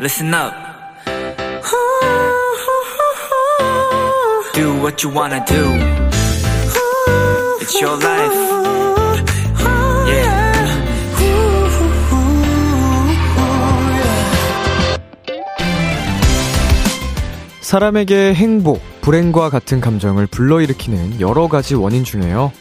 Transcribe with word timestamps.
listen 0.00 0.34
up. 0.34 0.52
Do 4.54 4.74
what 4.80 5.02
you 5.02 5.10
wanna 5.10 5.44
do. 5.46 5.64
It's 7.60 7.80
your 7.80 7.96
life. 8.02 8.34
Yeah. 10.08 10.56
사람에게 17.60 18.34
행복, 18.34 18.80
불행과 19.00 19.50
같은 19.50 19.80
감정을 19.80 20.26
불러일으키는 20.28 21.20
여러 21.20 21.48
가지 21.48 21.74
원인 21.74 22.04
중에요. 22.04 22.52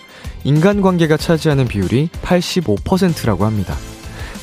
인간관계가 0.43 1.17
차지하는 1.17 1.67
비율이 1.67 2.09
85%라고 2.21 3.45
합니다. 3.45 3.75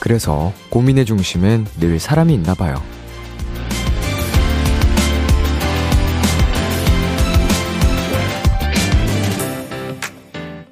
그래서 0.02 0.52
고민의 0.68 1.04
중심엔 1.04 1.64
늘 1.78 2.00
사람이 2.00 2.34
있나 2.34 2.54
봐요. 2.54 2.74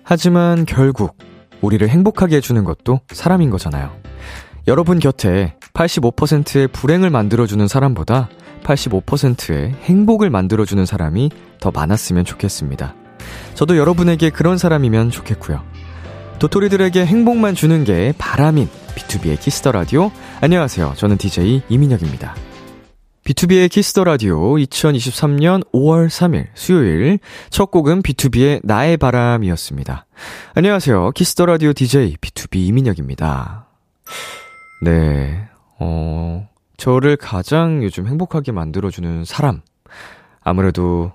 하지만 0.03 0.67
결국 0.67 1.17
우리를 1.61 1.89
행복하게 1.89 2.39
해주는 2.39 2.65
것도 2.65 3.03
사람인 3.13 3.51
거잖아요. 3.51 3.93
여러분 4.67 4.99
곁에 4.99 5.55
85%의 5.75 6.67
불행을 6.67 7.11
만들어주는 7.11 7.69
사람보다 7.69 8.31
85%의 8.65 9.77
행복을 9.85 10.29
만들어주는 10.31 10.85
사람이 10.85 11.31
더 11.61 11.71
많았으면 11.71 12.25
좋겠습니다. 12.25 12.97
저도 13.55 13.77
여러분에게 13.77 14.31
그런 14.31 14.59
사람이면 14.59 15.11
좋겠고요. 15.11 15.63
도토리들에게 16.41 17.07
행복만 17.07 17.55
주는 17.55 17.85
게 17.85 18.13
바람인 18.19 18.69
BTOB의 18.95 19.39
키스 19.41 19.61
더 19.61 19.73
라디오. 19.73 20.11
안녕하세요. 20.41 20.95
저는 20.97 21.17
DJ 21.17 21.63
이민혁입니다. 21.69 22.35
BTOB의 23.25 23.71
키스 23.71 23.92
더 23.92 24.05
라디오 24.05 24.39
2023년 24.57 25.65
5월 25.73 26.09
3일 26.09 26.49
수요일 26.55 27.19
첫 27.51 27.71
곡은 27.71 28.03
BTOB의 28.03 28.61
나의 28.65 28.97
바람이었습니다. 28.97 30.07
안녕하세요. 30.55 31.11
키스 31.13 31.34
더 31.34 31.47
라디오 31.47 31.73
DJ 31.73 32.17
BTOB 32.17 32.57
이민혁입니다. 32.69 33.69
네. 34.83 35.49
어, 35.79 36.49
저를 36.77 37.17
가장 37.17 37.83
요즘 37.85 38.07
행복하게 38.07 38.53
만들어 38.53 38.91
주는 38.91 39.25
사람. 39.25 39.61
아무래도 40.43 41.13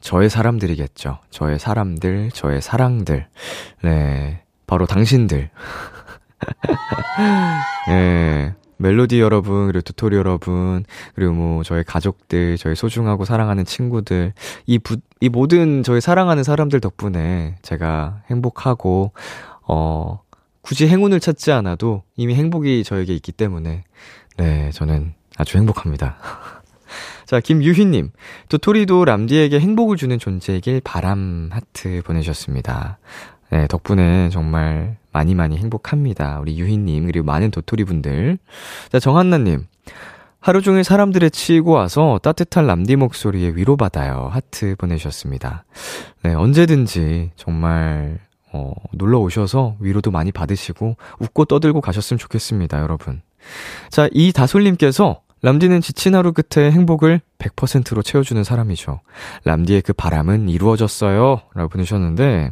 저의 0.00 0.30
사람들이겠죠. 0.30 1.18
저의 1.30 1.58
사람들, 1.58 2.30
저의 2.32 2.60
사랑들. 2.60 3.26
네. 3.82 4.42
바로 4.66 4.86
당신들. 4.86 5.50
네. 7.88 8.54
멜로디 8.78 9.20
여러분, 9.20 9.68
그리고 9.68 9.80
두토리 9.80 10.16
여러분, 10.16 10.84
그리고 11.14 11.32
뭐, 11.32 11.62
저의 11.62 11.82
가족들, 11.82 12.58
저의 12.58 12.76
소중하고 12.76 13.24
사랑하는 13.24 13.64
친구들, 13.64 14.34
이 14.66 14.78
부, 14.78 14.98
이 15.20 15.30
모든 15.30 15.82
저의 15.82 16.02
사랑하는 16.02 16.42
사람들 16.44 16.80
덕분에 16.80 17.56
제가 17.62 18.22
행복하고, 18.30 19.12
어, 19.66 20.20
굳이 20.60 20.88
행운을 20.88 21.20
찾지 21.20 21.52
않아도 21.52 22.02
이미 22.16 22.34
행복이 22.34 22.84
저에게 22.84 23.14
있기 23.14 23.32
때문에, 23.32 23.84
네, 24.36 24.70
저는 24.72 25.14
아주 25.38 25.56
행복합니다. 25.56 26.16
자, 27.24 27.40
김유희님. 27.40 28.10
도토리도 28.48 29.04
람디에게 29.04 29.58
행복을 29.58 29.96
주는 29.96 30.18
존재이길 30.18 30.80
바람 30.84 31.48
하트 31.50 32.02
보내주셨습니다. 32.04 32.98
네, 33.50 33.66
덕분에 33.68 34.28
정말 34.30 34.96
많이 35.16 35.34
많이 35.34 35.56
행복합니다. 35.56 36.40
우리 36.42 36.58
유희님, 36.58 37.06
그리고 37.06 37.24
많은 37.24 37.50
도토리 37.50 37.84
분들. 37.84 38.36
자, 38.92 39.00
정한나님. 39.00 39.64
하루 40.40 40.60
종일 40.60 40.84
사람들에 40.84 41.30
치이고 41.30 41.70
와서 41.70 42.20
따뜻한 42.22 42.66
람디 42.66 42.96
목소리에 42.96 43.54
위로받아요. 43.54 44.28
하트 44.30 44.76
보내주셨습니다. 44.76 45.64
네, 46.22 46.34
언제든지 46.34 47.30
정말, 47.34 48.18
어, 48.52 48.74
놀러 48.92 49.18
오셔서 49.20 49.76
위로도 49.80 50.10
많이 50.10 50.32
받으시고 50.32 50.98
웃고 51.18 51.46
떠들고 51.46 51.80
가셨으면 51.80 52.18
좋겠습니다, 52.18 52.82
여러분. 52.82 53.22
자, 53.88 54.10
이 54.12 54.32
다솔님께서 54.32 55.22
람디는 55.40 55.80
지친 55.80 56.14
하루 56.14 56.34
끝에 56.34 56.70
행복을 56.70 57.22
100%로 57.38 58.02
채워주는 58.02 58.44
사람이죠. 58.44 59.00
람디의 59.44 59.80
그 59.80 59.94
바람은 59.94 60.50
이루어졌어요. 60.50 61.40
라고 61.54 61.70
보내셨는데, 61.70 62.50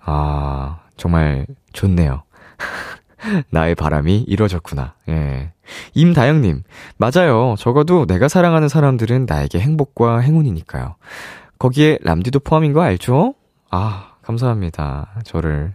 아, 0.00 0.81
정말 1.02 1.46
좋네요. 1.72 2.22
나의 3.50 3.74
바람이 3.74 4.18
이루어졌구나. 4.20 4.94
예. 5.08 5.50
임다영님, 5.94 6.62
맞아요. 6.96 7.56
적어도 7.58 8.06
내가 8.06 8.28
사랑하는 8.28 8.68
사람들은 8.68 9.26
나에게 9.28 9.58
행복과 9.58 10.20
행운이니까요. 10.20 10.94
거기에 11.58 11.98
람디도 12.02 12.38
포함인 12.40 12.72
거 12.72 12.82
알죠? 12.82 13.34
아, 13.68 14.12
감사합니다. 14.22 15.10
저를 15.24 15.74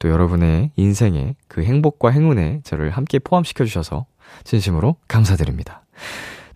또 0.00 0.08
여러분의 0.08 0.72
인생에 0.74 1.36
그 1.46 1.62
행복과 1.62 2.10
행운에 2.10 2.62
저를 2.64 2.90
함께 2.90 3.20
포함시켜주셔서 3.20 4.06
진심으로 4.42 4.96
감사드립니다. 5.06 5.82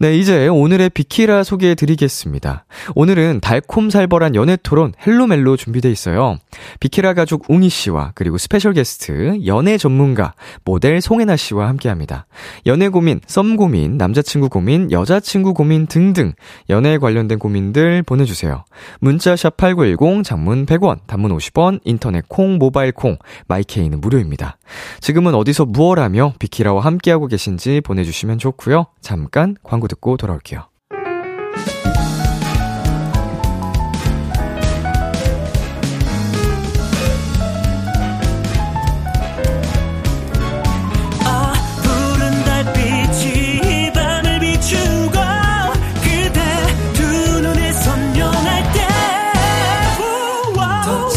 네, 0.00 0.16
이제 0.16 0.46
오늘의 0.46 0.90
비키라 0.90 1.42
소개해 1.42 1.74
드리겠습니다. 1.74 2.66
오늘은 2.94 3.40
달콤살벌한 3.40 4.36
연애 4.36 4.56
토론 4.56 4.92
헬로멜로 5.04 5.56
준비돼 5.56 5.90
있어요. 5.90 6.38
비키라 6.78 7.14
가족 7.14 7.46
웅이 7.48 7.68
씨와 7.68 8.12
그리고 8.14 8.38
스페셜 8.38 8.74
게스트 8.74 9.40
연애 9.46 9.76
전문가 9.76 10.34
모델 10.64 11.00
송해나 11.00 11.34
씨와 11.34 11.66
함께 11.66 11.88
합니다. 11.88 12.28
연애 12.66 12.88
고민, 12.88 13.20
썸 13.26 13.56
고민, 13.56 13.98
남자친구 13.98 14.50
고민, 14.50 14.92
여자친구 14.92 15.52
고민 15.52 15.88
등등 15.88 16.32
연애에 16.70 16.98
관련된 16.98 17.40
고민들 17.40 18.04
보내주세요. 18.04 18.64
문자 19.00 19.34
샵8910 19.34 20.22
장문 20.22 20.64
100원, 20.64 21.00
단문 21.08 21.36
50원, 21.36 21.80
인터넷 21.82 22.24
콩, 22.28 22.58
모바일 22.58 22.92
콩, 22.92 23.16
마이케이는 23.48 24.00
무료입니다. 24.00 24.58
지금은 25.00 25.34
어디서 25.34 25.64
무엇하며 25.64 26.34
비키라와 26.38 26.84
함께하고 26.84 27.26
계신지 27.26 27.80
보내주시면 27.80 28.38
좋고요. 28.38 28.86
잠깐 29.00 29.56
광고 29.64 29.87
듣고 29.88 30.16
돌아올게요. 30.16 30.68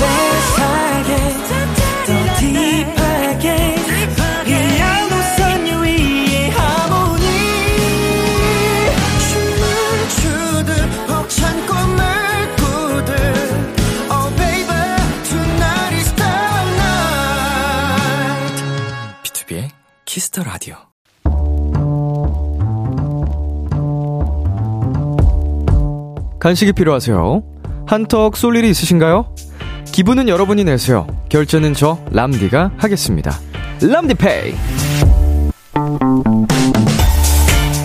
키 0.02 0.11
간식이 26.42 26.74
필요하세요? 26.74 27.44
한턱 27.86 28.36
쏠 28.36 28.56
일이 28.56 28.68
있으신가요? 28.72 29.36
기분은 29.92 30.28
여러분이 30.28 30.64
내세요. 30.64 31.06
결제는 31.30 31.76
저 31.76 32.04
람디가 32.12 32.72
하겠습니다. 32.78 33.32
람디페이. 33.80 34.56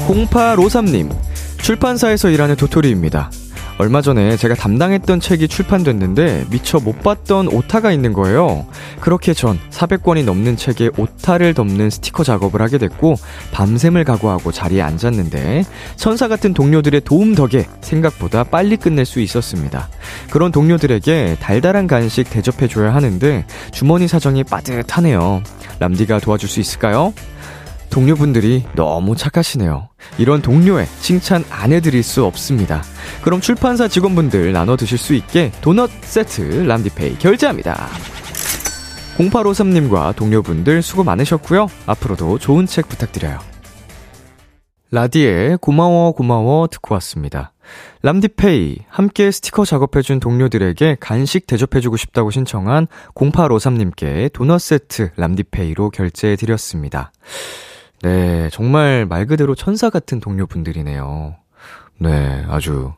0853님, 0.09 1.15
출판사에서 1.59 2.31
일하는 2.31 2.57
도토리입니다. 2.57 3.31
얼마 3.79 4.01
전에 4.01 4.39
제가 4.39 4.55
담당했던 4.55 5.21
책이 5.21 5.49
출판됐는데 5.49 6.47
미처 6.51 6.79
못 6.79 7.03
봤던 7.03 7.49
오타가 7.49 7.93
있는 7.93 8.15
거예요. 8.15 8.67
그렇게 9.01 9.35
전 9.35 9.59
400권이 9.71 10.25
넘는 10.25 10.57
책에 10.57 10.91
오타를 10.97 11.53
덮는 11.53 11.91
스티커 11.91 12.25
작업을 12.25 12.63
하게 12.63 12.79
됐고 12.79 13.17
밤샘을 13.53 14.05
각오하고 14.05 14.51
자리에 14.51 14.81
앉았는데 14.81 15.65
천사 15.97 16.27
같은 16.27 16.55
동료들의 16.55 17.03
도움 17.03 17.35
덕에 17.35 17.67
생각보다 17.83 18.45
빨리 18.45 18.79
끝낼 18.79 19.05
수 19.05 19.21
있었습니다. 19.21 19.89
그런 20.31 20.53
동료들에게 20.53 21.37
달달한 21.41 21.87
간식 21.87 22.31
대접해줘야 22.31 22.95
하는데 22.95 23.45
주머니 23.73 24.09
사정이 24.09 24.45
빠듯하네요. 24.45 25.43
람디가 25.81 26.21
도와줄 26.21 26.49
수 26.49 26.61
있을까요? 26.61 27.13
동료분들이 27.91 28.65
너무 28.75 29.17
착하시네요. 29.17 29.89
이런 30.19 30.43
동료의 30.43 30.87
칭찬 31.01 31.45
안 31.51 31.73
해드릴 31.73 32.03
수 32.03 32.25
없습니다. 32.25 32.83
그럼 33.23 33.41
출판사 33.41 33.89
직원분들 33.89 34.53
나눠 34.53 34.77
드실 34.77 34.99
수 34.99 35.15
있게 35.15 35.53
도넛 35.61 35.91
세트 36.03 36.65
람디페이 36.67 37.19
결제합니다. 37.19 37.89
0853님과 39.19 40.15
동료분들 40.15 40.83
수고 40.83 41.05
많으셨고요. 41.05 41.69
앞으로도 41.87 42.39
좋은 42.39 42.67
책 42.67 42.89
부탁드려요. 42.89 43.39
라디에 44.91 45.57
고마워 45.61 46.13
고마워 46.13 46.69
듣고 46.69 46.95
왔습니다. 46.95 47.53
람디페이 48.03 48.79
함께 48.89 49.31
스티커 49.31 49.65
작업해준 49.65 50.21
동료들에게 50.21 50.99
간식 51.01 51.47
대접해주고 51.47 51.97
싶다고 51.97 52.31
신청한 52.31 52.87
0853님께 53.15 54.33
도넛 54.33 54.61
세트 54.61 55.11
람디페이로 55.17 55.91
결제해드렸습니다. 55.91 57.11
네, 58.03 58.49
정말 58.51 59.07
말 59.07 59.27
그대로 59.27 59.55
천사 59.55 59.91
같은 59.91 60.21
동료분들이네요. 60.21 61.37
네, 61.99 62.45
아주 62.49 62.93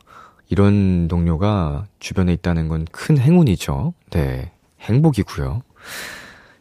이런 0.49 1.09
동료가 1.09 1.87
주변에 2.01 2.33
있다는 2.33 2.69
건 2.69 2.85
큰 2.91 3.19
행운이죠. 3.19 3.95
네, 4.11 4.51
행복이고요. 4.81 5.63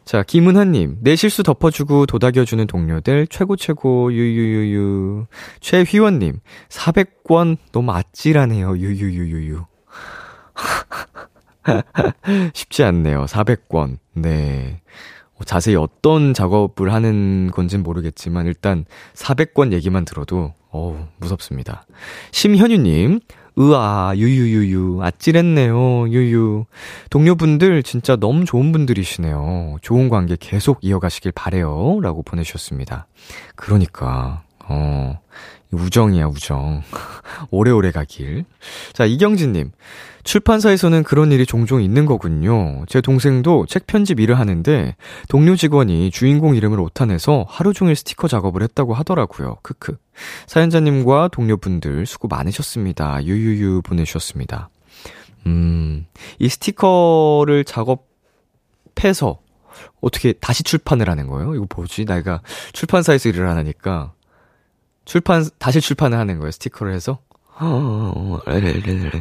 자, 0.04 0.22
김은하님, 0.22 0.98
내 1.02 1.16
실수 1.16 1.42
덮어주고 1.42 2.06
도닥여주는 2.06 2.66
동료들, 2.66 3.26
최고, 3.26 3.56
최고, 3.56 4.10
유유유유. 4.12 5.26
최휘원님, 5.60 6.40
400권 6.70 7.58
너무 7.72 7.92
아찔하네요, 7.92 8.78
유유유유유. 8.78 9.64
쉽지 12.54 12.84
않네요, 12.84 13.26
400권. 13.26 13.98
네. 14.14 14.80
어, 15.38 15.44
자세히 15.44 15.76
어떤 15.76 16.34
작업을 16.34 16.92
하는 16.92 17.50
건진 17.52 17.82
모르겠지만, 17.82 18.46
일단 18.46 18.84
400권 19.14 19.72
얘기만 19.72 20.04
들어도, 20.04 20.54
어우, 20.70 20.96
무섭습니다. 21.18 21.86
심현유님, 22.32 23.20
으아, 23.58 24.12
유유유유. 24.16 25.00
아찔했네요, 25.02 26.08
유유. 26.10 26.64
동료분들 27.10 27.82
진짜 27.82 28.14
너무 28.14 28.44
좋은 28.44 28.70
분들이시네요. 28.70 29.78
좋은 29.82 30.08
관계 30.08 30.36
계속 30.38 30.78
이어가시길 30.82 31.32
바래요. 31.32 31.98
라고 32.00 32.22
보내주셨습니다. 32.22 33.08
그러니까, 33.56 34.42
어, 34.68 35.18
우정이야, 35.70 36.26
우정. 36.26 36.82
오래오래 37.50 37.90
가길. 37.90 38.44
자, 38.92 39.04
이경진님. 39.04 39.72
출판사에서는 40.24 41.04
그런 41.04 41.32
일이 41.32 41.46
종종 41.46 41.82
있는 41.82 42.04
거군요. 42.04 42.84
제 42.86 43.00
동생도 43.00 43.66
책 43.66 43.86
편집 43.86 44.20
일을 44.20 44.38
하는데 44.38 44.94
동료 45.28 45.56
직원이 45.56 46.10
주인공 46.10 46.54
이름을 46.54 46.78
오타내서 46.80 47.46
하루 47.48 47.72
종일 47.72 47.96
스티커 47.96 48.28
작업을 48.28 48.62
했다고 48.62 48.92
하더라고요. 48.92 49.56
크크. 49.62 49.96
사연자님과 50.46 51.28
동료분들 51.32 52.04
수고 52.04 52.28
많으셨습니다. 52.28 53.24
유유유 53.24 53.82
보내주셨습니다. 53.82 54.68
음, 55.46 56.06
이 56.38 56.48
스티커를 56.48 57.64
작업해서 57.64 59.38
어떻게 60.00 60.32
다시 60.32 60.62
출판을 60.62 61.08
하는 61.08 61.26
거예요? 61.28 61.54
이거 61.54 61.66
뭐지? 61.74 62.04
내가 62.04 62.42
출판사에서 62.72 63.30
일을 63.30 63.48
하니까 63.48 64.12
출판, 65.08 65.42
다시 65.58 65.80
출판을 65.80 66.18
하는 66.18 66.38
거예요. 66.38 66.50
스티커를 66.50 66.92
해서. 66.92 67.20
어, 67.58 68.38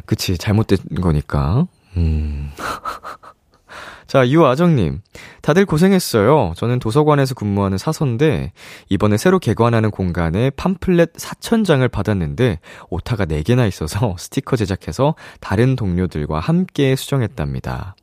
그치, 0.06 0.38
잘못된 0.38 0.80
거니까. 1.02 1.66
음. 1.96 2.52
자, 4.06 4.28
유아정님. 4.28 5.02
다들 5.42 5.66
고생했어요. 5.66 6.52
저는 6.58 6.80
도서관에서 6.80 7.36
근무하는 7.36 7.78
사서인데, 7.78 8.52
이번에 8.90 9.16
새로 9.16 9.40
개관하는 9.40 9.90
공간에 9.90 10.50
팜플렛 10.50 11.14
4천장을 11.14 11.90
받았는데, 11.90 12.60
오타가 12.90 13.26
4개나 13.26 13.66
있어서 13.70 14.14
스티커 14.20 14.58
제작해서 14.58 15.16
다른 15.40 15.78
동료들과 15.78 16.42
함께 16.42 16.98
수정했답니다. 16.98 17.96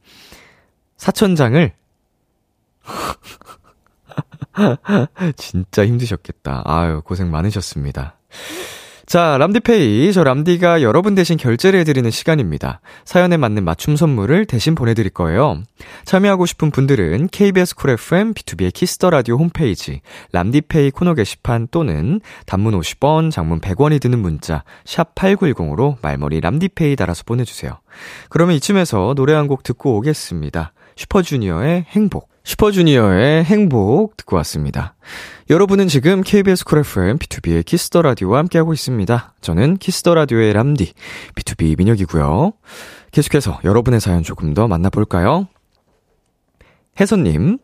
4천장을? 0.97 1.73
진짜 5.37 5.87
힘드셨겠다. 5.87 6.63
아유, 6.65 7.03
고생 7.05 7.31
많으셨습니다. 7.31 8.17
자, 9.07 9.37
람디페이. 9.37 10.15
저 10.15 10.25
람디가 10.25 10.81
여러분 10.81 11.15
대신 11.15 11.37
결제를 11.37 11.79
해드리는 11.81 12.11
시간입니다. 12.11 12.81
사연에 13.05 13.37
맞는 13.37 13.63
맞춤 13.63 13.97
선물을 13.97 14.47
대신 14.47 14.75
보내드릴 14.75 15.11
거예요. 15.11 15.63
참여하고 16.07 16.47
싶은 16.47 16.71
분들은 16.71 17.29
KBS 17.29 17.75
쿨 17.77 17.91
FM 17.91 18.33
BTOB의 18.33 18.73
키스 18.73 18.96
더 18.96 19.11
라디오 19.11 19.37
홈페이지 19.37 20.01
람디페이 20.33 20.91
코너 20.93 21.13
게시판 21.13 21.69
또는 21.71 22.23
단문 22.47 22.81
50원, 22.81 23.31
장문 23.31 23.61
100원이 23.61 24.01
드는 24.01 24.19
문자 24.21 24.65
샵 24.87 25.15
8910으로 25.15 25.97
말머리 26.01 26.41
람디페이 26.41 26.97
달아서 26.97 27.25
보내주세요. 27.25 27.79
그러면 28.31 28.57
이쯤에서 28.57 29.13
노래 29.15 29.35
한 29.35 29.45
곡 29.49 29.63
듣고 29.65 29.99
오겠습니다. 29.99 30.73
슈퍼주니어의 30.97 31.85
행복. 31.91 32.34
슈퍼주니어의 32.45 33.45
행복 33.45 34.17
듣고 34.19 34.37
왔습니다. 34.37 34.95
여러분은 35.51 35.89
지금 35.89 36.23
KBS 36.23 36.65
쿨 36.65 36.81
FM 36.81 37.19
BTOB의 37.19 37.65
키스 37.65 37.88
더 37.88 38.03
라디오와 38.03 38.39
함께하고 38.41 38.73
있습니다. 38.73 39.35
저는 39.41 39.79
키스 39.79 40.01
더 40.01 40.15
라디오의 40.15 40.53
람디 40.53 40.93
BTOB 41.35 41.79
민혁이고요. 41.79 42.53
계속해서 43.13 43.61
여러분의 43.65 44.01
사연 44.01 44.23
조금 44.23 44.53
더 44.55 44.69
만나볼까요? 44.69 45.49
혜선님, 47.01 47.59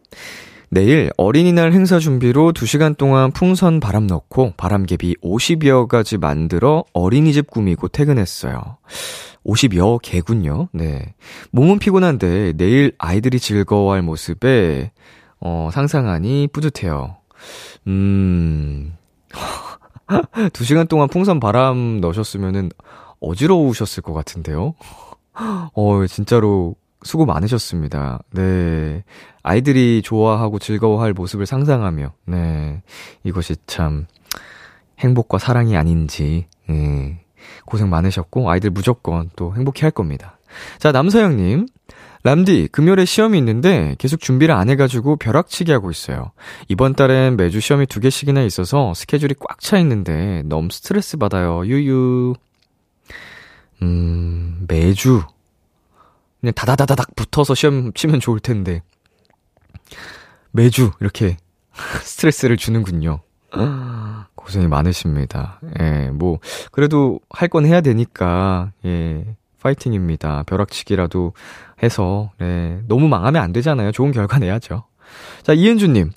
내일 0.70 1.10
어린이날 1.16 1.72
행사 1.72 1.98
준비로 1.98 2.52
2시간 2.52 2.96
동안 2.96 3.32
풍선 3.32 3.80
바람 3.80 4.06
넣고 4.06 4.54
바람개비 4.56 5.16
50여 5.22 5.88
가지 5.88 6.16
만들어 6.16 6.84
어린이집 6.92 7.50
꾸미고 7.50 7.88
퇴근했어요. 7.88 8.78
50여 9.44 10.00
개군요. 10.02 10.68
네. 10.72 11.14
몸은 11.50 11.78
피곤한데 11.78 12.54
내일 12.54 12.92
아이들이 12.98 13.38
즐거워할 13.38 14.02
모습에 14.02 14.92
어, 15.40 15.70
상상하니 15.72 16.48
뿌듯해요. 16.52 17.16
음. 17.86 18.94
2시간 20.08 20.88
동안 20.88 21.08
풍선 21.08 21.40
바람 21.40 22.00
넣으셨으면은 22.00 22.70
어지러우셨을 23.20 24.02
것 24.02 24.12
같은데요. 24.12 24.74
어, 25.74 26.06
진짜로 26.06 26.74
수고 27.02 27.24
많으셨습니다. 27.24 28.20
네. 28.32 29.04
아이들이 29.42 30.02
좋아하고 30.02 30.58
즐거워할 30.58 31.12
모습을 31.14 31.46
상상하며, 31.46 32.12
네. 32.26 32.82
이것이 33.24 33.56
참 33.66 34.06
행복과 34.98 35.38
사랑이 35.38 35.76
아닌지, 35.76 36.46
예. 36.68 37.24
고생 37.70 37.88
많으셨고, 37.88 38.50
아이들 38.50 38.70
무조건 38.70 39.30
또 39.36 39.54
행복해 39.54 39.82
할 39.82 39.90
겁니다. 39.90 40.38
자, 40.78 40.92
남서영님. 40.92 41.66
람디, 42.22 42.68
금요일에 42.70 43.06
시험이 43.06 43.38
있는데 43.38 43.94
계속 43.98 44.20
준비를 44.20 44.54
안 44.54 44.68
해가지고 44.68 45.16
벼락치기 45.16 45.72
하고 45.72 45.90
있어요. 45.90 46.32
이번 46.68 46.94
달엔 46.94 47.38
매주 47.38 47.60
시험이 47.60 47.86
두 47.86 47.98
개씩이나 47.98 48.42
있어서 48.42 48.92
스케줄이 48.92 49.34
꽉 49.40 49.58
차 49.60 49.78
있는데 49.78 50.42
너무 50.44 50.68
스트레스 50.70 51.16
받아요. 51.16 51.64
유유. 51.64 52.34
음, 53.82 54.66
매주. 54.68 55.22
그냥 56.40 56.52
다다다다닥 56.54 57.16
붙어서 57.16 57.54
시험 57.54 57.92
치면 57.94 58.20
좋을 58.20 58.40
텐데. 58.40 58.82
매주 60.50 60.90
이렇게 61.00 61.36
스트레스를 62.02 62.58
주는군요. 62.58 63.20
고생이 64.40 64.66
많으십니다. 64.68 65.60
예, 65.80 66.10
뭐, 66.12 66.38
그래도 66.72 67.20
할 67.30 67.48
건 67.48 67.66
해야 67.66 67.80
되니까, 67.80 68.72
예, 68.84 69.24
파이팅입니다. 69.62 70.44
벼락치기라도 70.44 71.32
해서, 71.82 72.30
네, 72.38 72.80
너무 72.88 73.08
망하면 73.08 73.42
안 73.42 73.52
되잖아요. 73.52 73.92
좋은 73.92 74.12
결과 74.12 74.38
내야죠. 74.38 74.84
자, 75.42 75.52
이은주님. 75.52 76.12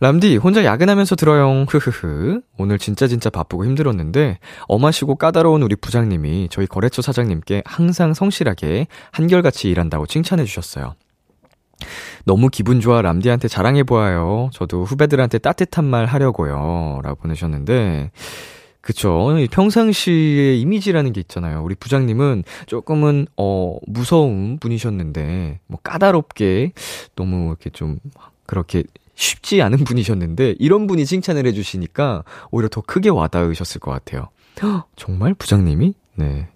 람디, 0.00 0.36
혼자 0.36 0.64
야근하면서 0.64 1.16
들어요. 1.16 1.64
흐흐흐. 1.68 2.42
오늘 2.58 2.78
진짜 2.78 3.06
진짜 3.06 3.30
바쁘고 3.30 3.64
힘들었는데, 3.64 4.38
엄하시고 4.68 5.16
까다로운 5.16 5.62
우리 5.62 5.74
부장님이 5.76 6.48
저희 6.50 6.66
거래처 6.66 7.00
사장님께 7.02 7.62
항상 7.64 8.12
성실하게 8.12 8.86
한결같이 9.12 9.70
일한다고 9.70 10.06
칭찬해 10.06 10.44
주셨어요. 10.44 10.94
너무 12.24 12.48
기분 12.48 12.80
좋아 12.80 13.02
람디한테 13.02 13.48
자랑해보아요. 13.48 14.50
저도 14.52 14.84
후배들한테 14.84 15.38
따뜻한 15.38 15.84
말 15.84 16.06
하려고요. 16.06 17.00
라고 17.02 17.16
보내셨는데, 17.20 18.10
그쵸. 18.80 19.34
평상시의 19.50 20.60
이미지라는 20.60 21.12
게 21.12 21.20
있잖아요. 21.20 21.62
우리 21.62 21.74
부장님은 21.74 22.44
조금은, 22.66 23.26
어, 23.36 23.78
무서운 23.86 24.58
분이셨는데, 24.58 25.60
뭐 25.66 25.78
까다롭게, 25.82 26.72
너무 27.16 27.48
이렇게 27.48 27.70
좀, 27.70 27.98
그렇게 28.46 28.84
쉽지 29.14 29.62
않은 29.62 29.84
분이셨는데, 29.84 30.56
이런 30.58 30.86
분이 30.86 31.06
칭찬을 31.06 31.46
해주시니까, 31.46 32.24
오히려 32.50 32.68
더 32.68 32.80
크게 32.80 33.08
와닿으셨을 33.08 33.80
것 33.80 33.90
같아요. 33.90 34.28
정말 34.96 35.34
부장님이? 35.34 35.94
네. 36.16 36.48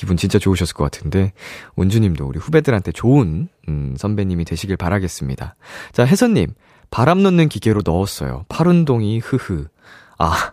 기분 0.00 0.16
진짜 0.16 0.38
좋으셨을 0.38 0.72
것 0.72 0.84
같은데, 0.84 1.34
원주님도 1.76 2.24
우리 2.24 2.38
후배들한테 2.38 2.90
좋은, 2.90 3.50
음, 3.68 3.94
선배님이 3.98 4.46
되시길 4.46 4.78
바라겠습니다. 4.78 5.56
자, 5.92 6.06
혜선님, 6.06 6.54
바람 6.90 7.22
넣는 7.22 7.50
기계로 7.50 7.82
넣었어요. 7.84 8.46
팔 8.48 8.66
운동이, 8.66 9.18
흐흐. 9.18 9.66
아, 10.16 10.52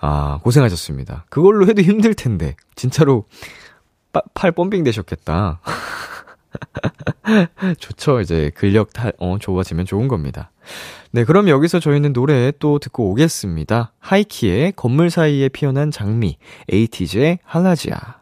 아, 0.00 0.40
고생하셨습니다. 0.42 1.26
그걸로 1.30 1.68
해도 1.68 1.82
힘들 1.82 2.14
텐데, 2.14 2.56
진짜로, 2.74 3.26
빠, 4.12 4.22
팔 4.34 4.50
펌핑 4.50 4.82
되셨겠다. 4.82 5.60
좋죠. 7.78 8.22
이제 8.22 8.50
근력 8.56 8.92
타, 8.92 9.12
어, 9.18 9.38
좋아지면 9.38 9.86
좋은 9.86 10.08
겁니다. 10.08 10.50
네, 11.12 11.22
그럼 11.22 11.48
여기서 11.48 11.78
저희는 11.78 12.12
노래 12.12 12.50
또 12.58 12.80
듣고 12.80 13.08
오겠습니다. 13.12 13.92
하이키의 14.00 14.72
건물 14.74 15.10
사이에 15.10 15.48
피어난 15.48 15.92
장미, 15.92 16.38
에이티즈의 16.72 17.38
할라지아. 17.44 18.21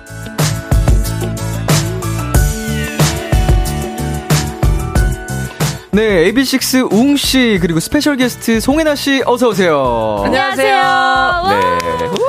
네, 5.93 6.31
AB6IX 6.31 6.91
웅 6.93 7.17
씨, 7.17 7.57
그리고 7.61 7.81
스페셜 7.81 8.15
게스트 8.15 8.61
송해나 8.61 8.95
씨, 8.95 9.21
어서오세요. 9.25 10.21
안녕하세요. 10.25 11.47
네. 11.49 12.20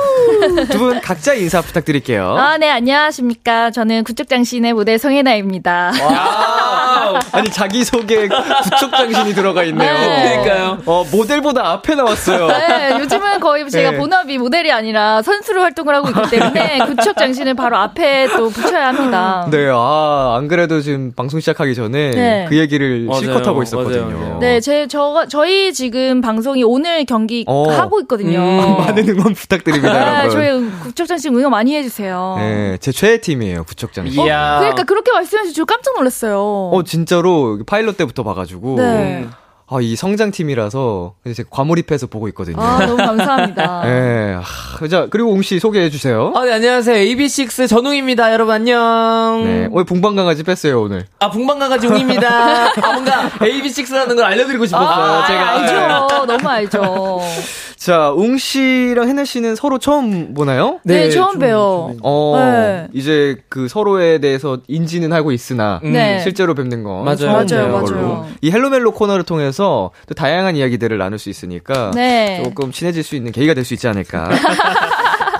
두 0.47 0.77
분 0.77 0.99
각자 1.01 1.33
인사 1.33 1.61
부탁드릴게요. 1.61 2.35
아, 2.37 2.57
네, 2.57 2.69
안녕하십니까. 2.69 3.71
저는 3.71 4.03
구척장신의 4.03 4.73
모델 4.73 4.97
송해나입니다. 4.97 5.91
아니, 7.31 7.49
자기소개 7.49 8.27
구척장신이 8.27 9.33
들어가 9.33 9.63
있네요. 9.63 9.93
네. 9.93 10.41
그러니까요. 10.43 10.79
어, 10.85 11.05
모델보다 11.11 11.67
앞에 11.71 11.95
나왔어요. 11.95 12.47
네, 12.47 12.97
요즘은 12.99 13.39
거의 13.39 13.69
제가 13.69 13.91
네. 13.91 13.97
본업이 13.97 14.37
모델이 14.37 14.71
아니라 14.71 15.21
선수로 15.21 15.61
활동을 15.61 15.95
하고 15.95 16.09
있기 16.09 16.29
때문에 16.29 16.79
구축장신을 16.87 17.53
바로 17.55 17.77
앞에 17.77 18.27
또 18.35 18.49
붙여야 18.49 18.87
합니다. 18.89 19.47
네, 19.51 19.67
아, 19.71 20.35
안 20.37 20.47
그래도 20.47 20.81
지금 20.81 21.11
방송 21.15 21.39
시작하기 21.39 21.75
전에 21.75 22.11
네. 22.11 22.45
그 22.49 22.57
얘기를 22.57 23.05
맞아요. 23.05 23.21
실컷 23.21 23.47
하고 23.47 23.63
있었거든요. 23.63 24.05
맞아요, 24.05 24.19
맞아요. 24.19 24.39
네, 24.39 24.59
제, 24.59 24.87
저, 24.87 25.25
저희 25.29 25.73
지금 25.73 26.21
방송이 26.21 26.63
오늘 26.63 27.05
경기 27.05 27.45
어. 27.47 27.69
하고 27.71 27.99
있거든요. 28.01 28.39
음, 28.39 28.77
많은 28.77 29.07
응원 29.09 29.33
부탁드립니다, 29.33 29.93
네, 29.93 29.99
여러분. 30.19 30.29
저희 30.33 30.69
구축장신 30.81 31.35
응원 31.35 31.51
많이 31.51 31.75
해주세요. 31.75 32.35
네, 32.39 32.77
제 32.79 32.91
최애 32.91 33.19
팀이에요, 33.21 33.63
구척장신. 33.63 34.23
이야. 34.25 34.57
그러니까 34.59 34.83
그렇게 34.83 35.11
말씀해주셔서 35.11 35.55
저 35.55 35.65
깜짝 35.65 35.95
놀랐어요. 35.95 36.39
어, 36.73 36.83
진짜로 36.83 37.59
파일럿 37.65 37.97
때부터 37.97 38.23
봐가지고. 38.23 38.75
네. 38.77 39.27
아, 39.65 39.77
이 39.81 39.95
성장팀이라서 39.95 41.13
이제 41.25 41.43
과몰입해서 41.49 42.07
보고 42.07 42.27
있거든요. 42.27 42.61
아, 42.61 42.85
너무 42.85 42.97
감사합니다. 42.97 43.81
네. 43.87 44.35
아, 44.35 44.87
자, 44.87 45.07
그리고 45.09 45.31
웅씨 45.31 45.59
소개해 45.59 45.89
주세요. 45.89 46.31
아, 46.35 46.43
네, 46.45 46.51
안녕하세요. 46.53 46.95
AB6 46.95 47.67
전웅입니다. 47.67 48.33
여러분, 48.33 48.53
안녕. 48.53 49.41
네. 49.45 49.67
오늘 49.71 49.85
봉방강아지 49.85 50.43
뺐어요, 50.43 50.81
오늘. 50.81 51.05
아, 51.19 51.31
봉방강아지 51.31 51.87
웅입니다. 51.87 52.71
아, 52.83 52.91
뭔가 52.91 53.29
AB6라는 53.39 54.15
걸 54.15 54.25
알려드리고 54.25 54.65
싶었어요. 54.65 54.87
아, 54.87 55.25
제가. 55.25 55.51
알죠. 55.51 56.25
너무 56.25 56.49
알죠. 56.49 57.21
자, 57.83 58.11
웅 58.11 58.37
씨랑 58.37 59.09
혜나씨는 59.09 59.55
서로 59.57 59.77
처음 59.77 60.33
보나요? 60.33 60.79
네, 60.85 61.09
처음 61.09 61.31
좀- 61.33 61.39
봬요. 61.41 61.95
어, 62.01 62.35
네. 62.39 62.87
이제 62.93 63.35
그 63.49 63.67
서로에 63.67 64.19
대해서 64.19 64.59
인지는 64.69 65.11
하고 65.11 65.33
있으나, 65.33 65.81
음. 65.83 65.91
네. 65.91 66.21
실제로 66.21 66.55
뵙는 66.55 66.83
건 66.83 67.03
맞아요. 67.03 67.17
처음 67.17 67.45
맞아요. 67.45 67.71
맞아요. 67.73 68.27
이 68.39 68.51
헬로멜로 68.51 68.91
코너를 68.93 69.25
통해서 69.25 69.91
또 70.07 70.13
다양한 70.13 70.55
이야기들을 70.55 70.97
나눌 70.97 71.19
수 71.19 71.29
있으니까 71.29 71.91
네. 71.93 72.41
조금 72.45 72.71
친해질 72.71 73.03
수 73.03 73.17
있는 73.17 73.33
계기가 73.33 73.53
될 73.53 73.65
수 73.65 73.73
있지 73.73 73.85
않을까. 73.89 74.29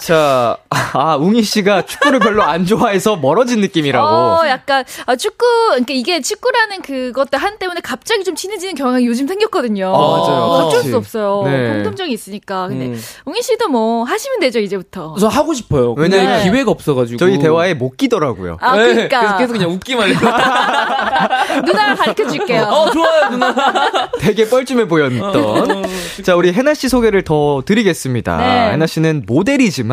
자, 0.03 0.57
아, 0.69 1.15
웅이 1.15 1.43
씨가 1.43 1.83
축구를 1.83 2.19
별로 2.19 2.43
안 2.43 2.65
좋아해서 2.65 3.15
멀어진 3.15 3.61
느낌이라고. 3.61 4.05
어, 4.05 4.41
약간, 4.47 4.83
아, 5.05 5.15
축구, 5.15 5.45
그러니까 5.69 5.93
이게 5.93 6.19
축구라는 6.19 6.81
그것도 6.81 7.37
한 7.37 7.57
때문에 7.57 7.79
갑자기 7.79 8.25
좀 8.25 8.35
친해지는 8.35 8.75
경향이 8.75 9.05
요즘 9.05 9.29
생겼거든요. 9.29 9.87
아, 9.87 9.97
맞아요. 9.97 10.41
어쩔 10.43 10.79
그치. 10.79 10.89
수 10.89 10.97
없어요. 10.97 11.43
네. 11.45 11.71
공통점이 11.75 12.11
있으니까. 12.11 12.67
근데, 12.67 12.87
음. 12.87 13.01
웅이 13.23 13.41
씨도 13.41 13.69
뭐, 13.69 14.03
하시면 14.03 14.41
되죠, 14.41 14.59
이제부터. 14.59 15.15
저 15.17 15.29
하고 15.29 15.53
싶어요. 15.53 15.93
왜냐면 15.93 16.43
기회가 16.43 16.71
없어가지고. 16.71 17.17
저희 17.17 17.39
대화에 17.39 17.73
못 17.73 17.95
끼더라고요. 17.95 18.57
아, 18.59 18.75
네, 18.75 18.93
그니까. 18.93 19.19
그래서 19.19 19.37
계속 19.37 19.53
그냥 19.53 19.71
웃기만 19.71 20.09
해요. 20.09 20.19
누나가 21.65 21.95
가르쳐 21.95 22.27
줄게요. 22.27 22.63
어, 22.63 22.91
좋아요, 22.91 23.29
누나. 23.29 23.55
되게 24.19 24.49
뻘쭘해 24.49 24.85
보였던. 24.85 25.85
자, 26.23 26.35
우리 26.35 26.51
해나 26.51 26.73
씨 26.73 26.89
소개를 26.89 27.21
더 27.21 27.63
드리겠습니다. 27.65 28.35
네. 28.35 28.71
해나 28.73 28.85
씨는 28.85 29.23
모델이지만 29.25 29.92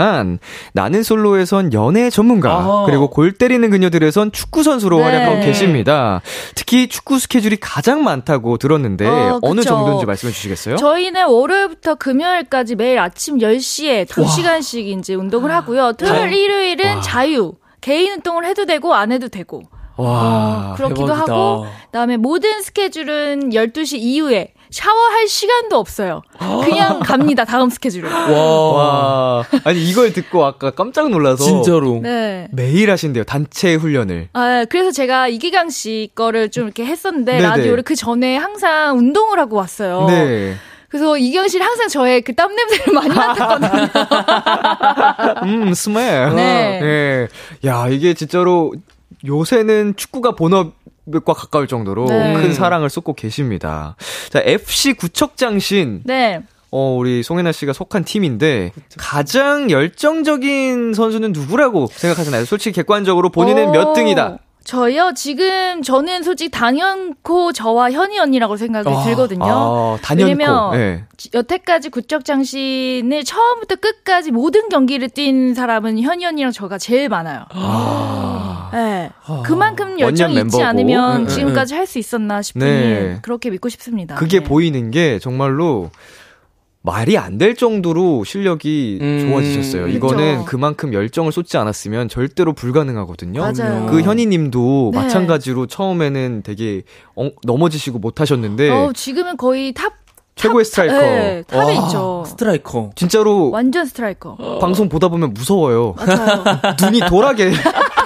나는 0.73 1.03
솔로에선 1.03 1.73
연애 1.73 2.11
전문가, 2.11 2.53
아하. 2.53 2.85
그리고 2.87 3.11
골 3.11 3.33
때리는 3.33 3.69
그녀들에선 3.71 4.33
축구 4.33 4.63
선수로 4.63 4.99
네. 4.99 5.03
활약하고 5.05 5.41
계십니다. 5.45 6.21
특히 6.55 6.89
축구 6.89 7.19
스케줄이 7.19 7.57
가장 7.61 8.03
많다고 8.05 8.57
들었는데 8.59 9.07
어, 9.07 9.39
어느 9.43 9.61
그쵸. 9.61 9.71
정도인지 9.71 10.07
말씀해 10.07 10.33
주시겠어요? 10.33 10.77
저희는 10.77 11.27
월요일부터 11.29 11.97
금요일까지 11.97 12.77
매일 12.77 12.99
아침 12.99 13.39
10시에 13.39 14.07
2시간씩 14.07 14.99
이제 14.99 15.15
운동을 15.15 15.51
하고요. 15.51 15.93
토요일, 15.95 16.33
일요일은 16.33 17.03
자유. 17.03 17.55
개인 17.81 18.13
운동을 18.13 18.45
해도 18.45 18.67
되고 18.67 18.95
안 18.95 19.11
해도 19.13 19.29
되고. 19.29 19.63
와. 19.97 20.75
그렇기도 20.77 21.07
대박이다. 21.07 21.35
하고 21.35 21.67
그다음에 21.87 22.17
모든 22.17 22.63
스케줄은 22.63 23.51
12시 23.51 23.99
이후에 23.99 24.55
샤워할 24.71 25.27
시간도 25.29 25.77
없어요. 25.77 26.23
그냥 26.65 27.01
갑니다. 27.01 27.45
다음 27.45 27.71
스케줄을. 27.71 28.09
와. 28.09 28.73
와. 28.73 29.45
아니 29.65 29.83
이걸 29.85 30.13
듣고 30.13 30.45
아까 30.45 30.71
깜짝 30.71 31.11
놀라서 31.11 31.45
진짜로. 31.45 32.01
네. 32.03 32.47
매일 32.53 32.91
하신대요. 32.91 33.25
단체 33.25 33.75
훈련을. 33.75 34.29
아, 34.33 34.65
그래서 34.71 34.91
제가 34.93 35.29
이기강 35.29 35.71
씨 35.71 36.11
거를 36.15 36.51
좀 36.51 36.65
이렇게 36.65 36.85
했었는데 36.85 37.33
네네. 37.33 37.43
라디오를 37.49 37.83
그 37.83 37.95
전에 37.97 38.37
항상 38.37 38.97
운동을 38.99 39.39
하고 39.39 39.57
왔어요. 39.57 40.07
네. 40.07 40.55
그래서 40.89 41.17
이기강 41.17 41.47
씨는 41.49 41.65
항상 41.67 41.89
저의 41.89 42.23
그 42.23 42.35
땀 42.35 42.55
냄새를 42.55 42.93
많이 42.95 43.15
맡았거든요. 43.15 43.89
음, 45.45 45.75
스멜. 45.75 46.35
네. 46.35 46.81
예. 46.83 47.29
야, 47.69 47.87
이게 47.89 48.15
진짜로 48.15 48.73
요새는 49.27 49.95
축구가 49.97 50.33
본업 50.37 50.73
과 51.25 51.33
가까울 51.33 51.67
정도로 51.67 52.07
네. 52.07 52.35
큰 52.35 52.53
사랑을 52.53 52.91
쏟고 52.91 53.15
계십니다. 53.15 53.97
자, 54.31 54.41
FC 54.45 54.95
구척장신. 54.95 56.03
네. 56.05 56.43
어, 56.71 56.95
우리 56.97 57.23
송혜나 57.23 57.53
씨가 57.53 57.73
속한 57.73 58.05
팀인데 58.05 58.73
가장 58.97 59.71
열정적인 59.71 60.95
선수는 60.95 61.33
누구라고 61.33 61.89
생각하시나요? 61.91 62.45
솔직히 62.45 62.77
객관적으로 62.77 63.31
본인은 63.31 63.69
어, 63.69 63.73
몇 63.73 63.93
등이다. 63.95 64.39
저요 64.65 65.13
지금 65.17 65.83
저는 65.83 66.23
솔직히 66.23 66.51
단연코 66.51 67.53
저와 67.53 67.91
현희 67.93 68.19
언니라고 68.19 68.57
생각이 68.57 68.89
들거든요. 69.05 69.45
아, 69.45 69.99
단연코. 70.03 70.29
왜냐면 70.31 70.75
예. 70.75 71.05
여태까지 71.35 71.89
구척장신을 71.91 73.25
처음부터 73.25 73.77
끝까지 73.77 74.31
모든 74.31 74.69
경기를 74.69 75.09
뛴 75.09 75.55
사람은 75.55 75.99
현희 76.01 76.25
언니랑 76.27 76.53
저가 76.53 76.79
제일 76.79 77.09
많아요. 77.09 77.45
아. 77.51 78.71
네. 78.73 79.11
그만큼 79.45 79.99
열정이 79.99 80.35
있지 80.35 80.43
멤버고. 80.45 80.65
않으면 80.65 81.27
지금까지 81.29 81.75
할 81.75 81.87
수 81.91 81.99
있었나 81.99 82.41
싶으니 82.41 82.65
네. 82.65 83.19
그렇게 83.23 83.51
믿고 83.51 83.69
싶습니다. 83.69 84.15
그게 84.15 84.39
네. 84.41 84.45
보이는 84.45 84.91
게 84.93 85.19
정말로 85.19 85.91
말이 86.83 87.19
안 87.19 87.37
될 87.37 87.55
정도로 87.55 88.25
실력이 88.25 88.99
음, 89.03 89.29
좋아지셨어요. 89.29 89.85
그쵸. 89.85 89.97
이거는 89.97 90.45
그만큼 90.47 90.95
열정을 90.95 91.31
쏟지 91.31 91.59
않았으면 91.59 92.09
절대로 92.09 92.53
불가능하거든요. 92.55 93.41
맞아요. 93.41 93.87
그 93.91 94.01
현희 94.01 94.25
님도 94.27 94.91
네. 94.95 94.99
마찬가지로 94.99 95.67
처음에는 95.67 96.43
되게 96.43 96.83
엉- 97.15 97.33
넘어지시고 97.45 97.99
못 97.99 98.21
하셨는데 98.21 98.71
어, 98.71 98.93
지금은 98.95 99.37
거의 99.37 99.73
탑 99.73 100.00
최고의 100.41 100.65
스트라이커. 100.65 100.95
네, 101.01 101.43
탑에 101.47 101.63
와, 101.65 101.73
있죠. 101.87 102.25
스트라이커. 102.27 102.91
진짜로 102.95 103.51
완전 103.51 103.85
스트라이커. 103.87 104.59
방송 104.61 104.89
보다 104.89 105.09
보면 105.09 105.35
무서워요. 105.35 105.95
맞아요. 105.99 106.45
눈이 106.83 107.01
돌아게 107.09 107.53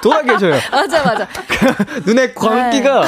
돌아게 0.03 0.39
져요. 0.39 0.55
맞아 0.73 1.03
맞아. 1.05 1.29
눈에 2.07 2.33
광기가. 2.35 3.03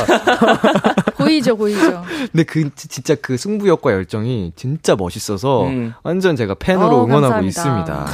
보이죠 1.19 1.57
보이죠. 1.57 2.05
근데 2.33 2.45
그 2.45 2.71
지- 2.75 2.89
진짜 2.89 3.15
그 3.21 3.37
승부욕과 3.37 3.93
열정이 3.93 4.53
진짜 4.57 4.95
멋있어서 4.97 5.65
음. 5.65 5.93
완전 6.03 6.37
제가 6.37 6.55
팬으로 6.55 6.85
어, 7.01 7.05
응원하고 7.05 7.35
감사합니다. 7.35 7.49
있습니다. 7.49 8.07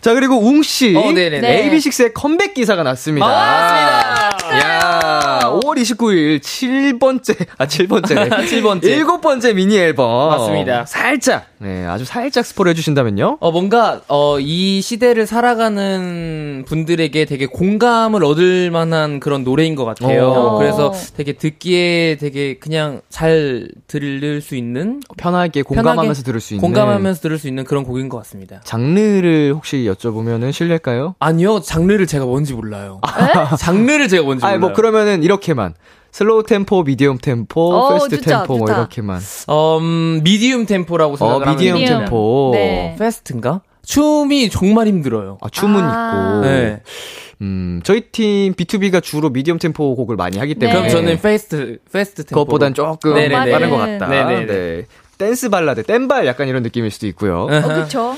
자 0.00 0.12
그리고 0.12 0.36
웅 0.38 0.62
씨, 0.62 0.94
어, 0.94 1.00
네네네. 1.12 1.40
네. 1.40 1.70
AB6IX의 1.70 2.12
컴백 2.12 2.52
기사가 2.52 2.82
났습니다. 2.82 3.26
야, 3.26 3.73
5월 5.60 5.78
29일 5.80 6.40
7번째, 6.40 7.46
아, 7.58 7.66
7번째. 7.66 8.28
7번째. 8.30 8.82
7번째 8.82 9.54
미니 9.54 9.76
앨범. 9.76 10.30
맞습니다. 10.30 10.84
살짝, 10.86 11.46
네, 11.58 11.86
아주 11.86 12.04
살짝 12.04 12.44
스포를 12.44 12.70
해주신다면요? 12.70 13.38
어, 13.40 13.50
뭔가, 13.52 14.00
어, 14.08 14.38
이 14.40 14.80
시대를 14.80 15.26
살아가는 15.26 16.64
분들에게 16.66 17.24
되게 17.24 17.46
공감을 17.46 18.24
얻을 18.24 18.70
만한 18.70 19.20
그런 19.20 19.44
노래인 19.44 19.74
것 19.74 19.84
같아요. 19.84 20.28
어. 20.28 20.58
그래서 20.58 20.92
되게 21.16 21.32
듣기에 21.34 22.16
되게 22.18 22.58
그냥 22.58 23.00
잘 23.08 23.68
들을 23.86 24.40
수 24.40 24.56
있는, 24.56 25.00
편하게 25.16 25.62
공감하면서 25.62 26.22
들을 26.22 26.40
수 26.40 26.54
있는. 26.54 26.60
공감하면서 26.62 27.20
들을 27.20 27.38
수 27.38 27.48
있는 27.48 27.64
그런 27.64 27.84
곡인 27.84 28.08
것 28.08 28.18
같습니다. 28.18 28.60
장르를 28.64 29.52
혹시 29.54 29.88
여쭤보면은 29.88 30.52
실례일까요? 30.52 31.14
아니요, 31.18 31.60
장르를 31.60 32.06
제가 32.06 32.24
뭔지 32.24 32.54
몰라요. 32.54 33.00
장르를 33.58 34.08
제가 34.08 34.22
뭔지 34.24 34.44
아니, 34.44 34.56
몰라요. 34.56 34.60
뭐, 34.68 34.72
그러면은 34.76 35.22
이렇게 35.22 35.43
만. 35.52 35.74
slow 36.12 36.44
템포, 36.44 36.84
medium 36.84 37.18
템포, 37.18 37.74
어, 37.74 37.92
fast 37.94 38.18
좋다, 38.22 38.38
템포, 38.38 38.56
뭐 38.56 38.66
좋다. 38.68 38.78
이렇게만. 38.78 39.20
어, 39.48 39.78
음, 39.78 40.20
medium 40.22 40.64
템포라고 40.64 41.14
어, 41.14 41.16
생각을 41.16 41.42
하면 41.48 41.56
medium 41.58 41.78
medium. 41.78 42.00
템포. 42.02 42.50
네. 42.54 42.96
fast인가? 42.98 43.62
춤이 43.84 44.48
정말 44.48 44.86
힘들어요. 44.86 45.38
아, 45.42 45.48
춤은 45.50 45.82
아. 45.82 46.40
있고. 46.40 46.46
네. 46.46 46.82
음, 47.42 47.80
저희 47.82 48.02
팀 48.12 48.54
BTOB가 48.54 49.02
주로 49.02 49.28
medium 49.28 49.58
템포 49.58 49.96
곡을 49.96 50.14
많이 50.16 50.38
하기 50.38 50.54
때문에. 50.54 50.78
그럼 50.78 50.90
저는 50.90 51.20
fast, 51.20 51.78
fast 51.92 52.24
템포. 52.26 52.44
그것보단 52.44 52.74
조금 52.74 53.14
네네네. 53.14 53.50
빠른 53.50 53.70
것 53.70 53.76
같다. 53.76 54.06
네네 54.06 54.46
네. 54.46 54.86
네. 55.18 55.26
댄스 55.26 55.48
발라드, 55.48 55.82
댄발 55.84 56.26
약간 56.26 56.48
이런 56.48 56.62
느낌일 56.62 56.90
수도 56.90 57.06
있고요. 57.08 57.48
어, 57.50 57.60
그쵸. 57.82 58.14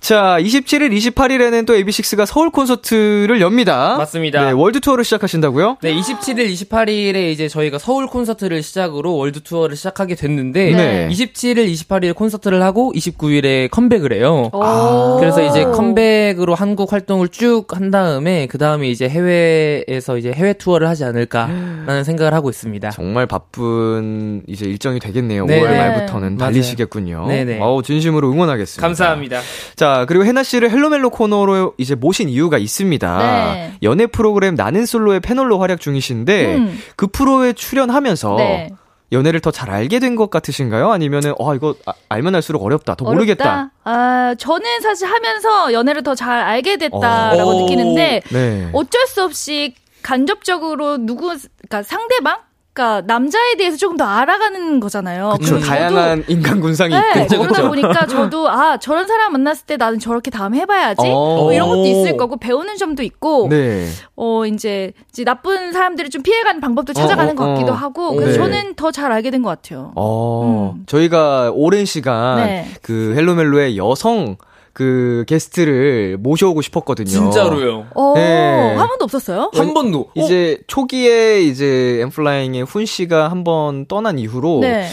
자, 0.00 0.36
27일, 0.40 0.92
28일에는 0.92 1.66
또 1.66 1.74
AB6IX가 1.74 2.26
서울 2.26 2.50
콘서트를 2.50 3.40
엽니다. 3.40 3.96
맞습니다. 3.98 4.44
네, 4.44 4.50
월드 4.52 4.80
투어를 4.80 5.04
시작하신다고요? 5.04 5.78
네, 5.82 5.94
27일, 5.94 6.50
28일에 6.52 7.32
이제 7.32 7.48
저희가 7.48 7.78
서울 7.78 8.06
콘서트를 8.06 8.62
시작으로 8.62 9.16
월드 9.16 9.42
투어를 9.42 9.76
시작하게 9.76 10.14
됐는데, 10.14 10.70
네. 10.72 11.08
27일, 11.10 11.72
28일 11.72 12.14
콘서트를 12.14 12.62
하고 12.62 12.92
29일에 12.94 13.70
컴백을 13.70 14.12
해요. 14.12 14.50
오. 14.52 15.16
그래서 15.18 15.42
이제 15.42 15.64
컴백으로 15.64 16.54
한국 16.54 16.92
활동을 16.92 17.28
쭉 17.28 17.68
한 17.78 17.90
다음에 17.90 18.46
그 18.46 18.58
다음에 18.58 18.88
이제 18.88 19.08
해외에서 19.08 20.16
이제 20.18 20.32
해외 20.32 20.52
투어를 20.52 20.88
하지 20.88 21.04
않을까라는 21.04 22.04
생각을 22.04 22.34
하고 22.34 22.50
있습니다. 22.50 22.90
정말 22.90 23.26
바쁜 23.26 24.42
이제 24.46 24.66
일정이 24.66 24.98
되겠네요. 25.00 25.46
네. 25.46 25.60
5월 25.60 25.70
네. 25.70 25.76
말부터는. 25.78 26.37
달리시겠군요. 26.38 27.26
네네. 27.28 27.60
어우, 27.60 27.82
진심으로 27.82 28.30
응원하겠습니다. 28.30 28.80
감사합니다. 28.86 29.40
자, 29.76 30.04
그리고 30.08 30.24
해나 30.24 30.42
씨를 30.42 30.70
헬로멜로 30.70 31.10
코너로 31.10 31.74
이제 31.78 31.94
모신 31.94 32.28
이유가 32.28 32.58
있습니다. 32.58 33.18
네. 33.18 33.72
연애 33.82 34.06
프로그램 34.06 34.54
나는 34.54 34.86
솔로의 34.86 35.20
패널로 35.20 35.58
활약 35.58 35.80
중이신데 35.80 36.56
음. 36.56 36.78
그 36.96 37.06
프로에 37.08 37.52
출연하면서 37.52 38.36
네. 38.36 38.70
연애를 39.10 39.40
더 39.40 39.50
잘 39.50 39.70
알게 39.70 40.00
된 40.00 40.16
것 40.16 40.28
같으신가요? 40.30 40.90
아니면은 40.92 41.32
어 41.38 41.54
이거 41.54 41.74
아- 41.86 41.94
알면 42.10 42.34
알수록 42.34 42.62
어렵다. 42.62 42.94
더 42.94 43.06
모르겠다. 43.06 43.44
어렵다? 43.44 43.70
아, 43.84 44.34
저는 44.38 44.80
사실 44.82 45.06
하면서 45.08 45.72
연애를 45.72 46.02
더 46.02 46.14
잘 46.14 46.38
알게 46.38 46.76
됐다라고 46.76 47.50
어. 47.50 47.60
느끼는데 47.62 48.20
네. 48.30 48.68
어쩔 48.74 49.06
수 49.06 49.22
없이 49.24 49.74
간접적으로 50.02 50.98
누구, 50.98 51.28
그러니까 51.68 51.82
상대방? 51.82 52.36
그러니까 52.78 53.00
남자에 53.12 53.56
대해서 53.58 53.76
조금 53.76 53.96
더 53.96 54.04
알아가는 54.04 54.78
거잖아요. 54.78 55.34
그렇죠. 55.38 55.58
저도- 55.58 55.66
다양한 55.66 56.24
인간 56.28 56.60
군상이 56.60 56.94
네, 56.94 57.22
있고. 57.24 57.38
그러다 57.42 57.66
보니까 57.68 58.06
저도 58.06 58.48
아 58.48 58.76
저런 58.78 59.08
사람 59.08 59.32
만났을 59.32 59.66
때 59.66 59.76
나는 59.76 59.98
저렇게 59.98 60.30
다음에 60.30 60.58
해봐야지 60.60 61.02
어. 61.08 61.36
뭐 61.42 61.52
이런 61.52 61.68
것도 61.68 61.84
있을 61.86 62.16
거고 62.16 62.36
배우는 62.36 62.76
점도 62.76 63.02
있고 63.02 63.48
네. 63.50 63.88
어 64.14 64.46
이제, 64.46 64.92
이제 65.10 65.24
나쁜 65.24 65.72
사람들을 65.72 66.08
좀 66.10 66.22
피해가는 66.22 66.60
방법도 66.60 66.92
찾아가는 66.92 67.32
어, 67.32 67.34
것 67.34 67.44
어, 67.44 67.54
같기도 67.54 67.72
어. 67.72 67.74
하고 67.74 68.14
그래서 68.14 68.32
네. 68.32 68.38
저는 68.38 68.74
더 68.76 68.92
잘 68.92 69.10
알게 69.12 69.30
된 69.32 69.42
것 69.42 69.50
같아요. 69.50 69.92
어, 69.96 70.72
음. 70.76 70.84
저희가 70.86 71.50
오랜 71.54 71.84
시간 71.84 72.36
네. 72.38 72.66
그 72.82 73.12
헬로멜로의 73.16 73.76
여성 73.76 74.36
그 74.78 75.24
게스트를 75.26 76.18
모셔오고 76.20 76.62
싶었거든요. 76.62 77.08
진짜로요. 77.08 77.88
어, 77.96 78.12
네. 78.14 78.76
한 78.76 78.86
번도 78.86 79.02
없었어요? 79.06 79.50
한 79.52 79.74
번도. 79.74 80.10
이제 80.14 80.60
초기에 80.68 81.40
이제 81.42 81.98
엠플라잉의 82.02 82.62
훈 82.62 82.86
씨가 82.86 83.28
한 83.28 83.42
번 83.42 83.86
떠난 83.86 84.20
이후로 84.20 84.60
네. 84.62 84.88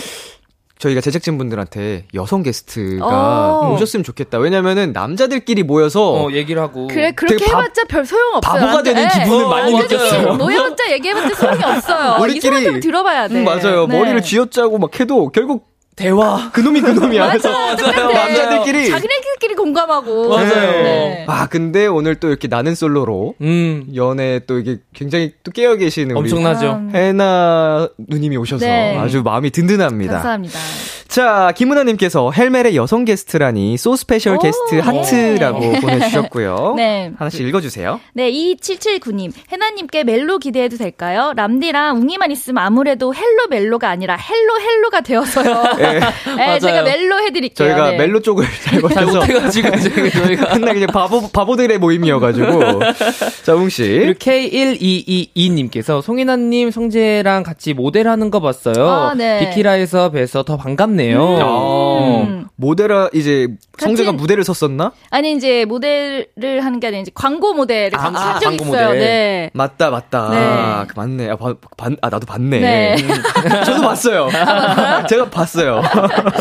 저희가 0.80 1.02
제작진 1.02 1.38
분들한테 1.38 2.06
여성 2.16 2.42
게스트가 2.42 3.60
어. 3.62 3.74
오셨으면 3.76 4.04
좋겠다. 4.04 4.40
왜냐면은 4.40 4.92
남자들끼리 4.92 5.62
모여서 5.62 6.14
어, 6.14 6.32
얘기를 6.32 6.60
하고. 6.64 6.88
그래 6.88 7.12
그렇게 7.12 7.38
되게 7.38 7.52
바- 7.52 7.60
해봤자 7.60 7.84
별 7.88 8.06
소용 8.08 8.34
없어요. 8.38 8.60
바보가 8.62 8.82
되는 8.82 9.08
네. 9.08 9.24
기분을 9.24 9.46
어, 9.46 9.50
많이. 9.50 9.72
느꼈어요. 9.78 10.34
모여봤자 10.38 10.92
얘기해봤자 10.94 11.36
소용이 11.36 11.64
없어요. 11.64 12.16
우리끼리- 12.24 12.82
들어봐야 12.82 13.28
돼. 13.28 13.36
음, 13.36 13.44
맞아요. 13.46 13.86
네. 13.86 14.00
머리를 14.00 14.20
쥐어짜고 14.24 14.80
막 14.80 15.00
해도 15.00 15.30
결국 15.30 15.75
대화. 15.96 16.52
그놈이 16.52 16.82
그놈이야. 16.82 17.30
그래서 17.30 17.50
맞아요. 17.50 18.12
남자들끼리 18.12 18.90
자기네들끼리 18.90 19.56
공감하고. 19.56 20.30
맞아요. 20.30 20.84
네. 20.84 21.26
아 21.28 21.48
근데 21.48 21.88
오늘 21.88 22.16
또 22.16 22.28
이렇게 22.28 22.48
나는 22.48 22.76
솔로로 22.76 23.36
음. 23.42 23.88
연애 23.96 24.42
또 24.46 24.60
이게 24.60 24.78
굉장히 24.94 25.32
또 25.44 25.52
깨어 25.52 25.76
계시는 25.76 26.16
우리 26.16 26.32
엄청나죠. 26.32 26.72
음. 26.74 26.92
해나 26.94 27.88
누님이 27.98 28.36
오셔서 28.38 28.66
네. 28.66 28.98
아주 28.98 29.24
마음이 29.24 29.52
든든합니다. 29.52 30.14
감사합니다. 30.14 30.60
자, 31.16 31.54
김은아님께서 31.56 32.32
헬멜의 32.32 32.76
여성 32.76 33.06
게스트라니 33.06 33.78
so 33.78 33.96
special 33.96 34.36
오, 34.36 34.40
게스트 34.40 34.76
네. 34.76 34.82
하트라고 34.82 35.72
보내주셨고요. 35.80 36.74
네. 36.76 37.14
하나씩 37.18 37.40
읽어주세요. 37.48 38.02
네, 38.12 38.30
2779님. 38.30 39.32
해나님께 39.50 40.04
멜로 40.04 40.40
기대해도 40.40 40.76
될까요? 40.76 41.32
람디랑 41.38 42.02
웅이만 42.02 42.32
있으면 42.32 42.62
아무래도 42.66 43.16
헬로 43.16 43.48
멜로가 43.50 43.90
아니라 43.90 44.18
헬로 44.18 44.60
헬로가 44.60 45.00
되어서요. 45.00 45.64
네, 46.36 46.60
제가 46.60 46.84
멜로 46.84 47.22
해드릴게요. 47.22 47.70
저희가 47.70 47.92
네. 47.92 47.98
멜로 47.98 48.22
쪽을 48.22 48.46
잘 48.66 48.82
못해가지고 48.82 50.10
저희가. 50.10 50.54
맨날 50.54 50.74
그냥 50.74 50.88
바보, 50.88 51.30
바보들의 51.32 51.78
모임이어가지고. 51.78 52.80
자, 52.82 52.94
그리고 53.46 53.62
웅씨. 53.62 54.16
K1222님께서 54.20 56.02
송혜나님, 56.02 56.72
성재랑 56.72 57.44
같이 57.44 57.74
모델하는 57.74 58.32
거 58.32 58.42
봤어요. 58.42 58.86
아, 58.86 59.14
네. 59.14 59.40
비키라에서 59.40 60.12
뵈서 60.12 60.44
더 60.44 60.58
반갑네요. 60.58 61.05
어, 61.14 62.24
음. 62.28 62.48
모델아, 62.58 63.10
이제, 63.14 63.48
성재가 63.78 64.12
같이- 64.12 64.16
무대를 64.16 64.44
섰었나? 64.46 64.94
아니, 65.10 65.34
이제 65.34 65.66
모델을 65.66 66.28
하는 66.64 66.80
게 66.80 66.88
아니라 66.88 67.02
이제 67.02 67.12
광고 67.14 67.54
모델을 67.54 67.98
아, 68.00 68.02
같이 68.04 68.18
아, 68.18 68.22
한 68.36 68.40
적이 68.40 68.58
광고 68.58 68.74
있어요. 68.74 68.88
모델. 68.88 69.00
네. 69.02 69.50
맞다, 69.54 69.90
맞다. 69.90 70.30
네. 70.30 70.38
아, 70.38 70.86
그 70.88 70.94
맞네. 70.98 71.30
아, 71.30 71.36
봐- 71.36 71.56
봤- 71.78 71.92
아, 72.02 72.10
나도 72.10 72.26
봤네. 72.26 72.60
네. 72.60 72.96
저도 73.66 73.82
봤어요. 73.82 74.30
제가 75.10 75.30
봤어요. 75.30 75.82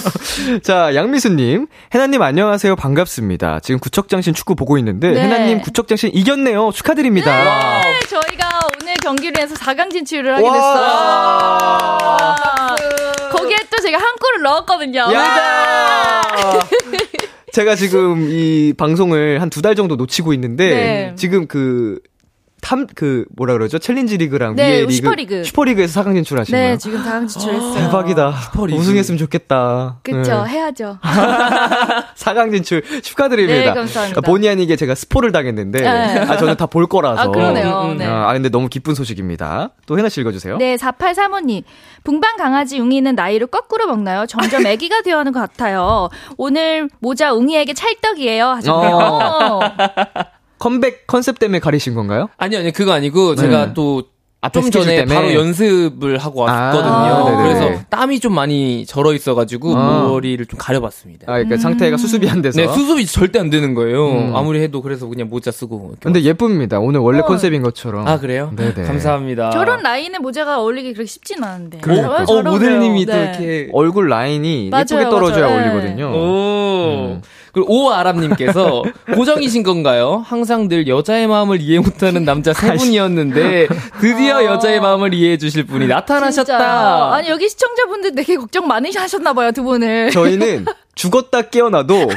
자, 0.63 0.95
양미수님. 0.95 1.67
해나님 1.93 2.23
안녕하세요. 2.23 2.77
반갑습니다. 2.77 3.59
지금 3.61 3.81
구척장신 3.81 4.35
축구 4.35 4.55
보고 4.55 4.79
있는데, 4.79 5.11
네. 5.11 5.21
해나님 5.23 5.61
구척장신 5.61 6.11
이겼네요. 6.15 6.71
축하드립니다. 6.73 7.81
네, 7.83 7.99
저희가 8.09 8.61
오늘 8.81 8.95
경기를 9.03 9.43
해서 9.43 9.55
4강 9.57 9.91
진출을 9.91 10.37
하게 10.37 10.47
와. 10.49 10.53
됐어요. 12.77 13.14
와. 13.35 13.41
거기에 13.41 13.57
또 13.71 13.83
제가 13.83 13.99
한 13.99 14.05
골을 14.17 14.43
넣었거든요. 14.43 15.01
야! 15.13 16.23
제가 17.53 17.77
지금 17.77 18.29
이 18.31 18.73
방송을 18.77 19.41
한 19.41 19.49
두 19.51 19.63
달 19.63 19.75
정도 19.77 19.97
놓치고 19.97 20.33
있는데, 20.35 20.69
네. 20.71 21.13
지금 21.17 21.47
그, 21.47 22.01
탐, 22.65 22.87
그, 22.95 23.27
뭐라 23.37 23.53
그러죠? 23.53 23.79
챌린지 23.79 24.17
리그랑 24.17 24.57
네, 24.57 24.69
위에 24.71 24.81
리그. 24.81 24.93
슈퍼리그. 24.93 25.45
슈퍼리그에서 25.45 26.03
4강 26.03 26.15
진출하신 26.15 26.53
네, 26.55 26.63
거예요? 26.63 26.79
지금 26.79 27.03
4강 27.05 27.29
진출했어요. 27.29 27.75
대박이다. 27.75 28.33
슈퍼리그. 28.33 28.81
우승했으면 28.81 29.19
좋겠다. 29.19 29.99
그쵸, 30.03 30.45
네. 30.45 30.51
해야죠. 30.51 30.99
4강 32.17 32.53
진출 32.53 32.83
축하드립니다. 33.03 33.59
네, 33.61 33.75
감사합니다. 33.75 34.21
본의 34.23 34.49
아니게 34.49 34.77
제가 34.77 34.95
스포를 34.95 35.31
당했는데, 35.33 35.81
네. 35.81 35.87
아, 36.21 36.37
저는 36.39 36.57
다 36.57 36.65
볼 36.67 36.87
거라서. 36.87 37.21
아, 37.21 37.27
그러네요. 37.29 37.83
음, 37.85 37.91
음, 37.93 37.97
네. 37.99 38.07
아, 38.07 38.33
근데 38.33 38.49
너무 38.49 38.69
기쁜 38.69 38.95
소식입니다. 38.95 39.71
또 39.87 39.99
해나 39.99 40.09
씨 40.09 40.21
읽어주세요. 40.23 40.57
네, 40.57 40.77
4835님. 40.77 41.63
붕방 42.03 42.37
강아지 42.37 42.81
웅이는 42.81 43.15
나이를 43.15 43.47
거꾸로 43.49 43.87
먹나요? 43.87 44.25
점점 44.27 44.67
애기가 44.67 45.03
되어가는 45.03 45.33
것 45.33 45.41
같아요. 45.41 46.09
오늘 46.39 46.89
모자 47.01 47.33
웅이에게 47.35 47.75
찰떡이에요. 47.75 48.47
하셨네요. 48.49 49.61
어. 50.65 50.69
컴백 50.69 51.07
컨셉 51.07 51.39
때문에 51.39 51.59
가리신 51.61 51.95
건가요? 51.95 52.29
아니요, 52.39 52.61
아니요, 52.61 52.73
그거 52.75 52.93
아니고, 52.93 53.35
제가 53.37 53.67
네. 53.67 53.73
또, 53.75 54.05
앞에 54.41 54.61
좀 54.61 54.71
전에 54.71 54.97
때문에? 54.97 55.15
바로 55.15 55.33
연습을 55.33 56.19
하고 56.19 56.41
왔거든요. 56.41 56.93
아. 56.93 57.43
그래서 57.43 57.81
땀이 57.89 58.21
좀 58.21 58.35
많이 58.35 58.85
절어 58.85 59.15
있어가지고 59.15 59.75
아. 59.75 60.03
머리를 60.03 60.45
좀 60.45 60.59
가려봤습니다. 60.59 61.25
아, 61.33 61.37
그러니까 61.37 61.57
상태가 61.57 61.97
수습이 61.97 62.29
안 62.29 62.43
돼서. 62.43 62.61
네, 62.61 62.69
수습이 62.69 63.07
절대 63.07 63.39
안 63.39 63.49
되는 63.49 63.73
거예요. 63.73 64.07
음. 64.07 64.37
아무리 64.37 64.61
해도 64.61 64.83
그래서 64.83 65.07
그냥 65.07 65.31
모자 65.31 65.51
쓰고. 65.51 65.87
이렇게 65.93 66.01
근데 66.03 66.23
예쁩니다. 66.23 66.79
오늘 66.79 67.01
원래 67.01 67.21
어. 67.21 67.25
컨셉인 67.25 67.63
것처럼. 67.63 68.07
아, 68.07 68.19
그래요? 68.21 68.53
네네. 68.55 68.87
감사합니다. 68.87 69.49
저런 69.49 69.83
라인의 69.83 70.21
모자가 70.21 70.61
어울리기 70.61 70.93
그렇게 70.93 71.09
쉽진 71.09 71.43
않은데. 71.43 71.79
그러니까요. 71.79 72.27
잘 72.27 72.37
어, 72.37 72.43
모델님이 72.43 73.07
또 73.07 73.13
어울려요. 73.13 73.33
네. 73.33 73.39
이렇게. 73.47 73.71
얼굴 73.73 74.11
라인이 74.11 74.69
맞아요, 74.71 74.85
예쁘게 74.91 75.05
떨어져야 75.05 75.47
맞아요. 75.47 75.71
어울리거든요. 75.71 76.07
오. 76.15 77.13
음. 77.15 77.23
그리고 77.55 77.73
오아람님께서 77.73 78.83
고정이신 79.15 79.63
건가요? 79.63 80.23
항상 80.27 80.69
늘 80.69 80.89
여자의 80.89 81.29
마음을 81.29 81.61
이해 81.61 81.79
못하는 81.79 82.25
남자 82.25 82.53
세 82.53 82.75
분이었는데 82.75 83.69
드디어 84.01 84.39
어... 84.39 84.45
여자의 84.45 84.81
마음을 84.81 85.15
이해해 85.15 85.39
주실 85.39 85.65
분이 85.65 85.87
나타나셨다. 85.87 86.45
진짜. 86.45 87.11
아니 87.15 87.29
여기 87.29 87.49
시청자분들 87.49 88.17
되게 88.17 88.37
걱정 88.37 88.67
많으셨나 88.67 89.33
봐요 89.33 89.53
두 89.53 89.63
분을. 89.63 90.11
저희는 90.11 90.67
죽었다 90.97 91.43
깨어나도 91.43 92.09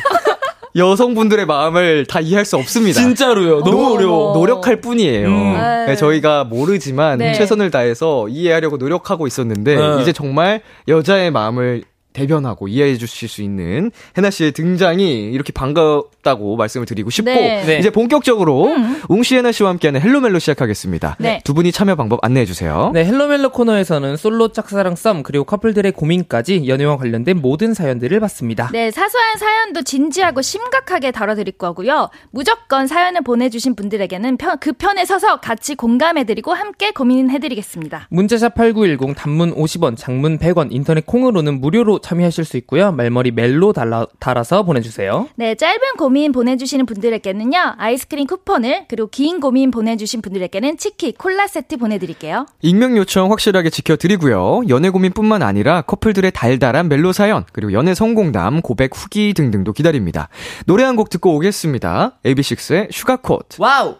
여성분들의 0.76 1.45
마음을 1.45 2.06
다 2.06 2.19
이해할 2.19 2.45
수 2.45 2.58
없습니다. 2.58 3.00
진짜로요. 3.00 3.63
너무 3.63 3.93
어려워. 3.93 4.34
노력할 4.34 4.82
뿐이에요. 4.82 5.28
음. 5.28 5.86
네, 5.88 5.95
저희가 5.95 6.43
모르지만 6.45 7.19
네. 7.19 7.34
최선을 7.34 7.71
다해서 7.71 8.28
이해하려고 8.28 8.78
노력하고 8.78 9.28
있었는데 9.28 9.76
네. 9.76 10.02
이제 10.02 10.13
정말 10.13 10.62
여자의 10.88 11.32
마음을 11.32 11.84
대변하고 12.18 12.68
이해해 12.68 12.98
주실 12.98 13.30
수 13.30 13.44
있는 13.44 13.92
해나 14.18 14.32
씨의 14.32 14.52
등장이 14.54 15.32
이렇게 15.32 15.54
반갑다고 15.54 16.56
말씀을 16.56 16.88
드리고 16.88 17.12
싶고 17.12 17.30
네. 17.30 17.64
네. 17.64 17.78
이제 17.78 17.92
본격적으로 17.92 18.66
음. 18.66 19.02
웅씨 19.08 19.36
해나 19.36 19.52
씨와 19.52 19.70
함께하는 19.70 20.02
헬로멜로 20.02 20.40
시작하겠습니다. 20.40 21.18
네. 21.20 21.42
두 21.44 21.54
분이 21.54 21.72
참여 21.72 21.96
방법 21.96 22.20
안내해 22.24 22.46
주세요. 22.46 22.90
네, 22.94 23.06
헬로멜로 23.06 23.52
코너에서는 23.52 24.18
솔로 24.18 24.52
짝사랑 24.52 24.96
썸 24.96 25.22
그리고 25.22 25.46
커플들의 25.46 25.92
고민까지 25.92 26.68
연애와 26.68 26.98
관련된 26.98 27.40
모든 27.40 27.76
사연들을 27.76 28.20
받습니다. 28.20 28.70
네, 28.74 28.90
사소한 28.90 29.38
사연도 29.38 29.84
진지하고 29.84 30.42
심각하게 30.42 31.12
다뤄드릴 31.12 31.54
거고요. 31.54 32.10
무조건 32.32 32.88
사연을 32.88 33.22
보내주신 33.22 33.76
분들에게는 33.76 34.38
편, 34.38 34.58
그 34.60 34.74
편에 34.74 35.06
서서 35.06 35.40
같이 35.40 35.76
공감해드리고 35.76 36.54
함께 36.54 36.92
고민해드리겠습니다. 36.92 38.08
문자샵 38.10 38.56
8910 38.56 39.16
단문 39.16 39.54
50원, 39.54 39.96
장문 39.98 40.40
100원, 40.40 40.70
인터넷 40.72 41.06
콩으로는 41.06 41.62
무료로 41.62 42.00
참여하실 42.08 42.46
수 42.46 42.56
있고요. 42.58 42.91
말머리 42.93 43.32
멜로 43.32 43.74
달라, 43.74 44.06
달아서 44.20 44.63
보내주세요. 44.63 45.28
네, 45.36 45.56
짧은 45.56 45.80
고민 45.98 46.32
보내주시는 46.32 46.86
분들에게는요. 46.86 47.76
아이스크림 47.78 48.28
쿠폰을 48.28 48.86
그리고 48.88 49.10
긴 49.10 49.39
고민 49.41 49.72
보내주신 49.72 50.22
분들에게는 50.22 50.78
치킨, 50.78 51.13
콜라 51.17 51.48
세트 51.48 51.78
보내드릴게요. 51.78 52.46
익명 52.62 52.96
요청 52.98 53.32
확실하게 53.32 53.70
지켜드리고요. 53.70 54.62
연애 54.70 54.89
고민뿐만 54.89 55.41
아니라 55.43 55.82
커플들의 55.82 56.32
달달한 56.32 56.88
멜로 56.88 57.12
사연 57.12 57.43
그리고 57.52 57.74
연애 57.74 57.93
성공담, 57.93 58.62
고백 58.62 58.91
후기 58.96 59.34
등등도 59.34 59.74
기다립니다. 59.74 60.30
노래 60.65 60.84
한 60.84 60.98
곡 60.98 61.10
듣고 61.12 61.36
오겠습니다. 61.36 62.17
AB6IX의 62.26 62.88
슈가코트. 62.91 63.58
와우! 63.62 63.96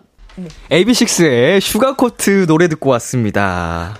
AB6IX의 0.72 1.60
슈가코트 1.62 2.46
노래 2.48 2.68
듣고 2.70 2.90
왔습니다. 2.92 3.98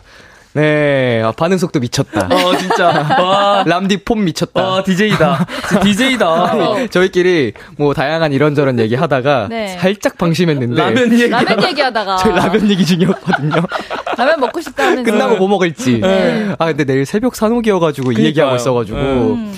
네, 0.58 1.22
아, 1.24 1.32
반응 1.32 1.60
속도 1.60 1.80
미쳤다. 1.80 2.30
어, 2.32 2.58
진짜. 2.58 2.88
와. 3.22 3.64
람디 3.64 3.98
폼 3.98 4.26
미쳤다. 4.26 4.60
어, 4.74 4.84
DJ다. 4.84 5.46
DJ다. 5.84 6.52
아니, 6.52 6.90
저희끼리 6.90 7.54
뭐 7.78 7.94
다양한 7.94 8.34
이런저런 8.34 8.80
얘기 8.80 8.96
하다가 8.96 9.50
네. 9.50 9.78
살짝 9.80 10.18
방심했는데. 10.18 10.82
라면 10.82 11.14
얘기. 11.14 11.28
라면 11.28 11.64
얘기하다가. 11.64 12.18
저희 12.18 12.34
라면 12.34 12.72
얘기 12.72 12.84
중이었거든요. 12.84 13.54
라면 14.18 14.40
먹고 14.40 14.60
싶다 14.62 14.96
는. 14.96 15.04
끝나고 15.04 15.36
뭐 15.38 15.48
먹을지. 15.48 16.00
네. 16.00 16.50
아, 16.58 16.66
근데 16.66 16.86
내일 16.86 17.06
새벽 17.06 17.36
사녹이어가지고 17.36 18.14
이 18.14 18.26
얘기하고 18.26 18.56
있어가지고. 18.56 18.98
음. 18.98 19.54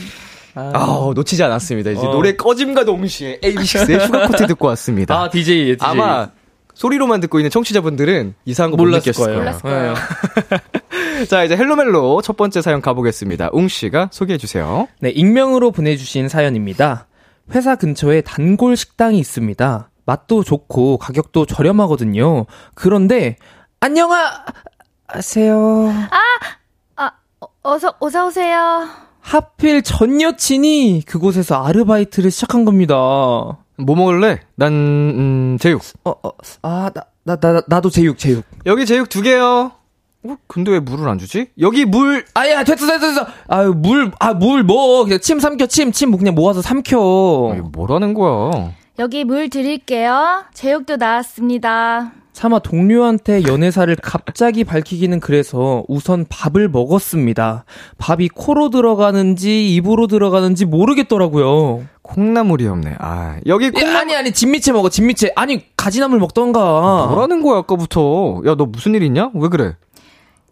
아, 0.55 1.11
놓치지 1.15 1.41
않았습니다. 1.41 1.91
이제 1.91 2.05
어. 2.05 2.11
노래 2.11 2.35
꺼짐과 2.35 2.83
동시에 2.83 3.39
AB6IX의 3.41 4.01
슈가코트 4.01 4.47
듣고 4.47 4.67
왔습니다. 4.67 5.15
아, 5.15 5.29
DJ, 5.29 5.77
DJ. 5.77 5.77
아마 5.79 6.27
소리로만 6.79 7.19
듣고 7.19 7.39
있는 7.39 7.49
청취자분들은 7.49 8.35
이상한 8.45 8.71
거 8.71 8.77
몰랐을 8.77 9.11
거예요. 9.11 9.39
몰랐을 9.39 9.59
거예요. 9.59 9.93
네. 11.19 11.25
자, 11.27 11.43
이제 11.43 11.57
헬로멜로 11.57 12.21
첫 12.21 12.37
번째 12.37 12.61
사연 12.61 12.79
가보겠습니다. 12.79 13.49
웅 13.51 13.67
씨가 13.67 14.07
소개해 14.13 14.37
주세요. 14.37 14.87
네, 15.01 15.09
익명으로 15.09 15.71
보내주신 15.71 16.29
사연입니다. 16.29 17.07
회사 17.51 17.75
근처에 17.75 18.21
단골 18.21 18.77
식당이 18.77 19.19
있습니다. 19.19 19.89
맛도 20.05 20.41
좋고 20.45 20.99
가격도 20.99 21.45
저렴하거든요. 21.47 22.45
그런데 22.75 23.35
안녕하세요. 23.81 24.29
아, 26.11 26.21
아, 26.95 27.11
어서 27.61 27.93
어서 27.99 28.25
오세요. 28.25 28.87
하필 29.19 29.81
전 29.83 30.21
여친이 30.21 31.03
그곳에서 31.05 31.61
아르바이트를 31.61 32.31
시작한 32.31 32.63
겁니다. 32.63 32.95
뭐 33.79 33.95
먹을래? 33.95 34.39
난, 34.55 34.71
음, 34.73 35.57
제육. 35.59 35.81
어, 36.03 36.11
어, 36.11 36.31
아, 36.61 36.91
나, 36.93 37.03
나, 37.23 37.35
나, 37.39 37.61
나도 37.67 37.89
제육, 37.89 38.17
제육. 38.17 38.43
여기 38.65 38.85
제육 38.85 39.09
두 39.09 39.21
개요. 39.21 39.71
어, 40.23 40.35
근데 40.47 40.71
왜 40.71 40.79
물을 40.79 41.07
안 41.07 41.17
주지? 41.17 41.47
여기 41.59 41.85
물! 41.85 42.25
아, 42.33 42.47
야, 42.49 42.63
됐어, 42.63 42.85
됐어, 42.85 42.99
됐어. 42.99 43.27
아유, 43.47 43.73
물, 43.75 44.11
아, 44.19 44.33
물 44.33 44.63
뭐. 44.63 45.05
그냥 45.05 45.19
침 45.21 45.39
삼켜, 45.39 45.65
침, 45.67 45.91
침 45.91 46.15
그냥 46.17 46.35
모아서 46.35 46.61
삼켜. 46.61 47.51
아니, 47.53 47.61
뭐라는 47.61 48.13
거야. 48.13 48.73
여기 48.99 49.23
물 49.23 49.49
드릴게요. 49.49 50.43
제육도 50.53 50.97
나왔습니다. 50.97 52.11
차마 52.33 52.59
동료한테 52.59 53.43
연애사를 53.43 53.93
갑자기 54.01 54.63
밝히기는 54.63 55.19
그래서 55.19 55.83
우선 55.89 56.25
밥을 56.29 56.69
먹었습니다. 56.69 57.65
밥이 57.97 58.29
코로 58.29 58.69
들어가는지 58.69 59.73
입으로 59.75 60.07
들어가는지 60.07 60.65
모르겠더라고요. 60.65 61.85
콩나물이 62.09 62.67
없네. 62.67 62.95
아, 62.99 63.37
여기 63.45 63.69
콩나물... 63.69 63.97
아니 63.97 64.15
아니 64.15 64.31
진미채 64.31 64.71
먹어. 64.71 64.89
진미채. 64.89 65.31
아니 65.35 65.63
가지나물 65.77 66.19
먹던가. 66.19 67.07
뭐라는 67.09 67.43
거야 67.43 67.59
아까부터. 67.59 68.41
야, 68.47 68.55
너 68.55 68.65
무슨 68.65 68.95
일 68.95 69.03
있냐? 69.03 69.29
왜 69.35 69.47
그래? 69.47 69.75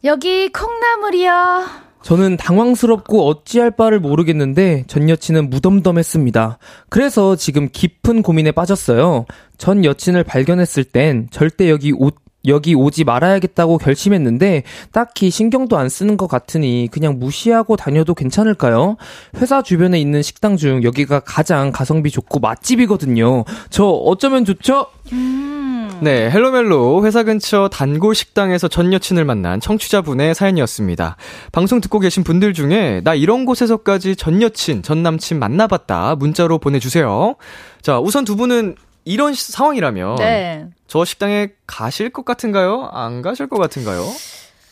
여기 0.03 0.49
콩나물이요. 0.51 1.65
저는 2.03 2.37
당황스럽고 2.37 3.27
어찌할 3.27 3.71
바를 3.71 3.99
모르겠는데 3.99 4.85
전 4.87 5.09
여친은 5.09 5.49
무덤덤했습니다. 5.49 6.59
그래서 6.89 7.35
지금 7.35 7.67
깊은 7.71 8.21
고민에 8.21 8.51
빠졌어요. 8.51 9.25
전 9.57 9.83
여친을 9.83 10.23
발견했을 10.23 10.83
땐 10.83 11.27
절대 11.31 11.69
여기 11.69 11.91
오, 11.91 12.11
여기 12.47 12.75
오지 12.75 13.03
말아야겠다고 13.03 13.77
결심했는데 13.77 14.63
딱히 14.91 15.29
신경도 15.29 15.77
안 15.77 15.89
쓰는 15.89 16.17
것 16.17 16.27
같으니 16.27 16.87
그냥 16.91 17.19
무시하고 17.19 17.75
다녀도 17.75 18.13
괜찮을까요? 18.13 18.97
회사 19.37 19.61
주변에 19.61 19.99
있는 19.99 20.21
식당 20.21 20.57
중 20.57 20.83
여기가 20.83 21.19
가장 21.21 21.71
가성비 21.71 22.11
좋고 22.11 22.39
맛집이거든요. 22.39 23.43
저 23.69 23.85
어쩌면 23.85 24.45
좋죠? 24.45 24.87
음. 25.13 25.89
네, 25.99 26.29
헬로멜로 26.29 27.05
회사 27.05 27.23
근처 27.23 27.69
단골 27.69 28.13
식당에서 28.13 28.67
전 28.67 28.93
여친을 28.93 29.25
만난 29.25 29.59
청취자분의 29.59 30.35
사연이었습니다. 30.35 31.17
방송 31.51 31.81
듣고 31.81 31.99
계신 31.99 32.23
분들 32.23 32.53
중에 32.53 33.01
나 33.03 33.15
이런 33.15 33.45
곳에서까지 33.45 34.15
전 34.15 34.41
여친, 34.41 34.83
전 34.83 35.01
남친 35.01 35.39
만나봤다 35.39 36.15
문자로 36.15 36.59
보내주세요. 36.59 37.35
자, 37.81 37.99
우선 37.99 38.25
두 38.25 38.35
분은 38.35 38.75
이런 39.07 39.33
상황이라면 39.33 40.15
네. 40.17 40.67
저 40.87 41.05
식당에 41.05 41.49
가실 41.65 42.09
것 42.09 42.25
같은가요? 42.25 42.89
안 42.91 43.21
가실 43.21 43.47
것 43.47 43.57
같은가요? 43.57 44.03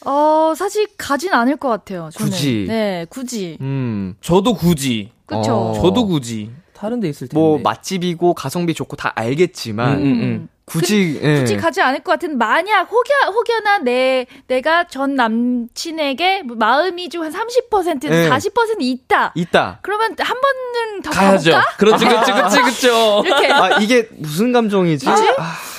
어, 0.06 0.54
사실 0.56 0.88
가진 0.98 1.34
않을 1.34 1.58
것 1.58 1.70
같아요. 1.70 2.10
저는. 2.14 2.32
굳이. 2.32 2.66
네, 2.68 3.06
굳이. 3.10 3.58
음, 3.62 4.16
저도 4.22 4.54
굳이. 4.54 5.12
그쵸. 5.26 5.56
어. 5.56 5.74
저도 5.74 6.06
굳이. 6.06 6.52
다른 6.74 7.00
데 7.00 7.10
있을 7.10 7.28
텐데. 7.28 7.40
뭐 7.40 7.58
맛집이고 7.58 8.34
가성비 8.34 8.74
좋고 8.74 8.98
다 8.98 9.14
알겠지만 9.16 9.98
음, 9.98 10.04
음, 10.04 10.22
음. 10.22 10.50
굳이 10.66 11.20
그, 11.22 11.28
예. 11.28 11.40
굳이 11.42 11.58
가지 11.58 11.80
않을 11.82 12.00
것 12.00 12.14
같은 12.14 12.38
만약 12.38 12.90
혹여 12.92 13.32
혹여나 13.32 13.78
내 13.80 14.26
내가 14.48 14.86
전 14.86 15.16
남친에게 15.16 16.44
마음이 16.44 17.10
좀 17.10 17.24
한 17.26 17.32
30% 17.32 18.04
예. 18.12 18.30
40% 18.30 18.78
있다. 18.82 19.32
있다. 19.36 19.80
그러면 19.82 20.16
한 20.20 20.38
번은 20.42 21.02
더 21.02 21.10
가야죠. 21.12 21.52
가볼까? 21.52 21.76
그렇지, 21.78 22.06
그렇지, 22.06 22.32
그렇지, 22.34 22.62
그렇죠. 22.62 23.24
이렇게. 23.26 23.52
아 23.52 23.78
이게 23.80 24.08
무슨 24.18 24.52
감정이지? 24.52 25.08
아, 25.10 25.16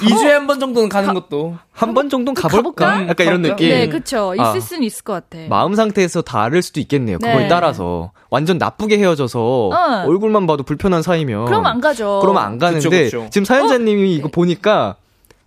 2주에 0.01 0.29
한번 0.29 0.59
정도는 0.61 0.89
가는 0.89 1.09
가, 1.09 1.15
것도. 1.15 1.59
한 1.77 1.95
번 1.95 2.09
정도는 2.09 2.35
가볼까? 2.35 2.57
가볼까? 2.87 3.09
약간 3.09 3.27
이런 3.27 3.43
느낌. 3.43 3.69
네, 3.69 3.89
그렇죠. 3.89 4.35
있을 4.35 4.45
아, 4.45 4.59
수는 4.61 4.83
있을 4.83 5.05
것 5.05 5.13
같아. 5.13 5.39
마음 5.49 5.75
상태에서 5.75 6.23
다를 6.23 6.63
수도 6.63 6.81
있겠네요. 6.81 7.19
그거에 7.19 7.43
네. 7.43 7.49
따라서 7.49 8.13
완전 8.31 8.57
나쁘게 8.59 8.99
헤어져서 8.99 9.69
어. 9.69 10.05
얼굴만 10.07 10.47
봐도 10.47 10.63
불편한 10.63 11.03
사이면. 11.03 11.45
그럼 11.45 11.67
안 11.67 11.81
가죠. 11.81 12.21
그럼 12.23 12.39
안 12.39 12.59
가는데 12.59 13.05
그쵸, 13.05 13.19
그쵸. 13.19 13.31
지금 13.31 13.45
사연자님이 13.45 14.03
어? 14.03 14.07
이거 14.19 14.29
보니까 14.29 14.97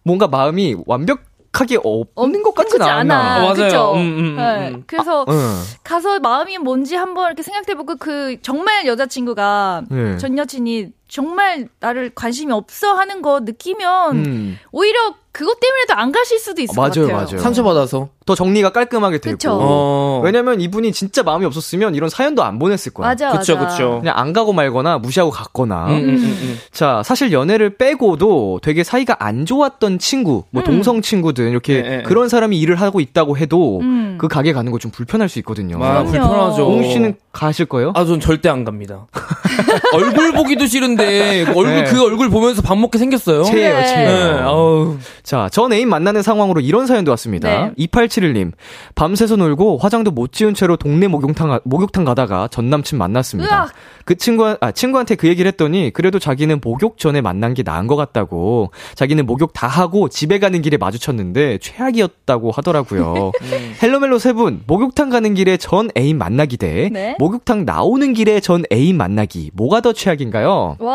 뭔가 0.03 0.27
마음이 0.27 0.75
완벽 0.85 1.19
하게 1.51 1.77
없는 1.83 2.43
것 2.43 2.53
같진 2.53 2.79
않아. 2.81 2.99
않아. 2.99 3.37
어, 3.43 3.53
맞아요. 3.55 3.91
음, 3.93 3.97
음, 3.97 4.19
음, 4.19 4.35
네. 4.37 4.69
음. 4.69 4.83
그래서 4.85 5.23
아, 5.27 5.31
음. 5.31 5.63
가서 5.83 6.19
마음이 6.19 6.59
뭔지 6.59 6.95
한번 6.95 7.25
이렇게 7.25 7.41
생각해보고 7.41 7.95
그 7.97 8.37
정말 8.43 8.85
여자친구가 8.85 9.81
네. 9.89 10.17
전 10.19 10.37
여친이 10.37 10.89
정말 11.09 11.67
나를 11.79 12.11
관심이 12.15 12.51
없어 12.53 12.93
하는 12.93 13.21
거 13.21 13.39
느끼면 13.41 14.15
음. 14.25 14.57
오히려 14.71 14.99
그것 15.31 15.59
때문에도 15.59 15.93
안 15.93 16.11
가실 16.11 16.39
수도 16.39 16.61
있을 16.61 16.73
맞아요, 16.75 16.89
것 16.89 17.01
같아요. 17.01 17.15
맞아요. 17.17 17.37
상처받아서. 17.37 18.09
더 18.25 18.35
정리가 18.35 18.71
깔끔하게 18.71 19.19
되고. 19.19 19.37
어. 19.49 20.21
왜냐면 20.23 20.59
이분이 20.59 20.91
진짜 20.91 21.23
마음이 21.23 21.45
없었으면 21.45 21.95
이런 21.95 22.09
사연도 22.09 22.43
안 22.43 22.59
보냈을 22.59 22.93
거야. 22.93 23.07
맞아, 23.09 23.31
그쵸, 23.31 23.55
맞아. 23.55 23.67
그쵸. 23.69 23.99
그냥 24.01 24.15
안 24.17 24.33
가고 24.33 24.53
말거나 24.53 24.97
무시하고 24.97 25.31
갔거나. 25.31 25.85
음, 25.87 25.91
음, 25.93 26.09
음, 26.09 26.15
음. 26.41 26.59
자, 26.71 27.01
사실 27.05 27.31
연애를 27.31 27.77
빼고도 27.77 28.59
되게 28.63 28.83
사이가 28.83 29.17
안 29.19 29.45
좋았던 29.45 29.99
친구, 29.99 30.43
뭐 30.51 30.61
음. 30.63 30.65
동성 30.65 31.01
친구들 31.01 31.49
이렇게 31.49 31.81
네, 31.81 31.89
네, 31.97 32.03
그런 32.03 32.27
사람이 32.27 32.59
일을 32.59 32.75
하고 32.75 32.99
있다고 32.99 33.37
해도 33.37 33.81
그 34.17 34.27
가게 34.27 34.51
가는 34.53 34.71
거 34.71 34.79
좀 34.79 34.91
불편할 34.91 35.29
수 35.29 35.39
있거든요. 35.39 35.83
아, 35.83 36.03
불편하죠. 36.03 36.67
옹 36.67 36.83
씨는 36.83 37.15
가실 37.31 37.65
거예요? 37.67 37.93
아, 37.95 38.03
전 38.05 38.19
절대 38.19 38.49
안 38.49 38.63
갑니다. 38.65 39.07
얼굴 39.93 40.31
보기도 40.33 40.65
싫은 40.65 40.95
데 40.99 41.43
근데 41.45 41.51
그 41.53 41.57
얼굴 41.59 41.75
네. 41.75 41.83
그 41.85 42.03
얼굴 42.03 42.29
보면서 42.29 42.61
밥 42.61 42.77
먹게 42.77 42.97
생겼어요. 42.97 43.43
체예요, 43.43 43.73
네. 43.77 43.85
체. 43.85 43.95
네. 43.95 44.21
아우. 44.41 44.97
자, 45.23 45.49
전 45.51 45.73
애인 45.73 45.89
만나는 45.89 46.21
상황으로 46.21 46.61
이런 46.61 46.85
사연도 46.87 47.11
왔습니다. 47.11 47.71
네. 47.77 47.85
2871님. 47.87 48.51
밤새서 48.95 49.35
놀고 49.35 49.77
화장도 49.77 50.11
못 50.11 50.31
지운 50.31 50.53
채로 50.53 50.75
동네 50.77 51.07
목욕탕 51.07 51.59
목욕탕 51.63 52.05
가다가 52.05 52.47
전 52.49 52.69
남친 52.69 52.97
만났습니다. 52.97 53.63
으악. 53.63 53.71
그 54.05 54.15
친구 54.15 54.55
아 54.59 54.71
친구한테 54.71 55.15
그 55.15 55.27
얘기를 55.27 55.47
했더니 55.49 55.91
그래도 55.93 56.17
자기는 56.19 56.61
목욕 56.63 56.97
전에 56.97 57.21
만난 57.21 57.53
게 57.53 57.63
나은 57.63 57.87
것 57.87 57.95
같다고. 57.95 58.71
자기는 58.95 59.25
목욕 59.25 59.53
다 59.53 59.67
하고 59.67 60.09
집에 60.09 60.39
가는 60.39 60.61
길에 60.61 60.77
마주쳤는데 60.77 61.59
최악이었다고 61.59 62.51
하더라고요. 62.51 63.31
음. 63.41 63.73
헬로멜로 63.83 64.17
세 64.17 64.29
분 64.29 64.61
목욕탕 64.67 65.09
가는 65.09 65.33
길에 65.33 65.57
전 65.57 65.89
애인 65.97 66.17
만나기 66.17 66.55
대 66.57 66.87
네? 66.91 67.15
목욕탕 67.19 67.65
나오는 67.65 68.13
길에 68.13 68.39
전 68.39 68.63
애인 68.71 68.95
만나기 68.95 69.49
뭐가 69.53 69.81
더 69.81 69.91
최악인가요? 69.91 70.77
와 70.79 70.88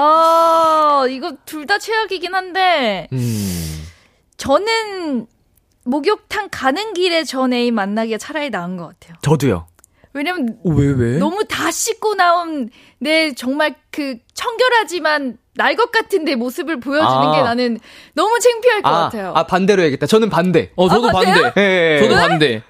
이거 1.10 1.32
둘 1.46 1.66
다 1.66 1.78
최악이긴 1.78 2.34
한데 2.34 3.08
음. 3.12 3.86
저는 4.36 5.26
목욕탕 5.84 6.48
가는 6.50 6.92
길에 6.94 7.24
전 7.24 7.52
애인 7.52 7.74
만나기가 7.74 8.18
차라리 8.18 8.50
나은 8.50 8.76
것 8.76 8.88
같아요. 8.88 9.16
저도요. 9.22 9.66
왜냐면 10.12 10.58
어, 10.64 10.70
왜, 10.70 10.86
왜? 10.92 11.18
너무 11.18 11.44
다 11.44 11.70
씻고 11.70 12.14
나온 12.14 12.70
내 13.00 13.32
정말 13.34 13.74
그 13.90 14.16
청결하지만 14.34 15.38
날 15.56 15.76
것 15.76 15.90
같은 15.92 16.24
내 16.24 16.34
모습을 16.34 16.80
보여주는 16.80 17.10
아. 17.28 17.32
게 17.32 17.42
나는 17.42 17.78
너무 18.14 18.38
창피할 18.40 18.82
것 18.82 18.88
아, 18.88 18.92
같아요. 19.04 19.32
아 19.36 19.46
반대로 19.46 19.82
해야겠다. 19.82 20.06
저는 20.06 20.28
반대. 20.30 20.70
어 20.76 20.88
저도 20.88 21.08
아, 21.08 21.12
반대. 21.12 21.52
네. 21.54 22.00
저도 22.00 22.14
반대. 22.16 22.62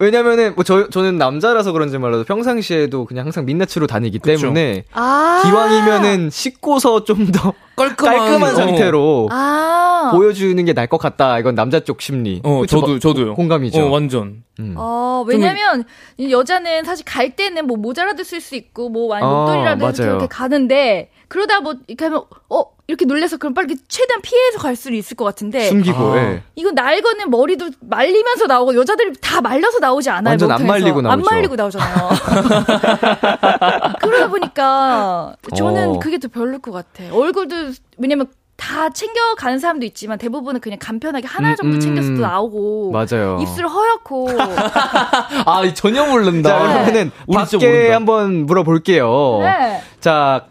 왜냐면은 0.00 0.54
뭐 0.54 0.64
저 0.64 0.88
저는 0.88 1.18
남자라서 1.18 1.72
그런지 1.72 1.98
몰라도 1.98 2.24
평상시에도 2.24 3.04
그냥 3.04 3.26
항상 3.26 3.44
민낯으로 3.44 3.86
다니기 3.86 4.18
그쵸. 4.18 4.40
때문에 4.40 4.84
아~ 4.92 5.42
기왕이면은 5.44 6.30
씻고서 6.30 7.04
좀 7.04 7.30
더 7.32 7.52
깔끔한, 7.76 8.18
깔끔한 8.18 8.54
상태로 8.56 9.28
아~ 9.30 10.10
보여주는 10.14 10.62
게 10.64 10.72
나을 10.72 10.86
것 10.88 10.98
같다. 10.98 11.38
이건 11.38 11.54
남자 11.54 11.80
쪽 11.80 12.00
심리. 12.00 12.40
어, 12.44 12.60
그쵸? 12.62 12.80
저도 12.80 12.98
저도요. 12.98 13.34
공감이죠. 13.34 13.82
어, 13.86 13.90
완전. 13.90 14.42
음. 14.58 14.74
어, 14.76 15.24
왜냐면 15.26 15.84
여자는 16.18 16.84
사실 16.84 17.04
갈 17.04 17.36
때는 17.36 17.66
뭐 17.66 17.76
모자라도 17.76 18.24
쓸 18.24 18.40
수 18.40 18.56
있고 18.56 18.88
뭐 18.88 19.14
아니 19.14 19.24
목도리라도 19.24 19.86
어, 19.86 19.90
이렇게 19.90 20.26
가는데 20.26 21.10
그러다 21.28 21.60
뭐 21.60 21.74
이렇게 21.86 22.06
하면 22.06 22.24
어 22.48 22.64
이렇게 22.90 23.04
놀래서 23.04 23.36
그럼 23.36 23.54
빨리 23.54 23.76
최대한 23.86 24.20
피해서 24.20 24.58
갈 24.58 24.74
수는 24.74 24.98
있을 24.98 25.16
것 25.16 25.24
같은데 25.24 25.68
숨기고 25.68 26.12
아. 26.12 26.16
예. 26.16 26.42
이거 26.56 26.72
날거는 26.72 27.30
머리도 27.30 27.70
말리면서 27.80 28.46
나오고 28.46 28.74
여자들이 28.74 29.12
다 29.20 29.40
말려서 29.40 29.78
나오지 29.78 30.10
않아요 30.10 30.32
완전 30.32 30.50
안 30.50 30.66
말리고 30.66 31.00
나오죠 31.00 31.12
안 31.12 31.22
말리고 31.22 31.54
나오잖아요 31.54 32.08
그러다 34.02 34.28
보니까 34.28 35.36
저는 35.56 35.88
어. 35.90 35.98
그게 36.00 36.18
더 36.18 36.26
별로일 36.26 36.58
것 36.58 36.72
같아 36.72 37.04
얼굴도 37.12 37.54
왜냐면 37.98 38.26
다 38.56 38.90
챙겨가는 38.90 39.60
사람도 39.60 39.86
있지만 39.86 40.18
대부분은 40.18 40.60
그냥 40.60 40.78
간편하게 40.80 41.28
하나 41.28 41.54
정도 41.54 41.76
음, 41.76 41.80
챙겨서 41.80 42.08
도 42.14 42.20
나오고 42.20 42.90
맞아요. 42.90 43.38
입술 43.40 43.66
허옇고 43.66 44.28
아 45.46 45.74
전혀 45.74 46.04
모른다. 46.04 46.50
자, 46.50 46.58
그러면은 46.58 47.10
네. 47.26 47.34
밖에 47.34 47.90
한번 47.90 48.44
물어볼게요. 48.44 49.38
네. 49.40 49.80
자 50.00 50.44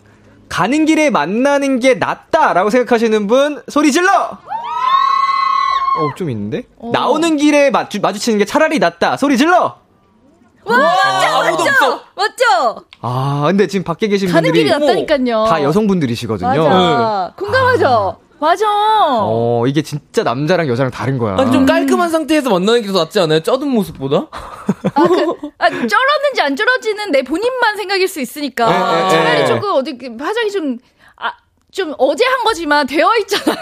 가는 0.50 0.86
길에 0.86 1.10
만나는 1.10 1.80
게 1.80 1.94
낫다라고 1.94 2.70
생각하시는 2.70 3.28
분 3.28 3.62
소리 3.70 3.92
질러! 3.92 4.12
어, 5.98 6.16
좀 6.16 6.30
있는데? 6.30 6.64
어. 6.78 6.92
나오는 6.94 7.38
길에 7.38 7.70
마주, 7.72 8.00
마주치는 8.02 8.40
게 8.40 8.46
차라리 8.46 8.80
낫다. 8.80 9.16
소리 9.18 9.38
질러! 9.38 9.78
와, 10.66 10.78
맞죠, 10.78 11.64
맞죠, 11.64 12.02
맞죠. 12.16 12.86
아, 13.02 13.46
근데 13.48 13.66
지금 13.68 13.84
밖에 13.84 14.08
계신 14.08 14.30
가는 14.30 14.50
분들이 14.52 14.70
가는 14.70 14.86
길이 14.86 15.06
낫다니까요. 15.06 15.46
다 15.46 15.64
여성분들이시거든요. 15.64 16.48
맞아. 16.48 17.28
네. 17.28 17.34
공감하죠. 17.38 18.20
아. 18.40 18.46
맞아. 18.46 18.66
어, 18.68 19.66
이게 19.68 19.82
진짜 19.82 20.24
남자랑 20.24 20.68
여자랑 20.68 20.92
다른 20.92 21.18
거야. 21.18 21.36
아니, 21.38 21.52
좀 21.52 21.66
깔끔한 21.66 22.10
상태에서 22.10 22.50
만나는 22.50 22.82
게 22.82 22.88
더 22.92 23.00
낫지 23.04 23.20
않아요? 23.20 23.42
쪄든 23.42 23.68
모습보다? 23.68 24.28
아, 24.32 25.04
그, 25.08 25.16
아, 25.58 25.70
쩔었는지 25.70 26.42
안 26.42 26.56
쩔었지는 26.56 27.12
내 27.12 27.22
본인만 27.24 27.76
생각일 27.78 28.08
수 28.08 28.20
있으니까. 28.22 28.66
에, 28.70 29.02
에, 29.04 29.06
에. 29.06 29.10
차라리 29.10 29.48
조금 29.48 29.72
어디, 29.74 29.98
화장이 30.20 30.52
좀, 30.52 30.78
아, 30.78 30.99
좀 31.72 31.94
어제 32.00 32.26
한 32.26 32.44
거지만 32.44 32.88
되어 32.88 33.08
있잖아. 33.22 33.56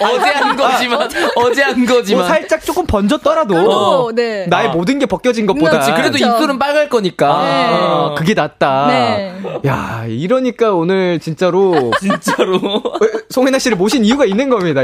어제 0.00 0.30
한 0.30 0.56
거지만 0.56 1.08
어, 1.36 1.52
제 1.52 1.62
한 1.62 1.84
거지만 1.84 2.20
뭐 2.22 2.28
살짝 2.28 2.64
조금 2.64 2.86
번졌더라도 2.86 3.54
어, 3.54 4.12
네. 4.12 4.46
나의 4.46 4.68
아. 4.68 4.72
모든 4.72 4.98
게 4.98 5.04
벗겨진 5.06 5.46
것보다 5.46 5.70
그렇지, 5.72 5.90
그래도 5.92 6.12
그렇죠. 6.16 6.34
입술은 6.36 6.58
빨갈 6.58 6.88
거니까 6.88 7.42
네. 7.42 7.66
아, 7.70 8.14
그게 8.16 8.32
낫다. 8.34 8.86
네. 8.88 9.34
야 9.66 10.04
이러니까 10.08 10.72
오늘 10.72 11.18
진짜로 11.20 11.90
진짜로 12.00 12.60
송해나 13.30 13.58
씨를 13.58 13.76
모신 13.76 14.04
이유가 14.04 14.24
있는 14.24 14.48
겁니다. 14.48 14.82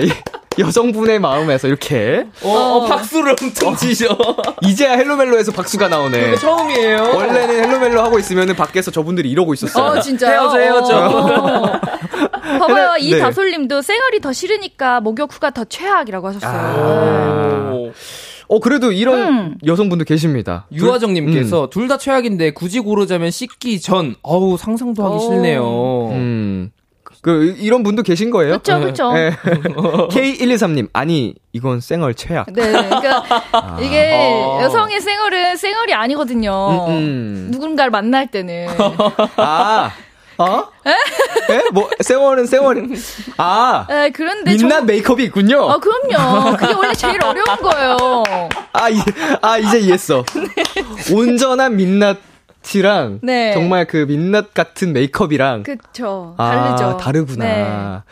여성분의 0.58 1.18
마음에서 1.18 1.68
이렇게 1.68 2.26
어, 2.42 2.48
어, 2.48 2.86
박수를 2.86 3.34
엄청 3.40 3.76
치셔. 3.76 4.16
이제야 4.62 4.92
헬로멜로에서 4.92 5.52
박수가 5.52 5.88
나오네. 5.88 6.36
처음이에요. 6.36 7.12
원래는 7.14 7.64
헬로멜로 7.64 8.02
하고 8.02 8.18
있으면 8.18 8.54
밖에서 8.54 8.90
저분들이 8.90 9.30
이러고 9.30 9.54
있었어요. 9.54 9.84
어, 9.84 10.00
진짜 10.00 10.30
헤어져 10.30 10.58
헤어져. 10.58 11.06
어. 11.08 11.80
봐봐요. 12.58 12.96
이 12.98 13.12
네. 13.12 13.18
다솔님도 13.18 13.82
생얼이 13.82 14.20
더 14.20 14.32
싫으니까 14.32 15.00
목욕 15.00 15.32
후가 15.32 15.50
더 15.50 15.64
최악이라고 15.64 16.28
하셨어요. 16.28 16.50
아~ 16.50 17.70
네. 17.72 17.92
어, 18.48 18.60
그래도 18.60 18.92
이런 18.92 19.18
음. 19.20 19.54
여성분도 19.64 20.04
계십니다. 20.04 20.66
유화정님께서 20.72 21.64
음. 21.64 21.70
둘다 21.70 21.96
최악인데 21.96 22.52
굳이 22.52 22.80
고르자면 22.80 23.30
씻기 23.30 23.80
전, 23.80 24.14
어우, 24.22 24.58
상상도 24.58 25.04
하기 25.04 25.24
싫네요. 25.24 26.08
음. 26.10 26.70
그 27.22 27.54
이런 27.58 27.84
분도 27.84 28.02
계신 28.02 28.30
거예요? 28.30 28.58
그렇죠, 28.58 28.80
그렇죠. 28.80 29.12
네. 29.12 29.30
K123님 30.10 30.88
아니 30.92 31.34
이건 31.52 31.80
쌩얼 31.80 32.14
최악. 32.14 32.52
네, 32.52 32.72
그러니까 32.72 33.24
아. 33.52 33.78
이게 33.80 34.12
어. 34.12 34.58
여성의 34.62 35.00
쌩얼은 35.00 35.56
쌩얼이 35.56 35.94
아니거든요. 35.94 36.86
음, 36.88 36.92
음. 36.92 37.48
누군가를 37.52 37.90
만날 37.92 38.26
때는. 38.26 38.66
아. 39.36 39.92
어? 40.38 40.68
에? 40.86 41.54
에? 41.54 41.62
뭐, 41.72 41.88
쌩얼은 42.00 42.46
쌩얼. 42.46 42.88
아. 43.36 43.86
에, 43.88 44.10
그런데. 44.10 44.56
민낯 44.56 44.80
저... 44.80 44.84
메이크업이 44.84 45.22
있군요. 45.24 45.70
아, 45.70 45.78
그럼요. 45.78 46.56
그게 46.56 46.72
원래 46.72 46.92
제일 46.94 47.22
어려운 47.22 47.56
거예요. 47.62 48.24
아, 48.72 48.88
이, 48.88 48.96
아, 49.40 49.58
이제 49.58 49.78
이해했어. 49.78 50.24
네. 50.34 51.14
온전한 51.14 51.76
민낯 51.76 52.18
티랑 52.62 53.20
네. 53.22 53.52
정말 53.52 53.86
그 53.86 54.06
민낯 54.08 54.54
같은 54.54 54.92
메이크업이랑 54.92 55.62
그쵸 55.62 56.34
다르죠. 56.38 56.84
아, 56.84 56.96
다르구나. 56.96 58.04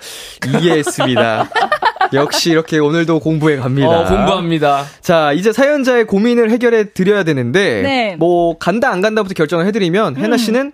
네. 0.43 0.59
이해했습니다. 0.61 1.49
역시 2.13 2.51
이렇게 2.51 2.79
오늘도 2.79 3.21
공부해 3.21 3.57
갑니다. 3.57 3.89
어, 3.89 4.05
공부합니다. 4.05 4.85
자, 5.01 5.33
이제 5.33 5.53
사연자의 5.53 6.07
고민을 6.07 6.51
해결해 6.51 6.93
드려야 6.93 7.23
되는데 7.25 7.83
네. 7.83 8.17
뭐 8.17 8.59
간다 8.59 8.91
안 8.91 9.01
간다부터 9.01 9.35
결정을 9.35 9.67
해 9.67 9.73
드리면 9.73 10.17
음. 10.17 10.23
해나 10.23 10.37
씨는 10.37 10.73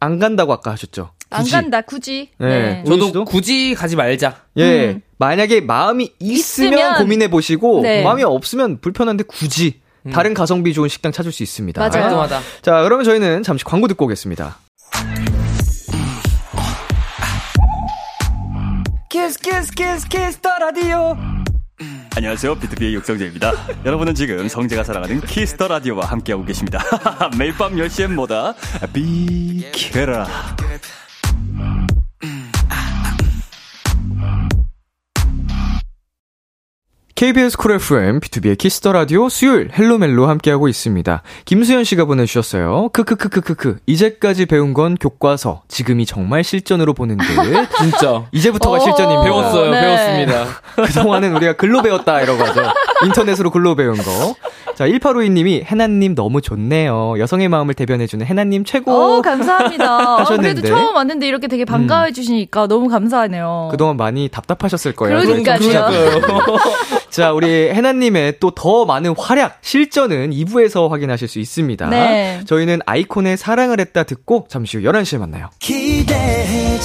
안 0.00 0.18
간다고 0.18 0.52
아까 0.52 0.72
하셨죠. 0.72 1.10
굳이. 1.30 1.56
안 1.56 1.62
간다 1.62 1.80
굳이. 1.80 2.30
네. 2.38 2.48
네. 2.48 2.84
저도 2.84 3.24
굳이 3.24 3.74
가지 3.74 3.96
말자. 3.96 4.36
예. 4.58 4.90
음. 4.90 5.02
만약에 5.16 5.60
마음이 5.60 6.12
있으면, 6.18 6.72
있으면 6.72 6.98
고민해 6.98 7.30
보시고 7.30 7.80
네. 7.82 8.02
마음이 8.02 8.24
없으면 8.24 8.80
불편한데 8.80 9.24
굳이 9.24 9.80
음. 10.06 10.10
다른 10.10 10.34
가성비 10.34 10.72
좋은 10.74 10.88
식당 10.88 11.12
찾을 11.12 11.32
수 11.32 11.42
있습니다. 11.42 11.80
맞아요. 11.80 11.90
깔끔하다. 11.92 12.40
자, 12.62 12.82
그러면 12.82 13.04
저희는 13.04 13.42
잠시 13.42 13.64
광고 13.64 13.86
듣고 13.88 14.06
오겠습니다. 14.06 14.58
키스 19.08 19.38
키스 19.38 19.70
키스 19.72 20.08
키스 20.08 20.38
더 20.40 20.50
라디오 20.58 21.16
안녕하세요. 22.16 22.54
비투비의 22.56 22.94
육성재입니다. 22.94 23.52
여러분은 23.86 24.14
지금 24.14 24.46
성재가 24.48 24.84
사랑하는 24.84 25.20
키스 25.22 25.51
더 25.51 25.68
라디오와 25.68 26.06
함께하고 26.06 26.44
계십니다. 26.44 26.80
매일 27.38 27.54
밤 27.56 27.74
10시엔 27.74 28.12
뭐다? 28.12 28.54
비키라. 28.92 30.26
KBS 37.14 37.58
쿨 37.58 37.72
FM, 37.72 38.20
BTOB의 38.20 38.56
키스 38.56 38.79
더 38.79 38.92
라디오 38.92 39.28
수요일 39.28 39.70
헬로멜로 39.76 40.26
함께하고 40.28 40.66
있습니다. 40.68 41.22
김수현 41.44 41.84
씨가 41.84 42.06
보내주셨어요. 42.06 42.88
크크크크크크. 42.92 43.78
이제까지 43.86 44.46
배운 44.46 44.72
건 44.72 44.96
교과서. 44.96 45.62
지금이 45.68 46.06
정말 46.06 46.42
실전으로 46.42 46.94
보는 46.94 47.18
듯. 47.18 47.24
진짜. 47.78 48.24
이제부터가 48.32 48.78
실전입니다. 48.80 49.22
배웠어요. 49.24 49.70
네. 49.70 49.80
배웠습니다. 49.80 50.46
그동안은 50.86 51.36
우리가 51.36 51.52
글로 51.54 51.82
배웠다 51.82 52.22
이러고 52.22 52.42
하죠. 52.44 52.62
인터넷으로 53.04 53.50
글로 53.50 53.74
배운 53.74 53.96
거. 53.96 54.34
자, 54.74 54.86
1852님이 54.86 55.64
해나님 55.64 56.14
너무 56.14 56.40
좋네요. 56.40 57.16
여성의 57.18 57.48
마음을 57.48 57.74
대변해주는 57.74 58.24
해나님 58.24 58.64
최고. 58.64 58.92
어, 58.92 59.20
감사합니다. 59.20 60.20
하셨는데. 60.20 60.60
그래도 60.60 60.68
처음 60.68 60.94
왔는데 60.96 61.26
이렇게 61.26 61.46
되게 61.46 61.64
반가워해 61.64 62.10
음. 62.10 62.14
주시니까 62.14 62.64
음. 62.64 62.68
너무 62.68 62.88
감사하네요. 62.88 63.68
그동안 63.70 63.96
많이 63.96 64.28
답답하셨을 64.28 64.92
거예요. 64.94 65.20
그러니까요. 65.20 65.58
자, 67.10 67.32
우리 67.32 67.68
해나님의 67.70 68.38
또 68.40 68.52
더 68.54 68.84
많은 68.84 69.14
활약, 69.18 69.58
실전은 69.62 70.30
2부에서 70.30 70.88
확인하실 70.88 71.26
수 71.26 71.38
있습니다. 71.40 71.88
네. 71.88 72.40
저희는 72.46 72.78
아이콘의 72.86 73.36
사랑을 73.36 73.80
했다 73.80 74.04
듣고 74.04 74.46
잠시 74.48 74.76
후 74.78 74.84
11시에 74.84 75.18
만나요. 75.18 75.48
기대해 75.58 76.78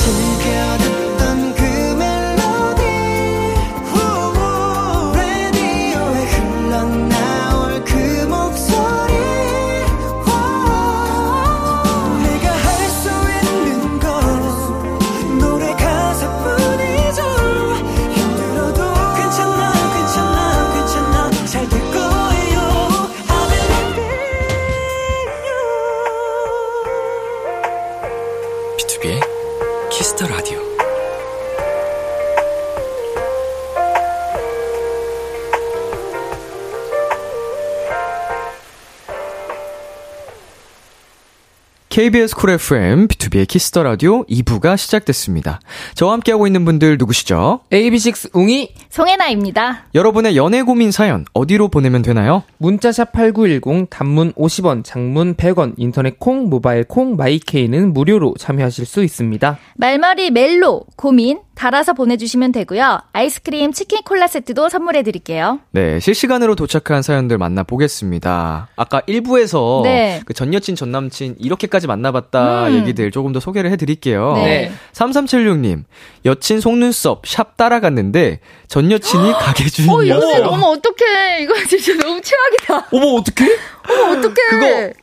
KBS 41.97 42.35
쿨 42.35 42.51
FM, 42.51 43.07
BTOB의 43.07 43.47
키스 43.47 43.69
더 43.69 43.81
라디오 43.81 44.23
2부가 44.25 44.77
시작됐습니다. 44.77 45.59
저와 45.95 46.13
함께하고 46.13 46.45
있는 46.45 46.63
분들 46.63 46.99
누구시죠? 46.99 47.61
AB6IX 47.71 48.35
웅이 48.35 48.75
송해나입니다. 48.91 49.85
여러분의 49.95 50.37
연애 50.37 50.61
고민 50.61 50.91
사연 50.91 51.25
어디로 51.33 51.69
보내면 51.69 52.03
되나요? 52.03 52.43
문자 52.59 52.89
샵 52.89 53.13
8910 53.13 53.89
단문 53.89 54.31
50원, 54.33 54.83
장문 54.83 55.33
100원, 55.33 55.73
인터넷 55.77 56.19
콩, 56.19 56.49
모바일 56.49 56.83
콩, 56.83 57.15
마이케이는 57.15 57.93
무료로 57.93 58.35
참여하실 58.37 58.85
수 58.85 59.03
있습니다. 59.03 59.57
말머리 59.77 60.29
멜로, 60.29 60.83
고민, 60.97 61.39
달아서 61.57 61.93
보내주시면 61.93 62.51
되고요. 62.51 62.99
아이스크림, 63.13 63.73
치킨, 63.73 64.03
콜라 64.03 64.27
세트도 64.27 64.69
선물해 64.69 65.01
드릴게요. 65.01 65.59
네, 65.71 65.99
실시간으로 65.99 66.53
도착한 66.55 67.01
사연들 67.01 67.37
만나보겠습니다. 67.39 68.69
아까 68.75 69.01
1부에서 69.01 69.81
네. 69.83 70.21
그 70.25 70.33
전 70.33 70.53
여친, 70.53 70.75
전 70.75 70.91
남친 70.91 71.37
이렇게까지 71.39 71.87
만나봤다 71.87 72.67
음. 72.67 72.73
얘기들 72.75 73.09
조금 73.09 73.33
더 73.33 73.39
소개를 73.39 73.71
해드릴게요. 73.71 74.33
네. 74.35 74.71
3376님, 74.93 75.83
여친 76.25 76.61
속눈썹 76.61 77.23
샵 77.25 77.57
따라갔는데 77.57 78.39
전 78.67 78.91
여친이 78.91 79.31
가게 79.33 79.65
주인이었어요. 79.67 80.45
어, 80.45 80.49
어머, 80.53 80.67
어떡해. 80.67 81.41
이거 81.41 81.55
진짜 81.67 81.93
너무 82.05 82.21
최악이다. 82.21 82.87
어머, 82.91 83.07
어떡해? 83.15 83.49
어머, 83.89 84.17
어떡해. 84.19 84.33
그거 84.51 84.93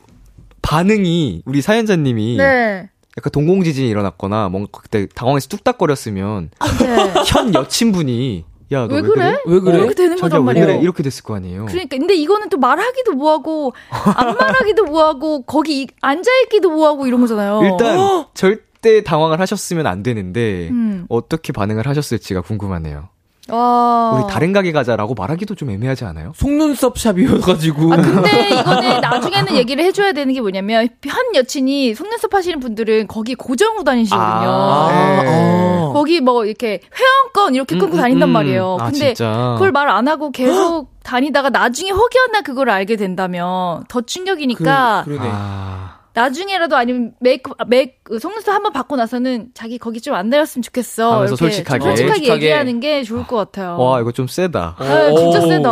반응이 0.61 1.43
우리 1.45 1.61
사연자님이 1.61 2.37
네. 2.37 2.89
약간 3.17 3.31
동공 3.31 3.63
지진이 3.63 3.89
일어났거나 3.89 4.49
뭔가 4.49 4.69
그때 4.81 5.07
당황해서 5.07 5.47
뚝딱거렸으면 5.47 6.49
네. 6.79 7.13
현 7.27 7.53
여친분이 7.53 8.45
야, 8.71 8.87
너 8.87 8.95
왜, 8.95 9.01
왜 9.01 9.07
그래? 9.07 9.37
왜 9.45 9.59
그래? 9.59 9.77
이렇게 9.77 9.93
되는 9.93 10.17
거단 10.17 10.43
말이에요. 10.43 10.65
그래? 10.65 10.79
이렇게 10.79 11.03
됐을 11.03 11.23
거 11.23 11.35
아니에요. 11.35 11.67
그러니까 11.67 11.97
근데 11.97 12.15
이거는 12.15 12.49
또 12.49 12.57
말하기도 12.57 13.13
뭐하고 13.13 13.73
안 13.89 14.35
말하기도 14.35 14.85
뭐하고 14.85 15.43
거기 15.43 15.87
앉아 16.01 16.29
있기도 16.45 16.71
뭐하고 16.71 17.05
이런 17.07 17.21
거잖아요. 17.21 17.61
일단 17.63 18.25
절대 18.33 19.03
당황을 19.03 19.39
하셨으면 19.39 19.85
안 19.85 20.01
되는데 20.03 20.69
음. 20.71 21.05
어떻게 21.09 21.53
반응을 21.53 21.87
하셨을지가 21.87 22.41
궁금하네요. 22.41 23.09
와. 23.49 24.11
우리 24.23 24.31
다른 24.33 24.53
가게 24.53 24.71
가자라고 24.71 25.13
말하기도 25.13 25.55
좀 25.55 25.69
애매하지 25.69 26.03
않아요? 26.05 26.31
속눈썹 26.35 26.97
샵이어가지고. 26.97 27.93
아, 27.93 27.97
근데 27.97 28.49
이거는 28.49 29.01
나중에는 29.01 29.55
얘기를 29.55 29.83
해줘야 29.83 30.13
되는 30.13 30.33
게 30.33 30.41
뭐냐면, 30.41 30.87
현 31.05 31.35
여친이 31.35 31.93
속눈썹 31.95 32.33
하시는 32.33 32.59
분들은 32.59 33.07
거기 33.07 33.35
고정으로 33.35 33.83
다니시거든요. 33.83 34.25
아, 34.49 35.21
네. 35.23 35.89
거기 35.93 36.19
뭐 36.21 36.45
이렇게 36.45 36.81
회원권 36.97 37.55
이렇게 37.55 37.77
끊고 37.77 37.93
음, 37.95 37.99
음, 37.99 38.01
다닌단 38.01 38.29
음. 38.29 38.33
말이에요. 38.33 38.77
아, 38.79 38.89
근데 38.89 39.13
아, 39.21 39.53
그걸 39.53 39.71
말 39.71 39.85
안 39.85 40.07
하고 40.07 40.31
계속 40.31 40.89
다니다가 41.03 41.49
나중에 41.51 41.91
혹여나 41.91 42.41
그걸 42.41 42.69
알게 42.71 42.95
된다면 42.97 43.83
더 43.87 44.01
충격이니까. 44.01 45.03
그, 45.05 45.11
그러네. 45.11 45.29
아. 45.31 45.94
나중에라도 46.15 46.75
아니면 46.75 47.11
메이크 47.19 47.51
메이크 47.67 47.93
그 48.03 48.19
속눈썹 48.19 48.55
한번 48.55 48.73
받고 48.73 48.95
나서는 48.95 49.49
자기 49.53 49.77
거기 49.77 50.01
좀 50.01 50.15
안 50.15 50.29
내렸으면 50.29 50.63
좋겠어. 50.63 51.13
하면서 51.15 51.35
솔직하게. 51.35 51.83
솔직하게, 51.83 52.13
솔직하게 52.17 52.45
얘기하는 52.45 52.79
게 52.79 53.03
좋을 53.03 53.27
것 53.27 53.35
같아요. 53.35 53.77
와 53.77 53.99
이거 53.99 54.11
좀 54.13 54.25
세다. 54.27 54.77
아, 54.79 55.11
진짜 55.15 55.41
세다. 55.41 55.69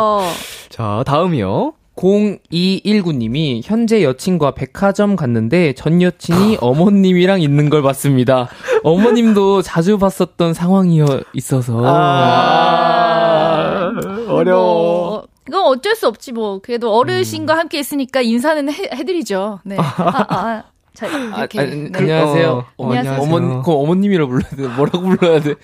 자 0.69 1.03
다음이요. 1.07 1.73
0219님이 1.95 3.61
현재 3.63 4.03
여친과 4.03 4.55
백화점 4.55 5.15
갔는데 5.15 5.73
전 5.73 6.01
여친이 6.01 6.57
어머님이랑 6.61 7.39
있는 7.41 7.69
걸 7.69 7.81
봤습니다. 7.83 8.49
어머님도 8.83 9.61
자주 9.63 9.97
봤었던 9.99 10.53
상황이어 10.55 11.05
있어서. 11.33 11.79
아~ 11.85 13.91
어려워. 14.27 15.23
뭐, 15.51 15.59
이건 15.59 15.63
어쩔 15.65 15.95
수 15.95 16.07
없지 16.07 16.31
뭐. 16.31 16.59
그래도 16.61 16.95
어르신과 16.95 17.53
음. 17.53 17.59
함께 17.59 17.79
있으니까 17.79 18.21
인사는 18.21 18.71
해, 18.71 18.89
해드리죠. 18.93 19.59
네. 19.63 19.77
아, 19.77 19.83
아, 20.29 20.63
자, 20.93 21.07
이렇게. 21.07 21.59
아, 21.59 21.63
아, 21.63 21.65
네. 21.65 21.89
안녕하세요. 21.93 22.65
어, 22.77 22.93
안녕하세요. 22.93 23.23
어머, 23.23 23.61
그 23.61 23.71
어머님이라고 23.71 24.31
불러야 24.31 24.49
돼. 24.55 24.75
뭐라고 24.75 25.01
불러야 25.01 25.39
돼? 25.39 25.55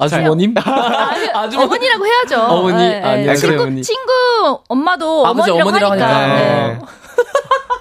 아주머님? 0.00 0.54
아주 1.34 1.60
어머니라고 1.60 2.06
해야죠. 2.06 2.40
어머니. 2.40 2.76
네, 2.76 3.02
아, 3.02 3.16
네. 3.16 3.34
친구, 3.34 3.62
어머니. 3.62 3.82
친구 3.82 4.60
엄마도 4.68 5.22
어머니라고, 5.22 5.60
어머니라고 5.60 5.92
하니까. 5.92 6.08
하니까. 6.08 6.36
네. 6.36 6.74
네. 6.74 6.78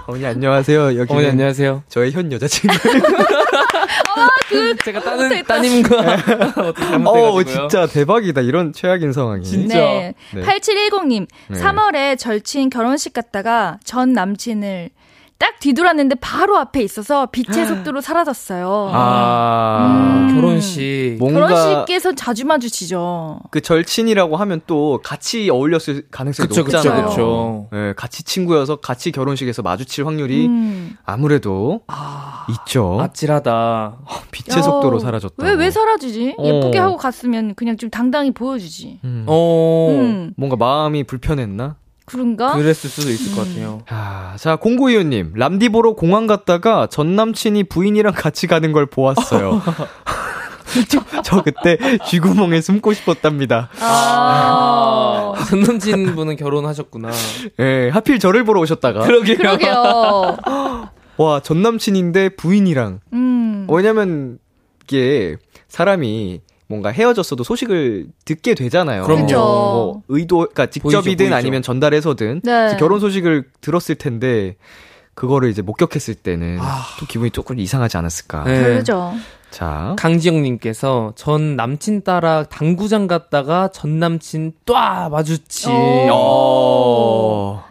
어머니 0.07 0.25
안녕하세요. 0.25 0.97
여기 0.99 1.11
어머니 1.11 1.27
안녕하세요. 1.27 1.83
저의 1.89 2.11
현 2.11 2.31
여자친구. 2.31 2.75
아, 4.47 4.73
그 4.73 4.75
제가 4.83 4.99
따는 5.01 5.43
따님과 5.43 6.17
어, 7.05 7.43
진짜 7.43 7.85
대박이다. 7.85 8.41
이런 8.41 8.73
최악인 8.73 9.13
상황이. 9.13 9.43
진짜. 9.43 9.75
네. 9.77 10.13
네. 10.33 10.41
8710님. 10.41 11.27
네. 11.49 11.59
3월에 11.59 12.17
절친 12.17 12.69
결혼식 12.69 13.13
갔다가 13.13 13.79
전 13.83 14.13
남친을 14.13 14.89
딱 15.39 15.59
뒤돌았는데 15.59 16.15
바로 16.15 16.57
앞에 16.57 16.81
있어서 16.81 17.27
빛의 17.27 17.67
속도로 17.67 18.01
사라졌어요. 18.01 18.89
아, 18.91 20.25
음. 20.29 20.33
결혼식. 20.33 21.17
뭔가 21.19 21.47
결혼식에서 21.47 22.15
자주 22.15 22.45
마주치죠. 22.45 23.41
그 23.51 23.61
절친이라고 23.61 24.35
하면 24.37 24.61
또 24.65 24.99
같이 25.03 25.49
어울렸을 25.49 26.07
가능성이 26.09 26.47
그쵸, 26.47 26.61
높잖아요. 26.61 27.05
그쵸, 27.05 27.09
그쵸. 27.09 27.67
네, 27.71 27.93
같이 27.95 28.23
친구여서 28.23 28.77
같이 28.77 29.11
결혼식에서 29.11 29.61
마주칠 29.61 30.07
확률이 30.07 30.47
음. 30.47 30.97
아무래도 31.05 31.81
아, 31.87 32.47
있죠. 32.49 32.97
아찔하다. 32.99 33.97
빛의 34.31 34.57
야, 34.57 34.61
속도로 34.63 34.99
사라졌다. 34.99 35.43
왜, 35.45 35.53
왜 35.53 35.69
사라지지? 35.69 36.35
어. 36.37 36.45
예쁘게 36.45 36.79
하고 36.79 36.97
갔으면 36.97 37.53
그냥 37.55 37.77
좀 37.77 37.89
당당히 37.89 38.31
보여주지. 38.31 38.99
음. 39.03 39.25
어, 39.27 39.87
음. 39.91 40.33
뭔가 40.35 40.55
마음이 40.55 41.03
불편했나? 41.03 41.75
그런가? 42.07 42.53
그랬을 42.55 42.89
수도 42.89 43.09
있을 43.09 43.33
음. 43.33 43.35
것 43.35 43.47
같아요. 43.47 43.81
아, 43.89 44.35
자, 44.39 44.55
공구이호님, 44.55 45.33
람디 45.35 45.69
보러 45.69 45.93
공항 45.93 46.25
갔다가 46.25 46.87
전 46.87 47.17
남친이 47.17 47.65
부인이랑 47.65 48.13
같이 48.13 48.47
가는 48.47 48.71
걸 48.71 48.85
보았어요. 48.85 49.61
저, 50.89 51.21
저 51.21 51.41
그때 51.43 51.77
쥐구멍에 52.07 52.61
숨고 52.61 52.93
싶었답니다. 52.93 53.69
아, 53.81 55.33
아. 55.35 55.43
전 55.45 55.59
남친 55.61 56.15
분은 56.15 56.37
결혼하셨구나. 56.37 57.09
예, 57.59 57.63
네, 57.63 57.89
하필 57.89 58.19
저를 58.19 58.45
보러 58.45 58.61
오셨다가. 58.61 59.01
그러게요. 59.01 59.37
그러게요. 59.37 60.37
와, 61.17 61.39
전 61.41 61.61
남친인데 61.61 62.29
부인이랑. 62.29 63.01
음. 63.11 63.67
왜냐면, 63.69 64.39
이게 64.85 65.35
사람이 65.67 66.39
뭔가 66.67 66.89
헤어졌어도 66.89 67.43
소식을 67.43 68.07
듣게 68.25 68.53
되잖아요. 68.53 69.03
그럼요. 69.03 69.27
뭐 69.27 70.03
의도, 70.09 70.39
그러니까 70.39 70.67
직접이든 70.67 71.01
보이죠, 71.01 71.17
보이죠. 71.17 71.35
아니면 71.35 71.61
전달해서든 71.61 72.41
네. 72.43 72.75
결혼 72.77 72.99
소식을 72.99 73.45
들었을 73.61 73.95
텐데 73.95 74.55
그거를 75.13 75.49
이제 75.49 75.61
목격했을 75.61 76.15
때는 76.15 76.57
아... 76.59 76.83
또 76.99 77.05
기분이 77.05 77.31
조금 77.31 77.57
이상하지 77.57 77.97
않았을까. 77.97 78.43
네. 78.43 78.63
그러죠. 78.63 79.13
자. 79.49 79.95
강지영님께서 79.97 81.13
전 81.15 81.55
남친 81.55 82.03
따라 82.03 82.43
당구장 82.43 83.07
갔다가 83.07 83.69
전 83.69 83.99
남친 83.99 84.53
또 84.65 84.73
마주치. 84.73 85.69
어. 86.11 87.63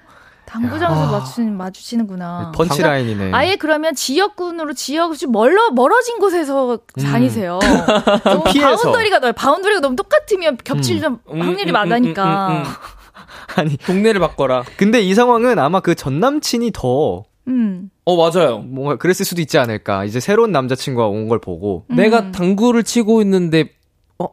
당구장에서 0.46 1.10
마주치는, 1.12 1.56
마주치는구나. 1.56 2.52
네, 2.52 2.56
punchline이네. 2.56 3.14
그러니까 3.16 3.38
아예 3.38 3.56
그러면 3.56 3.94
지역군으로 3.94 4.72
지역 4.74 5.16
좀 5.18 5.32
멀러 5.32 5.70
멀어진 5.70 6.18
곳에서 6.18 6.74
음. 6.98 7.02
다니세요. 7.02 7.58
피해서. 8.52 8.82
boundary가 8.82 9.18
넓 9.20 9.32
boundary가 9.32 9.80
너무 9.80 9.96
똑같으면 9.96 10.56
겹칠 10.64 11.04
음. 11.04 11.18
음 11.30 11.40
확률이 11.42 11.64
음, 11.64 11.68
음, 11.68 11.72
많으니까. 11.72 12.48
음, 12.48 12.62
아니 13.56 13.76
동네를 13.76 14.20
바꿔라. 14.20 14.62
근데 14.76 15.00
이 15.00 15.14
상황은 15.14 15.58
아마 15.58 15.80
그 15.80 15.94
전 15.94 16.20
남친이 16.20 16.70
더 16.72 17.24
음. 17.48 17.90
어, 18.04 18.16
맞아요. 18.16 18.58
뭔가 18.58 18.96
그랬을 18.96 19.24
수도 19.26 19.40
있지 19.40 19.58
않을까. 19.58 20.04
이제 20.04 20.20
새로운 20.20 20.52
남자친구가 20.52 21.06
온 21.08 21.28
걸 21.28 21.40
보고. 21.40 21.84
음. 21.90 21.96
내가 21.96 22.30
당구를 22.32 22.84
치고 22.84 23.20
있는데, 23.22 23.70
어? 24.18 24.28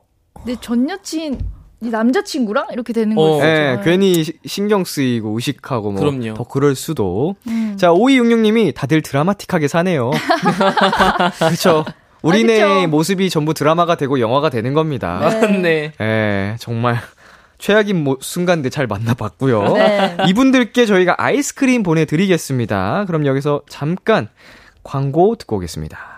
내 0.46 0.56
전 0.62 0.88
여친, 0.90 1.40
남자친구랑 1.90 2.68
이렇게 2.72 2.94
되는 2.94 3.18
어. 3.18 3.22
거죠. 3.22 3.44
네, 3.46 3.80
괜히 3.84 4.24
신경 4.46 4.84
쓰이고 4.84 5.36
의식하고 5.36 5.92
뭐 5.92 6.02
그럼요. 6.02 6.34
더 6.36 6.44
그럴 6.44 6.76
수도. 6.76 7.36
음. 7.48 7.76
자, 7.78 7.90
5266님이 7.90 8.74
다들 8.74 9.02
드라마틱하게 9.02 9.68
사네요. 9.68 10.12
그렇죠. 11.40 11.86
우리네 12.22 12.62
아, 12.62 12.88
모습이 12.88 13.30
전부 13.30 13.54
드라마가 13.54 13.96
되고 13.96 14.20
영화가 14.20 14.50
되는 14.50 14.74
겁니다. 14.74 15.20
네. 15.62 15.92
네, 16.00 16.56
정말 16.60 16.98
최악인 17.58 18.04
모, 18.04 18.18
순간들 18.20 18.72
잘 18.72 18.88
만나봤고요. 18.88 19.74
네. 19.74 20.18
이분들께 20.28 20.86
저희가 20.86 21.16
아이스크림 21.18 21.84
보내드리겠습니다. 21.84 23.06
그럼 23.08 23.26
여기서 23.26 23.62
잠깐 23.70 24.30
광고 24.84 25.36
듣고 25.36 25.58
오겠습니다. 25.58 26.13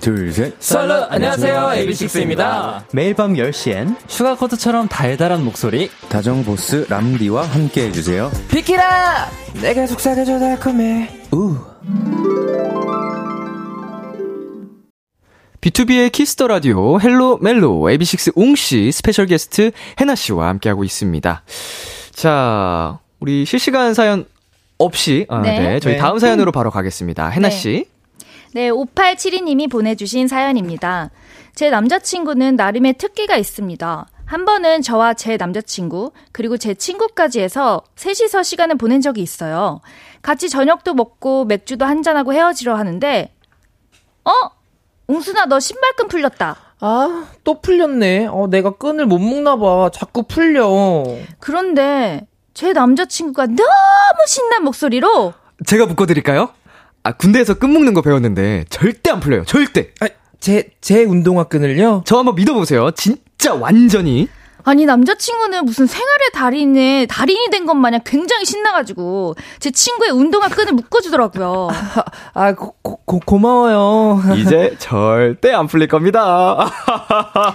둘, 0.00 0.32
셋. 0.32 0.54
Absolute, 0.60 1.08
안녕하세요. 1.10 1.72
AB6IX입니다. 1.74 2.84
매일 2.92 3.12
밤 3.14 3.34
10시엔 3.34 3.96
슈가코드처럼 4.08 4.88
달달한 4.88 5.44
목소리. 5.44 5.90
다정보스 6.08 6.86
람디와 6.88 7.44
함께 7.44 7.86
해주세요. 7.86 8.30
비키라! 8.50 9.28
내가 9.60 9.86
속삭여줘 9.86 10.38
달콤해. 10.38 11.10
우. 11.32 11.56
B2B의 15.60 16.10
키스터 16.10 16.46
라디오 16.46 16.98
헬로 16.98 17.38
멜로 17.42 17.80
AB6IX 17.80 18.32
웅씨 18.34 18.92
스페셜 18.92 19.26
게스트 19.26 19.72
해나 20.00 20.14
씨와 20.14 20.48
함께하고 20.48 20.84
있습니다. 20.84 21.42
자, 22.12 22.98
우리 23.18 23.44
실시간 23.44 23.92
사연 23.92 24.24
없이 24.78 25.26
아, 25.28 25.40
네. 25.42 25.60
네. 25.60 25.80
저희 25.80 25.94
네. 25.94 25.98
다음 25.98 26.18
사연으로 26.18 26.52
바로 26.52 26.70
가겠습니다. 26.70 27.28
해나 27.28 27.50
네. 27.50 27.54
씨. 27.54 27.86
네, 28.52 28.70
5872님이 28.70 29.70
보내주신 29.70 30.26
사연입니다. 30.26 31.10
제 31.54 31.70
남자친구는 31.70 32.56
나름의 32.56 32.94
특기가 32.94 33.36
있습니다. 33.36 34.06
한 34.24 34.44
번은 34.44 34.82
저와 34.82 35.14
제 35.14 35.36
남자친구, 35.36 36.12
그리고 36.32 36.56
제 36.56 36.74
친구까지 36.74 37.40
해서 37.40 37.82
셋이서 37.96 38.42
시간을 38.42 38.76
보낸 38.76 39.00
적이 39.00 39.22
있어요. 39.22 39.80
같이 40.22 40.48
저녁도 40.48 40.94
먹고 40.94 41.44
맥주도 41.44 41.84
한잔하고 41.84 42.32
헤어지려 42.32 42.74
하는데, 42.76 43.32
어? 44.24 44.30
웅순아, 45.08 45.46
너 45.46 45.58
신발끈 45.58 46.08
풀렸다. 46.08 46.56
아, 46.80 47.26
또 47.42 47.60
풀렸네. 47.60 48.26
어, 48.26 48.46
내가 48.48 48.70
끈을 48.76 49.06
못 49.06 49.18
묶나 49.18 49.56
봐. 49.56 49.90
자꾸 49.92 50.22
풀려. 50.22 50.68
그런데, 51.40 52.26
제 52.54 52.72
남자친구가 52.72 53.46
너무 53.46 54.26
신난 54.26 54.62
목소리로, 54.62 55.34
제가 55.66 55.86
묶어드릴까요? 55.86 56.50
아, 57.10 57.12
군대에서 57.14 57.54
끈 57.54 57.70
묶는 57.70 57.92
거 57.92 58.02
배웠는데 58.02 58.66
절대 58.70 59.10
안 59.10 59.18
풀려요. 59.20 59.44
절대. 59.44 59.90
아, 60.00 60.06
제, 60.38 60.70
제 60.80 61.04
운동화 61.04 61.44
끈을요? 61.44 62.02
저 62.06 62.18
한번 62.18 62.36
믿어보세요. 62.36 62.92
진짜 62.92 63.52
완전히. 63.54 64.28
아니 64.62 64.84
남자친구는 64.84 65.64
무슨 65.64 65.86
생활의 65.86 66.30
달인에 66.34 67.06
달인이 67.06 67.48
된 67.50 67.66
것 67.66 67.74
마냥 67.74 68.00
굉장히 68.04 68.44
신나가지고 68.44 69.34
제 69.58 69.70
친구의 69.70 70.10
운동화 70.10 70.48
끈을 70.48 70.74
묶어주더라고요. 70.74 71.68
아, 71.72 72.02
아 72.34 72.54
고, 72.54 72.74
고, 72.82 73.20
고마워요. 73.24 74.22
이제 74.36 74.76
절대 74.78 75.52
안 75.52 75.66
풀릴 75.66 75.88
겁니다. 75.88 76.70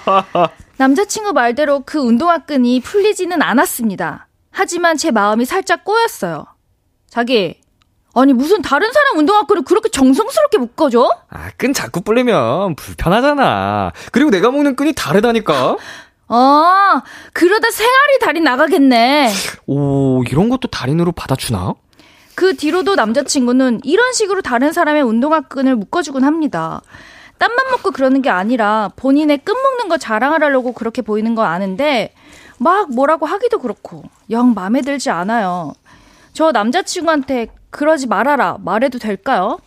남자친구 0.77 1.31
말대로 1.33 1.83
그 1.85 1.99
운동화 1.99 2.39
끈이 2.39 2.81
풀리지는 2.81 3.41
않았습니다. 3.41 4.27
하지만 4.51 4.97
제 4.97 5.11
마음이 5.11 5.45
살짝 5.45 5.85
꼬였어요. 5.85 6.45
자기 7.09 7.61
아니 8.15 8.31
무슨 8.33 8.61
다른 8.61 8.91
사람 8.93 9.17
운동화끈을 9.17 9.63
그렇게 9.63 9.89
정성스럽게 9.89 10.57
묶어줘? 10.57 11.11
아, 11.29 11.49
끈 11.57 11.73
자꾸 11.73 11.99
불리면 12.01 12.75
불편하잖아. 12.75 13.91
그리고 14.11 14.29
내가 14.31 14.49
묶는 14.51 14.77
끈이 14.77 14.93
다르다니까. 14.93 15.75
아, 16.29 17.03
그러다 17.33 17.69
생활이 17.69 18.19
달인 18.21 18.45
나가겠네. 18.45 19.31
오, 19.67 20.23
이런 20.23 20.49
것도 20.49 20.69
달인으로 20.69 21.11
받아주나? 21.11 21.75
그 22.35 22.55
뒤로도 22.55 22.95
남자친구는 22.95 23.81
이런 23.83 24.13
식으로 24.13 24.41
다른 24.41 24.71
사람의 24.71 25.03
운동화 25.03 25.41
끈을 25.41 25.75
묶어주곤 25.75 26.23
합니다. 26.23 26.81
땀만 27.37 27.69
먹고 27.71 27.91
그러는 27.91 28.21
게 28.21 28.29
아니라 28.29 28.91
본인의 28.95 29.39
끈 29.39 29.55
묶는 29.61 29.89
거 29.89 29.97
자랑을 29.97 30.41
하려고 30.41 30.71
그렇게 30.71 31.01
보이는 31.01 31.35
거 31.35 31.43
아는데 31.43 32.13
막 32.59 32.93
뭐라고 32.93 33.25
하기도 33.25 33.59
그렇고 33.59 34.03
영 34.29 34.53
마음에 34.53 34.81
들지 34.81 35.09
않아요. 35.09 35.73
저 36.33 36.51
남자친구한테 36.51 37.47
그러지 37.75 38.07
말아라 38.07 38.57
말해도 38.63 38.99
될까요? 38.99 39.59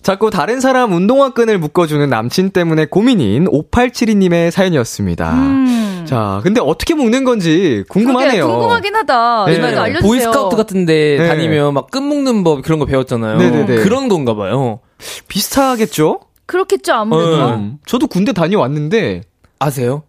자꾸 0.00 0.30
다른 0.30 0.60
사람 0.60 0.92
운동화 0.92 1.30
끈을 1.34 1.58
묶어주는 1.58 2.08
남친 2.08 2.50
때문에 2.50 2.86
고민인 2.86 3.46
5872님의 3.46 4.50
사연이었습니다. 4.50 5.32
음. 5.34 6.04
자, 6.08 6.40
근데 6.42 6.60
어떻게 6.62 6.94
묶는 6.94 7.24
건지 7.24 7.84
궁금하네요. 7.90 8.46
궁금하긴 8.46 8.94
하다. 8.96 9.44
네. 9.46 9.60
알려주세요. 9.62 10.00
보이스카우트 10.08 10.56
같은데 10.56 11.18
네. 11.18 11.28
다니면 11.28 11.74
막 11.74 11.90
끈 11.90 12.04
묶는 12.04 12.44
법 12.44 12.62
그런 12.62 12.78
거 12.78 12.86
배웠잖아요. 12.86 13.36
네네네. 13.38 13.76
그런 13.82 14.08
건가 14.08 14.34
봐요. 14.34 14.80
비슷하겠죠? 15.26 16.20
그렇겠죠, 16.46 16.94
아무래도. 16.94 17.48
음. 17.50 17.78
저도 17.84 18.06
군대 18.06 18.32
다녀왔는데. 18.32 19.22
아세요? 19.58 20.04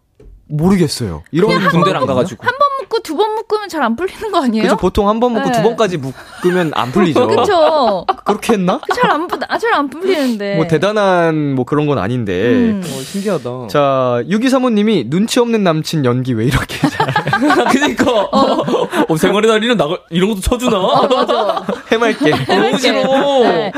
모르겠어요. 0.47 1.23
이런 1.31 1.49
군대를 1.69 1.99
안 1.99 2.05
가가지고. 2.05 2.43
한 2.45 2.53
번 2.57 2.68
묶고 2.89 2.99
두 3.03 3.15
번 3.15 3.35
묶으면 3.35 3.69
잘 3.69 3.79
안 3.83 3.95
풀리는 3.95 4.31
거 4.31 4.43
아니에요? 4.43 4.63
그죠 4.63 4.75
보통 4.77 5.07
한 5.07 5.19
번 5.19 5.33
묶고 5.33 5.49
네. 5.49 5.57
두 5.57 5.63
번까지 5.63 5.97
묶으면 5.97 6.71
안 6.75 6.91
풀리죠. 6.91 7.27
그렇죠. 7.27 8.05
그렇게 8.25 8.53
했나? 8.53 8.81
잘안 8.95 9.27
아, 9.47 9.57
잘 9.57 9.73
안 9.73 9.89
풀리는데. 9.89 10.55
뭐 10.55 10.67
대단한 10.67 11.55
뭐 11.55 11.65
그런 11.65 11.85
건 11.87 11.97
아닌데. 11.99 12.33
음. 12.33 12.81
어, 12.83 13.01
신기하다. 13.01 13.67
자, 13.69 14.21
유기 14.29 14.49
사모님이 14.49 15.09
눈치 15.09 15.39
없는 15.39 15.63
남친 15.63 16.03
연기 16.05 16.33
왜 16.33 16.45
이렇게 16.45 16.87
잘. 16.89 17.07
그니까. 17.71 18.11
어. 18.11 18.63
어, 19.07 19.17
생활의 19.17 19.49
달인은 19.49 19.77
나 19.77 19.85
이런 20.09 20.29
것도 20.29 20.41
쳐주나? 20.41 20.77
어, 20.77 21.07
맞아. 21.07 21.63
해맑게. 21.91 22.31
너무 22.47 22.77
싫어. 22.77 23.03
네. 23.43 23.71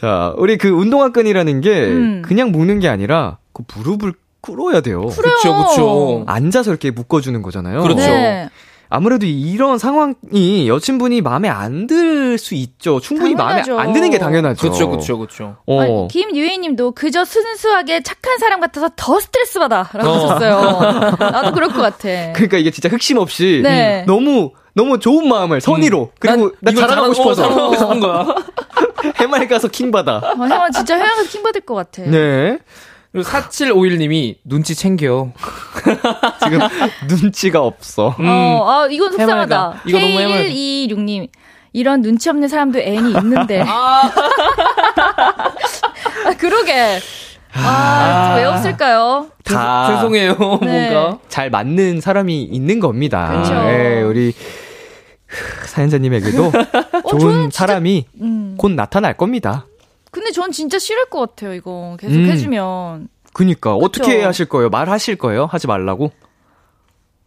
자, 0.00 0.32
우리 0.38 0.56
그 0.56 0.68
운동화 0.68 1.10
끈이라는 1.10 1.60
게 1.60 1.84
음. 1.84 2.22
그냥 2.24 2.50
묶는 2.52 2.80
게 2.80 2.88
아니라 2.88 3.38
그 3.52 3.62
무릎을 3.76 4.14
꿇어야 4.46 4.80
돼요. 4.80 5.06
그렇죠, 5.06 5.54
그렇죠. 5.56 6.24
앉아서 6.26 6.70
이렇게 6.70 6.90
묶어주는 6.90 7.40
거잖아요. 7.42 7.82
그렇죠. 7.82 8.00
네. 8.00 8.48
아무래도 8.88 9.26
이런 9.26 9.78
상황이 9.78 10.68
여친분이 10.68 11.20
마음에 11.20 11.48
안 11.48 11.88
들 11.88 12.38
수 12.38 12.54
있죠. 12.54 13.00
충분히 13.00 13.34
당연하죠. 13.34 13.74
마음에 13.74 13.88
안 13.88 13.92
드는 13.94 14.10
게 14.10 14.18
당연하죠. 14.18 14.60
그렇죠, 14.60 14.88
그렇죠, 14.90 15.18
그렇죠. 15.18 15.56
어. 15.66 16.06
김유희님도 16.08 16.92
그저 16.92 17.24
순수하게 17.24 18.02
착한 18.02 18.38
사람 18.38 18.60
같아서 18.60 18.90
더 18.94 19.18
스트레스 19.18 19.58
받아라고 19.58 20.08
어. 20.08 20.28
하셨어요. 20.30 21.16
나도 21.18 21.52
그럴 21.52 21.68
것 21.70 21.80
같아. 21.80 22.32
그러니까 22.34 22.58
이게 22.58 22.70
진짜 22.70 22.88
흑심 22.88 23.16
없이 23.18 23.60
네. 23.64 24.04
너무 24.06 24.52
너무 24.74 24.98
좋은 25.00 25.26
마음을 25.28 25.60
선의로 25.62 26.02
음. 26.02 26.16
그리고 26.18 26.52
나 26.60 26.70
자랑하고 26.72 27.14
싶어서 27.14 27.48
하는 27.48 28.00
거야. 28.00 28.26
해말 29.18 29.48
가서 29.48 29.68
킹 29.68 29.90
받아. 29.90 30.18
어, 30.18 30.34
해말 30.42 30.70
진짜 30.70 30.94
해말 30.96 31.16
가서 31.16 31.28
킹 31.30 31.42
받을 31.42 31.60
것 31.62 31.74
같아. 31.74 32.02
네. 32.02 32.58
그리고 33.16 33.30
4751님이 33.30 34.36
눈치 34.44 34.74
챙겨. 34.74 35.32
지금 36.44 36.60
눈치가 37.08 37.62
없어. 37.62 38.14
음. 38.20 38.26
어, 38.28 38.70
아, 38.70 38.88
이건 38.90 39.12
속상하다. 39.12 39.84
이거 39.86 39.98
너무 39.98 40.20
해맑 40.20 40.34
126님. 40.44 41.28
이런 41.72 42.02
눈치 42.02 42.28
없는 42.28 42.48
사람도 42.48 42.78
애인이 42.78 43.12
있는데. 43.12 43.62
아, 43.66 44.02
아 46.26 46.34
그러게. 46.36 46.98
아, 47.54 48.34
왜 48.36 48.44
없을까요? 48.44 49.28
다 49.44 49.94
죄송해요. 49.94 50.36
네. 50.60 50.90
뭔가 50.90 51.18
잘 51.28 51.48
맞는 51.48 52.02
사람이 52.02 52.42
있는 52.42 52.80
겁니다. 52.80 53.28
그렇죠. 53.28 53.54
네, 53.54 54.02
우리 54.02 54.34
사연자님에게도 55.64 56.52
어, 57.02 57.18
좋은 57.18 57.50
사람이 57.50 58.08
음. 58.20 58.56
곧 58.58 58.72
나타날 58.72 59.16
겁니다. 59.16 59.64
근데 60.16 60.30
전 60.32 60.50
진짜 60.50 60.78
싫을 60.78 61.10
것 61.10 61.20
같아요, 61.20 61.52
이거. 61.52 61.94
계속 62.00 62.14
음. 62.14 62.24
해주면. 62.30 63.08
그니까. 63.34 63.74
그쵸? 63.74 63.84
어떻게 63.84 64.22
하실 64.24 64.46
거예요? 64.48 64.70
말하실 64.70 65.16
거예요? 65.18 65.44
하지 65.44 65.66
말라고? 65.66 66.10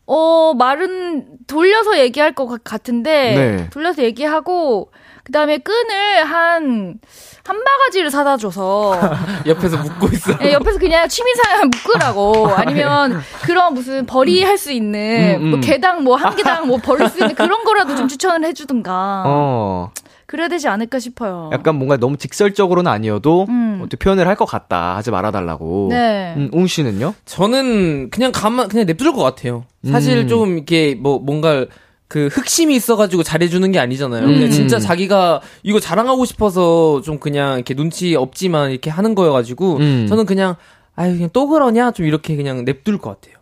어, 0.07 0.53
말은 0.57 1.37
돌려서 1.45 1.99
얘기할 1.99 2.33
것 2.33 2.63
같은데, 2.63 3.35
네. 3.35 3.69
돌려서 3.69 4.01
얘기하고, 4.01 4.91
그 5.23 5.31
다음에 5.31 5.59
끈을 5.59 6.23
한, 6.25 6.95
한 7.45 7.63
바가지를 7.63 8.09
사다 8.09 8.37
줘서. 8.37 8.99
옆에서 9.45 9.77
묶고 9.77 10.07
있어. 10.07 10.35
네, 10.39 10.53
옆에서 10.53 10.79
그냥 10.79 11.07
취미생활 11.07 11.67
묶으라고. 11.69 12.47
아니면 12.55 13.21
그런 13.43 13.75
무슨 13.75 14.07
벌이 14.07 14.43
할 14.43 14.57
수 14.57 14.71
있는, 14.71 15.35
음, 15.39 15.43
음. 15.43 15.49
뭐 15.51 15.59
개당 15.59 16.03
뭐 16.03 16.15
한 16.15 16.35
개당 16.35 16.65
뭐 16.65 16.77
벌릴 16.79 17.07
수 17.07 17.19
있는 17.19 17.35
그런 17.37 17.63
거라도 17.63 17.95
좀 17.95 18.07
추천을 18.07 18.47
해주든가. 18.47 19.23
어. 19.27 19.91
그래야 20.30 20.47
되지 20.47 20.67
않을까 20.67 20.99
싶어요. 20.99 21.49
약간 21.51 21.75
뭔가 21.75 21.97
너무 21.97 22.15
직설적으로는 22.17 22.89
아니어도 22.91 23.47
음. 23.49 23.80
어떻게 23.82 23.97
표현을 23.97 24.27
할 24.27 24.36
것 24.36 24.45
같다 24.45 24.95
하지 24.95 25.09
말아달라고. 25.11 25.88
네. 25.89 26.36
음, 26.38 26.49
웅 26.53 26.67
씨는요? 26.67 27.15
저는 27.25 28.11
그냥 28.11 28.32
가만 28.32 28.67
그냥 28.69 28.86
냅둘 28.86 29.11
것 29.11 29.23
같아요. 29.23 29.65
사실 29.89 30.17
음. 30.19 30.27
좀 30.27 30.53
이렇게 30.55 30.95
뭐 30.95 31.17
뭔가 31.19 31.65
그 32.07 32.27
흑심이 32.32 32.75
있어가지고 32.75 33.23
잘해주는 33.23 33.71
게 33.71 33.80
아니잖아요. 33.80 34.23
음. 34.25 34.34
그냥 34.36 34.51
진짜 34.51 34.80
자기가 34.80 35.41
이거 35.63 35.80
자랑하고 35.80 36.25
싶어서 36.25 37.01
좀 37.01 37.19
그냥 37.19 37.55
이렇게 37.55 37.73
눈치 37.73 38.15
없지만 38.15 38.71
이렇게 38.71 38.89
하는 38.89 39.15
거여가지고 39.15 39.77
음. 39.77 40.05
저는 40.07 40.25
그냥 40.25 40.55
아유 40.95 41.13
그냥 41.13 41.30
또 41.34 41.47
그러냐 41.47 41.91
좀 41.91 42.05
이렇게 42.05 42.36
그냥 42.36 42.63
냅둘 42.65 42.97
것 42.99 43.19
같아요. 43.19 43.36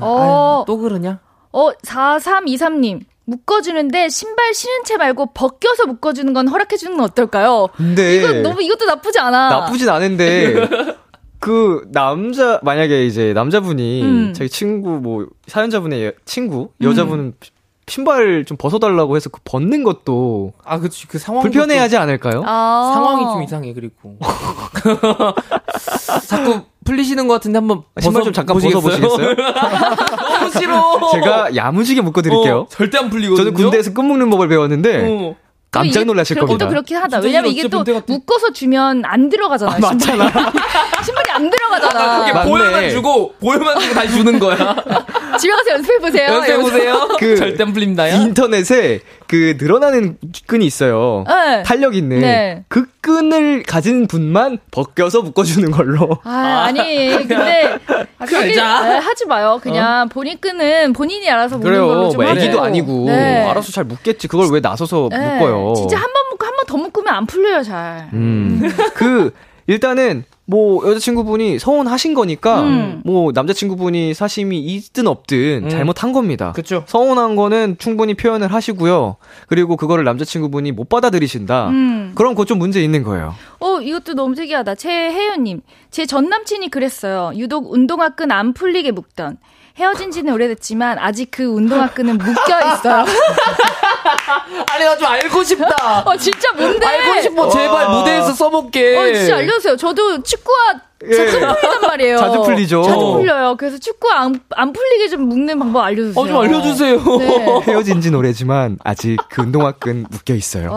어, 0.00 0.60
아유, 0.60 0.64
또 0.66 0.78
그러냐? 0.78 1.20
어, 1.52 1.70
4323님. 1.84 3.00
묶어주는데 3.26 4.08
신발 4.08 4.54
신은 4.54 4.84
채 4.84 4.96
말고 4.96 5.32
벗겨서 5.32 5.86
묶어주는 5.86 6.32
건 6.32 6.48
허락해주는 6.48 6.96
건 6.96 7.04
어떨까요? 7.04 7.68
근데 7.76 8.16
이거 8.16 8.32
너무 8.32 8.62
이것도 8.62 8.84
나쁘지 8.84 9.18
않아. 9.18 9.48
나쁘진 9.48 9.88
않은데 9.88 10.54
그 11.40 11.86
남자 11.92 12.60
만약에 12.62 13.06
이제 13.06 13.32
남자분이 13.34 14.02
음. 14.02 14.34
자기 14.34 14.48
친구 14.48 15.00
뭐 15.00 15.26
사연자분의 15.46 16.14
친구 16.24 16.70
여자분은 16.80 17.24
음. 17.24 17.32
신발 17.86 18.46
좀 18.46 18.56
벗어달라고 18.56 19.16
해서 19.16 19.28
그 19.28 19.40
벗는 19.44 19.82
것도 19.82 20.54
아 20.64 20.78
그치 20.78 21.06
그 21.06 21.18
상황 21.18 21.42
불편해하지 21.42 21.98
않을까요? 21.98 22.42
아~ 22.46 22.92
상황이 22.94 23.24
좀 23.24 23.42
이상해 23.42 23.74
그리고 23.74 24.16
자꾸 26.26 26.62
풀리시는 26.84 27.26
것 27.28 27.34
같은데 27.34 27.58
한번 27.58 27.82
신발 28.00 28.22
좀 28.22 28.32
잠깐 28.32 28.58
벗어 28.58 28.80
보시겠어요? 28.80 29.34
너무 29.36 30.50
싫어. 30.50 31.10
제가 31.12 31.56
야무지게 31.56 32.00
묶어 32.02 32.22
드릴게요. 32.22 32.60
어, 32.60 32.66
절대 32.70 32.98
안 32.98 33.10
풀리거든요. 33.10 33.36
저는 33.36 33.54
군대에서 33.54 33.92
끈 33.92 34.06
묶는 34.06 34.30
법을 34.30 34.48
배웠는데 34.48 35.06
어. 35.08 35.36
깜짝 35.70 36.04
놀라실 36.04 36.36
겁니다. 36.36 36.66
또 36.66 36.70
그렇긴 36.70 36.96
하다. 36.98 37.18
왜냐면 37.18 37.50
이게 37.50 37.66
또 37.68 37.82
묶어서 38.06 38.52
주면 38.52 39.02
안 39.04 39.28
들어가잖아. 39.28 39.72
아, 39.74 39.78
맞잖아. 39.80 40.30
신발이 41.04 41.30
안 41.34 41.50
들어가잖아. 41.50 42.32
그게 42.32 42.48
보여만 42.48 42.90
주고 42.90 43.32
보여만 43.40 43.80
주고 43.80 43.94
다시 43.94 44.14
주는 44.14 44.38
거야. 44.38 44.56
집에 45.38 45.52
가서 45.52 45.70
연습해 45.72 45.98
보세요. 45.98 46.28
연습해 46.28 46.58
보세요. 46.58 47.08
그 47.18 47.36
절대 47.36 47.64
안 47.64 47.72
풀린다요. 47.72 48.22
인터넷에 48.22 49.00
그 49.26 49.56
늘어나는 49.58 50.18
끈이 50.46 50.66
있어요. 50.66 51.24
네. 51.26 51.62
탄력 51.62 51.94
있는 51.94 52.20
네. 52.20 52.64
그 52.68 52.86
끈을 53.00 53.62
가진 53.62 54.06
분만 54.06 54.58
벗겨서 54.70 55.22
묶어주는 55.22 55.70
걸로. 55.70 56.18
아, 56.24 56.64
아니 56.68 57.08
근데 57.16 57.78
하지 58.18 58.34
말자. 58.34 58.82
네, 58.88 58.98
하지 58.98 59.26
마요. 59.26 59.58
그냥 59.62 60.02
어? 60.02 60.06
본인 60.12 60.38
끈은 60.38 60.92
본인이 60.92 61.28
알아서 61.30 61.56
묶는 61.56 61.70
그래요. 61.72 61.86
걸로 61.86 62.10
좀. 62.10 62.22
뭐 62.22 62.30
애기도 62.30 62.62
아니고 62.62 63.06
네. 63.06 63.44
알아서 63.48 63.72
잘 63.72 63.84
묶겠지. 63.84 64.28
그걸 64.28 64.48
왜 64.52 64.60
나서서 64.60 65.08
네. 65.10 65.18
묶어요? 65.18 65.74
진짜 65.76 65.96
한 65.96 66.04
번 66.12 66.28
묶고 66.30 66.46
한 66.46 66.54
번 66.56 66.64
더 66.66 66.76
묶으면 66.78 67.14
안 67.14 67.26
풀려요 67.26 67.62
잘. 67.62 68.08
음. 68.12 68.62
그 68.94 69.32
일단은 69.66 70.24
뭐 70.46 70.86
여자친구분이 70.88 71.58
서운하신 71.58 72.12
거니까 72.14 72.62
음. 72.62 73.00
뭐 73.04 73.32
남자친구분이 73.34 74.12
사심이 74.12 74.58
있든 74.58 75.06
없든 75.06 75.64
음. 75.64 75.68
잘못한 75.70 76.12
겁니다. 76.12 76.52
그렇죠. 76.52 76.84
서운한 76.86 77.34
거는 77.36 77.76
충분히 77.78 78.14
표현을 78.14 78.52
하시고요. 78.52 79.16
그리고 79.48 79.76
그거를 79.76 80.04
남자친구분이 80.04 80.72
못 80.72 80.88
받아들이신다. 80.88 81.68
음. 81.68 82.12
그럼 82.14 82.34
그거 82.34 82.44
좀 82.44 82.58
문제 82.58 82.82
있는 82.82 83.02
거예요. 83.02 83.34
어 83.60 83.80
이것도 83.80 84.14
너무 84.14 84.34
특이하다. 84.34 84.74
최혜연님 84.74 85.62
제 85.90 86.04
전 86.06 86.28
남친이 86.28 86.68
그랬어요. 86.70 87.32
유독 87.36 87.72
운동화 87.72 88.10
끈 88.10 88.30
안 88.30 88.52
풀리게 88.52 88.90
묶던. 88.90 89.38
헤어진 89.76 90.10
지는 90.12 90.32
오래됐지만 90.34 90.98
아직 91.00 91.30
그 91.32 91.44
운동화 91.44 91.88
끈은 91.90 92.16
묶여 92.18 92.58
있어요. 92.74 93.04
아니 94.72 94.84
나 94.84 94.94
좀 94.96 95.06
알고 95.08 95.42
싶다. 95.42 96.02
어 96.06 96.16
진짜 96.16 96.48
뭔데? 96.56 96.86
알고 96.86 97.20
싶어. 97.22 97.48
제발 97.48 97.88
무대에서 97.88 98.32
써볼게. 98.32 98.96
어 98.96 99.12
진짜 99.12 99.36
알려주세요. 99.36 99.76
저도 99.76 100.22
축구화 100.22 100.74
자주 101.04 101.36
예. 101.36 101.40
풀리단 101.40 101.80
말이에요. 101.88 102.18
자주 102.18 102.42
풀리죠. 102.42 102.82
자주 102.84 102.98
풀려요. 103.12 103.56
그래서 103.58 103.76
축구 103.78 104.08
안, 104.10 104.40
안 104.54 104.72
풀리게 104.72 105.08
좀 105.08 105.22
묶는 105.28 105.58
방법 105.58 105.80
알려주세요. 105.82 106.22
어, 106.22 106.26
좀 106.26 106.36
알려주세요. 106.38 106.96
네. 107.18 107.60
헤어진 107.66 108.00
지는 108.00 108.16
오래지만 108.18 108.78
아직 108.84 109.16
그 109.28 109.42
운동화 109.42 109.72
끈 109.72 110.06
묶여 110.08 110.34
있어요. 110.34 110.70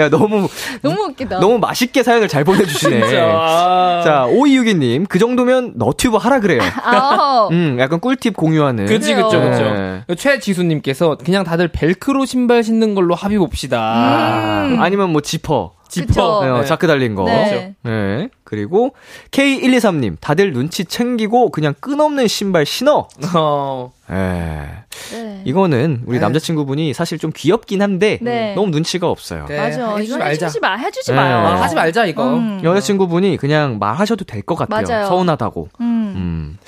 야, 0.00 0.08
너무. 0.08 0.48
너무 0.82 1.02
웃기다. 1.04 1.40
너무 1.40 1.58
맛있게 1.58 2.02
사연을 2.02 2.28
잘 2.28 2.44
보내주시네. 2.44 3.10
자, 4.04 4.26
오이유기님, 4.28 5.06
그 5.06 5.18
정도면 5.18 5.74
너튜브 5.76 6.16
하라 6.16 6.40
그래요. 6.40 6.60
음, 7.52 7.76
약간 7.78 8.00
꿀팁 8.00 8.36
공유하는. 8.36 8.86
그치, 8.86 9.14
그쵸, 9.14 9.28
그쵸. 9.30 9.62
네. 9.62 10.02
최지수님께서 10.14 11.18
그냥 11.24 11.44
다들 11.44 11.68
벨크로 11.68 12.24
신발 12.24 12.62
신는 12.62 12.94
걸로 12.94 13.14
합의 13.14 13.38
봅시다. 13.38 14.66
음. 14.66 14.80
아니면 14.80 15.10
뭐 15.10 15.20
지퍼. 15.20 15.72
지퍼. 15.90 16.44
네, 16.44 16.60
네. 16.60 16.64
자크 16.64 16.86
달린 16.86 17.14
거. 17.14 17.24
네. 17.24 17.74
네. 17.82 18.28
그리고 18.44 18.94
K123님, 19.30 20.16
다들 20.20 20.52
눈치 20.52 20.84
챙기고 20.84 21.50
그냥 21.50 21.74
끈없는 21.80 22.26
신발 22.28 22.64
신어. 22.66 23.08
어. 23.34 23.92
네. 24.08 24.68
네. 25.12 25.42
이거는 25.44 26.02
우리 26.06 26.18
네. 26.18 26.20
남자친구분이 26.20 26.94
사실 26.94 27.18
좀 27.18 27.30
귀엽긴 27.34 27.80
한데 27.82 28.18
네. 28.20 28.54
너무 28.54 28.70
눈치가 28.70 29.08
없어요. 29.08 29.46
네. 29.48 29.56
맞아. 29.56 29.96
해주지 29.96 30.60
마, 30.60 30.74
해주지 30.76 31.12
마요. 31.12 31.36
아, 31.38 31.60
하지 31.62 31.74
말자 31.74 32.06
이거. 32.06 32.34
음. 32.34 32.60
여자친구분이 32.64 33.36
그냥 33.36 33.78
말하셔도 33.78 34.24
될 34.24 34.42
것 34.42 34.56
같아요. 34.56 34.86
맞아요. 34.86 35.06
서운하다고. 35.06 35.68
음. 35.80 35.84
음. 36.16 36.58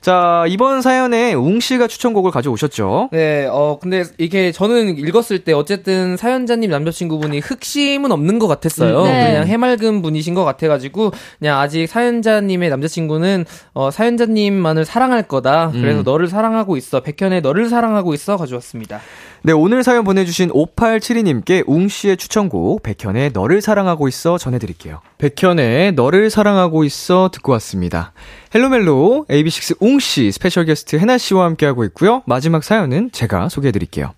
자, 0.00 0.44
이번 0.48 0.80
사연에 0.80 1.34
웅 1.34 1.60
씨가 1.60 1.86
추천곡을 1.86 2.30
가져오셨죠? 2.30 3.10
네, 3.12 3.46
어, 3.50 3.78
근데 3.80 4.04
이게 4.18 4.50
저는 4.50 4.96
읽었을 4.98 5.44
때 5.44 5.52
어쨌든 5.52 6.16
사연자님 6.16 6.70
남자친구분이 6.70 7.40
흑심은 7.40 8.10
없는 8.10 8.38
것 8.38 8.46
같았어요. 8.46 9.04
네. 9.04 9.26
그냥 9.26 9.46
해맑은 9.46 10.00
분이신 10.02 10.34
것 10.34 10.44
같아가지고, 10.44 11.12
그냥 11.38 11.58
아직 11.58 11.86
사연자님의 11.86 12.70
남자친구는, 12.70 13.44
어, 13.74 13.90
사연자님만을 13.90 14.84
사랑할 14.84 15.24
거다. 15.24 15.70
그래서 15.72 16.00
음. 16.00 16.04
너를 16.04 16.28
사랑하고 16.28 16.76
있어. 16.78 17.00
백현의 17.00 17.42
너를 17.42 17.68
사랑하고 17.68 18.14
있어. 18.14 18.36
가져왔습니다. 18.36 19.00
네, 19.42 19.52
오늘 19.52 19.82
사연 19.82 20.04
보내주신 20.04 20.50
5872님께 20.50 21.64
웅씨의 21.66 22.18
추천곡, 22.18 22.82
백현의 22.82 23.30
너를 23.32 23.62
사랑하고 23.62 24.06
있어 24.06 24.36
전해드릴게요. 24.36 25.00
백현의 25.16 25.92
너를 25.92 26.28
사랑하고 26.28 26.84
있어 26.84 27.30
듣고 27.32 27.52
왔습니다. 27.52 28.12
헬로멜로 28.54 29.24
AB6IX 29.30 29.78
웅씨 29.80 30.32
스페셜 30.32 30.66
게스트 30.66 30.96
해나씨와 30.96 31.46
함께하고 31.46 31.84
있고요. 31.84 32.22
마지막 32.26 32.62
사연은 32.62 33.12
제가 33.12 33.48
소개해드릴게요. 33.48 34.12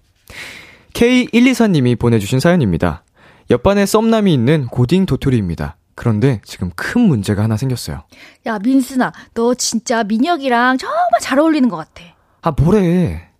K124님이 0.94 1.96
보내주신 1.96 2.40
사연입니다. 2.40 3.04
옆반에 3.48 3.86
썸남이 3.86 4.34
있는 4.34 4.66
고딩 4.66 5.06
도토리입니다. 5.06 5.76
그런데 5.94 6.40
지금 6.44 6.72
큰 6.74 7.02
문제가 7.02 7.44
하나 7.44 7.56
생겼어요. 7.56 8.02
야, 8.46 8.58
민스나, 8.58 9.12
너 9.34 9.54
진짜 9.54 10.02
민혁이랑 10.02 10.78
정말 10.78 11.10
잘 11.20 11.38
어울리는 11.38 11.68
것 11.68 11.76
같아. 11.76 12.02
아, 12.40 12.50
뭐래. 12.50 13.31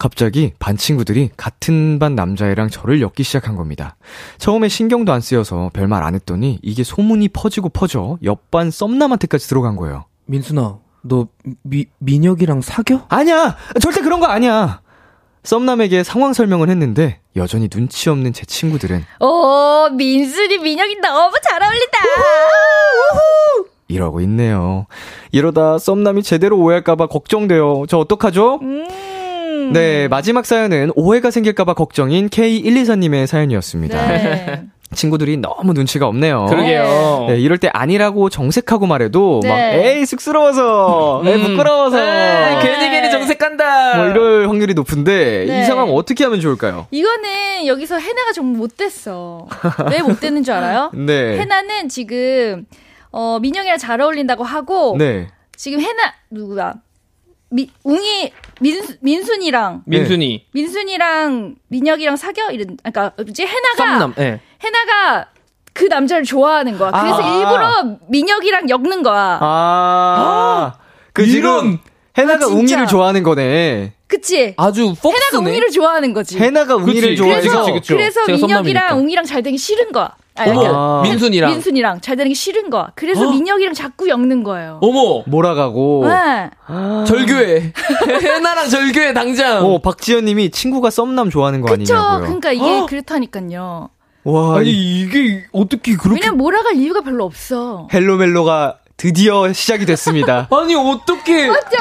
갑자기 0.00 0.54
반 0.58 0.78
친구들이 0.78 1.28
같은 1.36 1.98
반 1.98 2.14
남자애랑 2.14 2.70
저를 2.70 3.02
엮기 3.02 3.22
시작한 3.22 3.54
겁니다. 3.54 3.96
처음에 4.38 4.70
신경도 4.70 5.12
안 5.12 5.20
쓰여서 5.20 5.70
별말 5.74 6.02
안 6.02 6.14
했더니 6.14 6.58
이게 6.62 6.82
소문이 6.82 7.28
퍼지고 7.28 7.68
퍼져 7.68 8.16
옆반 8.24 8.70
썸남한테까지 8.70 9.46
들어간 9.46 9.76
거예요. 9.76 10.06
민순아, 10.24 10.78
너 11.02 11.28
미, 11.62 11.84
민혁이랑 11.98 12.62
사겨? 12.62 13.04
아니야! 13.10 13.58
절대 13.78 14.00
그런 14.00 14.20
거 14.20 14.26
아니야! 14.26 14.80
썸남에게 15.42 16.02
상황 16.02 16.32
설명을 16.32 16.70
했는데 16.70 17.20
여전히 17.36 17.68
눈치 17.68 18.08
없는 18.08 18.32
제 18.32 18.46
친구들은 18.46 19.04
오 19.20 19.90
민순이 19.90 20.58
민혁이 20.58 20.96
너무 21.00 21.34
잘 21.42 21.62
어울린다 21.62 21.98
이러고 23.88 24.20
있네요 24.20 24.86
이러다 25.32 25.78
썸남이 25.78 26.22
제대로 26.22 26.58
오해할까봐 26.58 27.06
걱정돼요 27.06 27.84
저 27.88 27.96
어떡하죠? 27.96 28.58
음. 28.60 28.86
네, 29.72 30.08
마지막 30.08 30.46
사연은 30.46 30.92
오해가 30.94 31.30
생길까봐 31.30 31.74
걱정인 31.74 32.28
K124님의 32.28 33.26
사연이었습니다. 33.26 34.06
네. 34.08 34.64
친구들이 34.92 35.36
너무 35.36 35.72
눈치가 35.72 36.08
없네요. 36.08 36.46
그러게요. 36.46 37.26
네, 37.28 37.38
이럴 37.38 37.58
때 37.58 37.68
아니라고 37.72 38.28
정색하고 38.28 38.86
말해도 38.86 39.40
네. 39.42 39.48
막 39.48 39.56
에이 39.58 40.04
쑥스러워서, 40.04 41.20
음. 41.22 41.28
에이 41.28 41.42
부끄러워서, 41.42 41.96
네. 41.96 42.58
괜히 42.62 42.90
괜히 42.90 43.10
정색한다. 43.10 43.96
뭐 43.96 44.06
이럴 44.06 44.48
확률이 44.48 44.74
높은데 44.74 45.44
이 45.44 45.48
네. 45.48 45.64
상황 45.64 45.90
어떻게 45.90 46.24
하면 46.24 46.40
좋을까요? 46.40 46.86
이거는 46.90 47.66
여기서 47.66 47.98
해나가 47.98 48.32
정말 48.32 48.58
못됐어. 48.58 49.46
왜 49.90 50.02
못됐는 50.02 50.42
줄 50.42 50.54
알아요? 50.54 50.90
네. 50.94 51.38
해나는 51.38 51.88
지금 51.88 52.66
어 53.12 53.38
민영이랑 53.40 53.78
잘 53.78 54.00
어울린다고 54.00 54.42
하고 54.42 54.96
네. 54.98 55.28
지금 55.56 55.80
해나 55.80 56.14
누구야? 56.30 56.74
미, 57.50 57.68
웅이 57.84 58.32
민 58.60 58.82
민순이랑 59.00 59.82
민순이 59.84 60.46
민순이랑 60.52 61.56
민혁이랑 61.68 62.16
사겨 62.16 62.50
이런 62.52 62.76
그러니까 62.76 63.12
이제 63.26 63.44
해나가 63.44 63.76
썸남, 63.76 64.14
네. 64.16 64.40
해나가 64.62 65.26
그 65.72 65.84
남자를 65.84 66.24
좋아하는 66.24 66.78
거야. 66.78 66.90
그래서 66.90 67.22
아~ 67.22 67.36
일부러 67.36 67.98
민혁이랑 68.08 68.68
엮는 68.70 69.02
거야. 69.02 69.38
아, 69.40 70.74
그 71.12 71.26
지금 71.26 71.78
해나가 72.16 72.46
아, 72.46 72.48
웅이를 72.48 72.86
좋아하는 72.86 73.22
거네. 73.22 73.94
그치? 74.06 74.54
아주 74.56 74.94
폭스네. 75.00 75.14
해나가 75.14 75.38
웅이를 75.38 75.70
좋아하는 75.70 76.12
거지. 76.12 76.38
해나가 76.38 76.76
웅이를 76.76 77.16
좋아해서 77.16 77.64
그래서, 77.86 78.24
그래서 78.24 78.46
민혁이랑 78.46 78.98
웅이랑 78.98 79.24
잘 79.24 79.42
되기 79.42 79.56
싫은 79.56 79.92
거야. 79.92 80.14
아니, 80.40 80.66
아. 80.66 81.00
민순이랑 81.04 81.50
민순이랑 81.52 82.00
잘 82.00 82.16
되는 82.16 82.30
게 82.30 82.34
싫은 82.34 82.70
거야. 82.70 82.92
그래서 82.94 83.28
어? 83.28 83.30
민혁이랑 83.30 83.74
자꾸 83.74 84.08
엮는 84.08 84.42
거예요. 84.42 84.78
어머 84.82 85.22
몰아가고. 85.26 86.06
네. 86.08 86.50
아. 86.66 87.04
절교해. 87.06 87.72
해나랑 88.22 88.68
절교해 88.68 89.12
당장. 89.12 89.64
어 89.64 89.78
박지현님이 89.78 90.50
친구가 90.50 90.90
썸남 90.90 91.30
좋아하는 91.30 91.60
거 91.60 91.68
그쵸? 91.74 91.94
아니냐고요. 91.94 92.20
그러니까 92.26 92.52
이게 92.52 92.80
어? 92.80 92.86
그렇다니까요. 92.86 93.90
와 94.24 94.58
아니 94.58 94.70
이게 94.70 95.44
어떻게 95.52 95.96
그렇게? 95.96 96.20
왜냐면 96.20 96.38
몰아갈 96.38 96.76
이유가 96.76 97.00
별로 97.00 97.24
없어. 97.24 97.88
헬로멜로가 97.92 98.76
드디어 98.96 99.50
시작이 99.52 99.86
됐습니다. 99.86 100.46
아니 100.52 100.74
어떻게? 100.74 101.48
맞죠? 101.48 101.76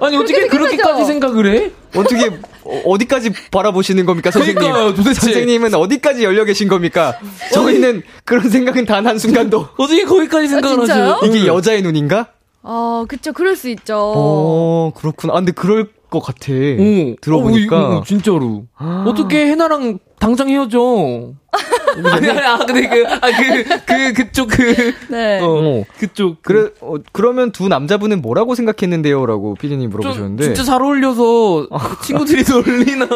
아니 0.00 0.16
어떻게 0.16 0.46
그렇게까지 0.46 1.04
생각을 1.04 1.54
해? 1.54 1.70
어떻게 1.94 2.30
어, 2.64 2.98
디까지 2.98 3.32
바라보시는 3.50 4.06
겁니까, 4.06 4.30
선생님? 4.30 4.60
그러니까요, 4.60 4.94
도대체. 4.94 5.20
선생님은 5.20 5.74
어디까지 5.74 6.24
열려 6.24 6.44
계신 6.44 6.68
겁니까? 6.68 7.18
저희는 7.52 8.02
그런 8.24 8.48
생각은 8.50 8.84
단 8.86 9.06
한 9.06 9.18
순간도 9.18 9.68
어떻게 9.78 10.04
거기까지 10.04 10.48
생각을 10.48 10.78
아, 10.78 10.82
하세요? 10.82 11.20
이게 11.24 11.46
여자의 11.46 11.82
눈인가? 11.82 12.28
어, 12.62 13.04
그쵸. 13.08 13.32
그럴 13.32 13.56
수 13.56 13.68
있죠. 13.70 13.96
어, 13.98 14.92
그렇구나. 14.94 15.32
아, 15.32 15.36
근데 15.36 15.50
그럴 15.52 15.88
것 16.10 16.20
같아. 16.20 16.52
어. 16.52 17.14
들어보니까. 17.20 17.76
어, 17.76 17.96
어, 17.98 18.04
진짜로. 18.06 18.66
아. 18.76 19.04
어떻게 19.08 19.46
해나랑 19.46 19.98
당장 20.22 20.48
헤어져? 20.48 21.32
아니, 22.12 22.30
아니, 22.30 22.40
아, 22.40 22.58
근데 22.58 22.88
그, 22.88 23.04
아, 23.08 23.18
그, 23.20 23.64
그, 23.84 24.12
그쪽 24.12 24.48
그. 24.48 24.94
네. 25.08 25.40
어, 25.42 25.82
그쪽. 25.98 26.40
그 26.42 26.52
래, 26.52 26.70
어, 26.80 26.94
그러면 27.10 27.50
두 27.50 27.66
남자분은 27.66 28.22
뭐라고 28.22 28.54
생각했는데요? 28.54 29.26
라고 29.26 29.56
피디님 29.56 29.90
물어보셨는데. 29.90 30.44
진짜 30.44 30.62
잘 30.62 30.80
어울려서 30.80 31.66
친구들이 32.06 32.44
놀리나? 32.48 33.08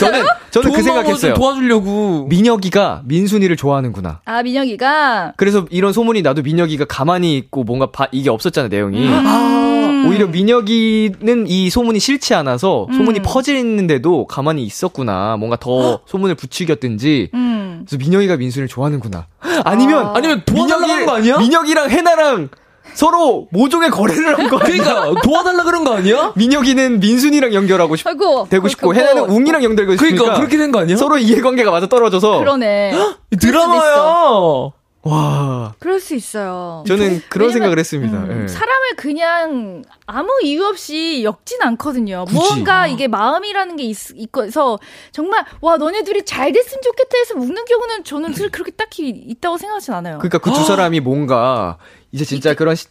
저는, 0.00 0.24
저는 0.50 0.72
그 0.72 0.82
생각했어요. 0.82 1.34
도와주려고. 1.34 2.26
민혁이가 2.28 3.02
민순이를 3.04 3.56
좋아하는구나. 3.56 4.20
아, 4.24 4.42
민혁이가. 4.42 5.34
그래서 5.36 5.64
이런 5.70 5.92
소문이 5.92 6.22
나도 6.22 6.42
민혁이가 6.42 6.86
가만히 6.86 7.36
있고 7.36 7.62
뭔가 7.62 7.86
바, 7.92 8.08
이게 8.10 8.30
없었잖아, 8.30 8.66
내용이. 8.66 9.06
음. 9.06 9.91
오히려 10.08 10.26
민혁이는 10.26 11.46
이 11.48 11.70
소문이 11.70 11.98
싫지 11.98 12.34
않아서 12.34 12.86
소문이 12.92 13.20
음. 13.20 13.22
퍼지는데도 13.24 14.26
가만히 14.26 14.62
있었구나. 14.64 15.36
뭔가 15.38 15.56
더 15.56 16.00
소문을 16.06 16.34
부추겼든지. 16.34 17.30
음. 17.34 17.84
그래서 17.86 17.98
민혁이가 18.02 18.36
민순이를 18.36 18.68
좋아하는구나. 18.68 19.26
아니면 19.64 20.06
아. 20.06 20.12
아니면 20.16 20.42
도와달라고 20.44 20.92
하는 20.92 21.06
거 21.06 21.12
아니야? 21.16 21.38
민혁이랑 21.38 21.90
해나랑 21.90 22.48
서로 22.94 23.46
모종의 23.52 23.90
거래를 23.90 24.38
한 24.38 24.48
거. 24.50 24.58
그러니까 24.58 25.12
도와달라 25.22 25.62
그런 25.64 25.84
거 25.84 25.94
아니야? 25.94 26.32
민혁이는 26.36 27.00
민순이랑 27.00 27.54
연결하고 27.54 27.96
싶, 27.96 28.06
아이고. 28.06 28.46
되고 28.50 28.68
싶고. 28.68 28.94
해나는 28.94 29.24
웅이랑 29.30 29.62
연결되고 29.64 29.92
싶으니까 29.96 30.16
그러니까 30.16 30.36
그렇게 30.38 30.56
된 30.58 30.72
거 30.72 30.80
아니야? 30.80 30.96
서로 30.96 31.16
이해관계가 31.18 31.70
맞아 31.70 31.86
떨어져서 31.86 32.38
그러네. 32.40 32.92
드라마야. 33.40 34.70
와 35.04 35.74
그럴 35.80 35.98
수 35.98 36.14
있어요. 36.14 36.84
저는 36.86 37.22
그런 37.28 37.48
왜냐면, 37.48 37.52
생각을 37.52 37.78
했습니다. 37.80 38.18
음, 38.18 38.42
예. 38.44 38.48
사람을 38.48 38.94
그냥 38.96 39.82
아무 40.06 40.28
이유 40.44 40.64
없이 40.64 41.24
엮진 41.24 41.60
않거든요. 41.60 42.24
굳이. 42.26 42.36
무언가 42.38 42.86
이게 42.86 43.08
마음이라는 43.08 43.74
게 43.76 43.82
있, 43.82 43.96
있어서 44.14 44.78
정말 45.10 45.44
와 45.60 45.76
너네 45.76 46.04
둘이 46.04 46.24
잘 46.24 46.52
됐으면 46.52 46.80
좋겠다 46.82 47.18
해서 47.18 47.34
묶는 47.34 47.64
경우는 47.64 48.04
저는 48.04 48.30
사실 48.32 48.50
그렇게 48.50 48.70
딱히 48.70 49.08
있다고 49.08 49.58
생각하진 49.58 49.92
않아요. 49.94 50.18
그러니까 50.18 50.38
그 50.38 50.52
두 50.52 50.62
사람이 50.64 51.00
뭔가 51.00 51.78
이제 52.12 52.24
진짜 52.24 52.54
그런 52.54 52.76
시, 52.76 52.86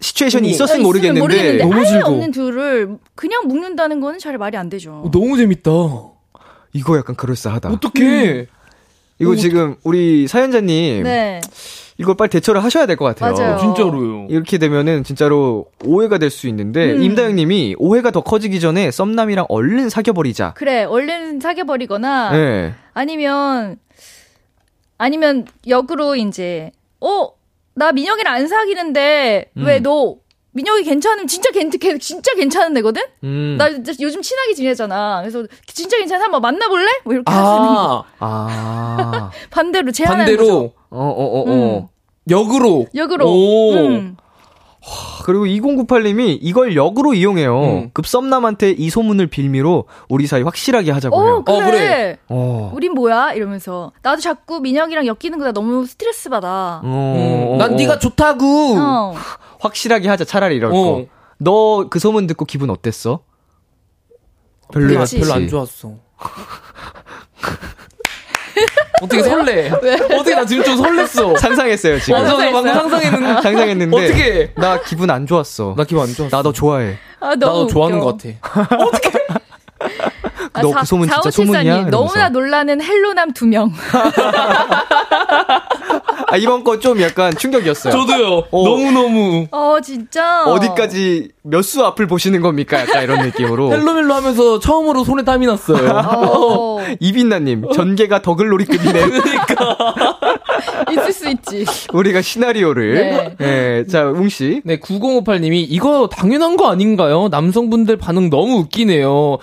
시츄에이션이 0.00 0.48
어, 0.48 0.50
있었으면 0.52 0.82
모르겠는데, 0.82 1.20
모르겠는데 1.20 1.64
너무 1.64 1.74
아예. 1.86 2.00
없는 2.02 2.30
둘을 2.30 2.96
그냥 3.14 3.46
묶는다는 3.46 4.00
거는 4.00 4.18
잘 4.18 4.38
말이 4.38 4.56
안 4.56 4.70
되죠. 4.70 5.10
너무 5.12 5.36
재밌다. 5.36 5.70
이거 6.72 6.96
약간 6.96 7.16
그럴싸하다. 7.16 7.68
어떡해. 7.70 8.46
이거 9.20 9.36
지금 9.36 9.76
우리 9.84 10.26
사연자님 10.26 11.02
네, 11.02 11.40
이거 11.98 12.14
빨리 12.14 12.30
대처를 12.30 12.64
하셔야 12.64 12.86
될 12.86 12.96
것 12.96 13.04
같아요. 13.04 13.34
맞아요. 13.34 13.58
진짜로요. 13.58 14.26
이렇게 14.30 14.56
되면은 14.58 15.04
진짜로 15.04 15.66
오해가 15.84 16.18
될 16.18 16.30
수 16.30 16.48
있는데 16.48 16.92
음. 16.92 17.02
임다영 17.02 17.36
님이 17.36 17.74
오해가 17.78 18.10
더 18.10 18.22
커지기 18.22 18.60
전에 18.60 18.90
썸남이랑 18.90 19.46
얼른 19.48 19.90
사귀어 19.90 20.14
버리자. 20.14 20.54
그래 20.56 20.84
얼른 20.84 21.40
사귀어 21.40 21.64
버리거나 21.64 22.32
네. 22.32 22.74
아니면 22.94 23.76
아니면 24.98 25.46
역으로 25.68 26.16
이제 26.16 26.70
어 27.00 27.30
나 27.72 27.92
민혁이랑 27.92 28.34
안 28.34 28.48
사귀는데 28.48 29.52
음. 29.56 29.64
왜너 29.64 30.16
민혁이 30.52 30.82
괜찮으면 30.84 31.26
진짜 31.26 31.50
괜걔 31.50 31.98
진짜 31.98 32.34
괜찮은 32.34 32.76
애거든? 32.78 33.02
음. 33.24 33.56
나 33.58 33.70
요즘 34.00 34.20
친하게 34.22 34.54
지내잖아. 34.54 35.20
그래서 35.20 35.44
진짜 35.66 35.96
괜찮아 35.98 36.24
한번 36.24 36.42
만나볼래? 36.42 36.88
뭐 37.04 37.14
이렇게 37.14 37.30
하시는 37.30 37.66
거. 37.68 38.04
아, 38.18 38.48
아. 39.12 39.30
반대로 39.50 39.92
제안하는. 39.92 40.24
반대로 40.24 40.72
어, 40.90 40.98
어, 40.98 41.24
어, 41.24 41.40
어. 41.42 41.78
음. 41.78 41.86
역으로. 42.28 42.86
역으로. 42.94 43.26
오. 43.28 43.72
음. 43.74 44.16
그리고 45.24 45.44
2098님이 45.44 46.38
이걸 46.40 46.74
역으로 46.74 47.12
이용해요. 47.14 47.62
음. 47.62 47.90
급 47.92 48.06
썸남한테 48.06 48.70
이 48.70 48.88
소문을 48.90 49.26
빌미로 49.26 49.84
우리 50.08 50.26
사이 50.26 50.42
확실하게 50.42 50.90
하자고 50.90 51.16
어, 51.16 51.24
해요. 51.24 51.44
그래. 51.44 51.56
어, 51.56 51.64
그래. 51.70 52.18
어. 52.28 52.72
우린 52.74 52.94
뭐야? 52.94 53.34
이러면서 53.34 53.92
나도 54.02 54.20
자꾸 54.20 54.60
민혁이랑 54.60 55.06
엮이는 55.06 55.38
거다 55.38 55.52
너무 55.52 55.84
스트레스 55.86 56.30
받아. 56.30 56.80
어, 56.82 56.84
음, 56.84 57.54
어, 57.54 57.56
난 57.58 57.74
어. 57.74 57.76
네가 57.76 57.98
좋다고. 57.98 58.76
어. 58.78 59.14
확실하게 59.60 60.08
하자. 60.08 60.24
차라리 60.24 60.56
이럴 60.56 60.70
어. 60.72 60.74
거. 60.74 61.04
너 61.38 61.86
그 61.90 61.98
소문 61.98 62.26
듣고 62.26 62.44
기분 62.44 62.70
어땠어? 62.70 63.20
별로였지. 64.72 65.16
그치. 65.16 65.20
별로 65.20 65.34
안 65.34 65.48
좋았어. 65.48 65.94
어떻게 69.00 69.22
설레? 69.22 69.70
어떻게 70.12 70.34
나 70.34 70.44
지금 70.44 70.62
좀 70.64 70.76
설렜어. 70.76 71.38
상상했어요, 71.38 72.00
지금. 72.00 72.20
어, 72.20 72.26
저 72.26 72.36
방금 72.36 72.72
상상했는데. 72.74 73.42
상상했는데. 73.42 73.96
어떻게? 73.96 74.52
나 74.56 74.80
기분 74.80 75.10
안 75.10 75.26
좋았어. 75.26 75.74
나 75.76 75.84
기분 75.84 76.02
안 76.04 76.14
좋았어. 76.14 76.36
나 76.36 76.42
너 76.42 76.52
좋아해. 76.52 76.96
아, 77.20 77.28
나 77.30 77.36
너무 77.36 77.60
너 77.60 77.66
좋아하는. 77.66 78.00
것 78.00 78.16
같아. 78.18 78.28
아, 80.52 80.62
너그 80.62 80.84
소문 80.84 81.08
진짜 81.08 81.30
소문이야? 81.30 81.62
이러면서. 81.62 81.90
너무나 81.90 82.28
놀라는 82.28 82.82
헬로남 82.82 83.32
두 83.32 83.46
명. 83.46 83.72
아, 86.30 86.36
이번 86.36 86.64
거 86.64 86.78
좀 86.80 87.00
약간 87.02 87.34
충격이었어요. 87.36 87.92
저도요. 87.92 88.44
어. 88.50 88.64
너무너무. 88.68 89.46
어, 89.50 89.76
진짜. 89.82 90.44
어디까지 90.44 91.28
몇 91.42 91.62
수 91.62 91.84
앞을 91.84 92.06
보시는 92.06 92.40
겁니까? 92.40 92.80
약간 92.80 93.02
이런 93.02 93.22
느낌으로. 93.22 93.70
헬로멜로 93.72 94.14
하면서 94.14 94.58
처음으로 94.58 95.04
손에 95.04 95.24
땀이 95.24 95.46
났어요. 95.46 95.90
어, 95.90 96.78
이빈나님, 97.00 97.70
전개가 97.72 98.22
더글로리급이네. 98.22 99.00
있을 100.92 101.12
수 101.12 101.28
있지. 101.28 101.64
우리가 101.92 102.22
시나리오를. 102.22 102.94
네. 102.94 103.36
예, 103.40 103.86
자, 103.86 104.04
웅씨. 104.06 104.62
네, 104.64 104.78
9058님이 104.78 105.66
이거 105.68 106.08
당연한 106.10 106.56
거 106.56 106.70
아닌가요? 106.70 107.28
남성분들 107.30 107.96
반응 107.96 108.30
너무 108.30 108.56
웃기네요. 108.58 109.38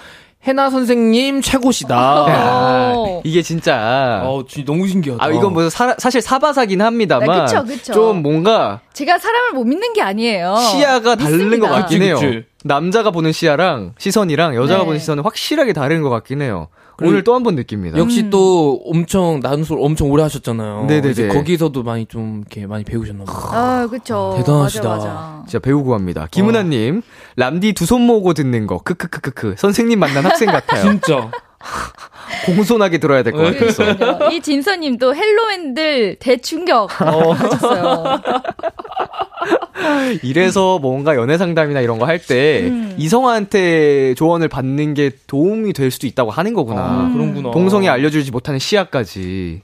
해나 0.48 0.70
선생님 0.70 1.42
최고시다. 1.42 1.96
야, 2.30 2.94
어. 2.96 3.22
이게 3.26 3.42
진짜. 3.42 3.76
아, 4.24 4.44
진짜 4.48 4.72
너무 4.72 4.88
신기하다. 4.88 5.24
아, 5.24 5.30
이건 5.30 5.52
뭐 5.54 5.70
사, 5.70 5.94
사실 5.98 6.22
사바사긴 6.22 6.82
합니다만. 6.82 7.28
네, 7.28 7.42
그쵸, 7.42 7.64
그쵸. 7.66 7.94
좀 7.94 8.22
뭔가 8.22 8.80
제가 8.94 9.18
사람을 9.20 9.52
못 9.52 9.66
믿는 9.66 9.92
게 9.94 10.02
아니에요. 10.02 10.56
시야가 10.56 11.16
다른 11.16 11.38
믿습니다. 11.38 11.68
것 11.68 11.74
같긴 11.76 12.00
그치, 12.00 12.08
해요. 12.08 12.16
그치. 12.16 12.46
남자가 12.68 13.12
보는 13.12 13.32
시야랑 13.32 13.94
시선이랑 13.98 14.56
여자가 14.56 14.80
네. 14.82 14.86
보는 14.86 15.00
시선은 15.00 15.24
확실하게 15.24 15.74
다른 15.74 16.02
것 16.02 16.10
같긴 16.10 16.42
해요. 16.42 16.68
오늘 17.00 17.24
또 17.24 17.34
한 17.36 17.44
번 17.44 17.54
느낍니다. 17.56 17.98
역시 18.00 18.24
음. 18.24 18.30
또 18.32 18.82
엄청 18.86 19.40
나눔솔 19.42 19.78
엄청 19.80 20.10
오래 20.10 20.24
하셨잖아요. 20.24 20.86
네네네. 20.88 21.10
이제 21.12 21.28
거기서도 21.28 21.84
많이 21.84 22.08
좀 22.08 22.40
이렇게 22.42 22.66
많이 22.66 22.84
배우셨나 22.84 23.24
봐요. 23.26 23.36
아, 23.54 23.88
그쵸. 23.88 24.34
대단하시다. 24.38 24.90
맞아, 24.90 25.06
맞아. 25.06 25.44
진짜 25.46 25.60
배우고 25.60 25.92
갑니다. 25.92 26.28
김은아님, 26.32 27.04
람디 27.36 27.74
두 27.74 27.86
손 27.86 28.02
모으고 28.02 28.34
듣는 28.34 28.66
거, 28.66 28.80
크크크크크. 28.80 29.56
선생님 29.60 30.00
만난 30.00 30.26
학생 30.26 30.48
같아요. 30.50 30.82
진짜. 30.90 31.30
공손하게 32.46 32.98
들어야 32.98 33.24
될것 33.24 33.42
네. 33.52 33.58
같았어. 33.60 33.84
그러니까요. 33.96 34.30
이 34.32 34.42
진서님도 34.42 35.14
헬로맨들 35.16 36.18
대충격 36.20 37.00
하셨어요. 37.00 38.04
이래서 40.24 40.80
뭔가 40.80 41.16
연애 41.16 41.38
상담이나 41.38 41.82
이런 41.82 42.00
거 42.00 42.06
할때 42.06 42.62
음. 42.64 42.96
이성한테 42.98 44.14
조언을 44.16 44.48
받는 44.48 44.94
게 44.94 45.12
도움이 45.28 45.74
될 45.74 45.92
수도 45.92 46.08
있다고 46.08 46.32
하는 46.32 46.54
거구나. 46.54 46.82
아, 46.82 47.12
그런구나. 47.14 47.52
동성이 47.52 47.90
알려주지 47.90 48.32
못하는 48.32 48.60
시야까지. 48.60 49.62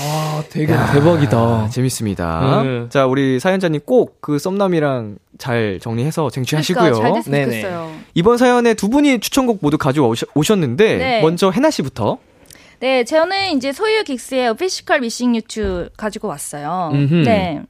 와, 0.00 0.42
되게 0.50 0.66
대박이다. 0.92 1.36
아, 1.38 1.68
재밌습니다. 1.70 2.62
네. 2.64 2.86
자, 2.88 3.06
우리 3.06 3.38
사연자님 3.40 3.80
꼭 3.84 4.12
그 4.22 4.38
썸남이랑 4.38 5.16
잘 5.38 5.80
정리해서 5.82 6.30
쟁취하시고요. 6.30 6.84
그러니까 6.92 7.02
잘 7.02 7.14
됐으면 7.14 7.40
네네. 7.40 7.60
좋겠어요. 7.62 7.92
이번 8.14 8.38
사연에 8.38 8.74
두 8.74 8.88
분이 8.88 9.18
추천곡 9.18 9.58
모두 9.60 9.78
가져오셨는데 9.78 10.96
네. 10.96 11.20
먼저 11.22 11.50
해나 11.50 11.70
씨부터. 11.70 12.18
네, 12.78 13.04
저는 13.04 13.56
이제 13.56 13.72
소유 13.72 14.02
긱스의 14.04 14.48
오피시컬 14.50 15.00
미싱 15.00 15.34
유튜 15.36 15.88
가지고 15.96 16.28
왔어요. 16.28 16.90
음흠. 16.92 17.14
네. 17.24 17.62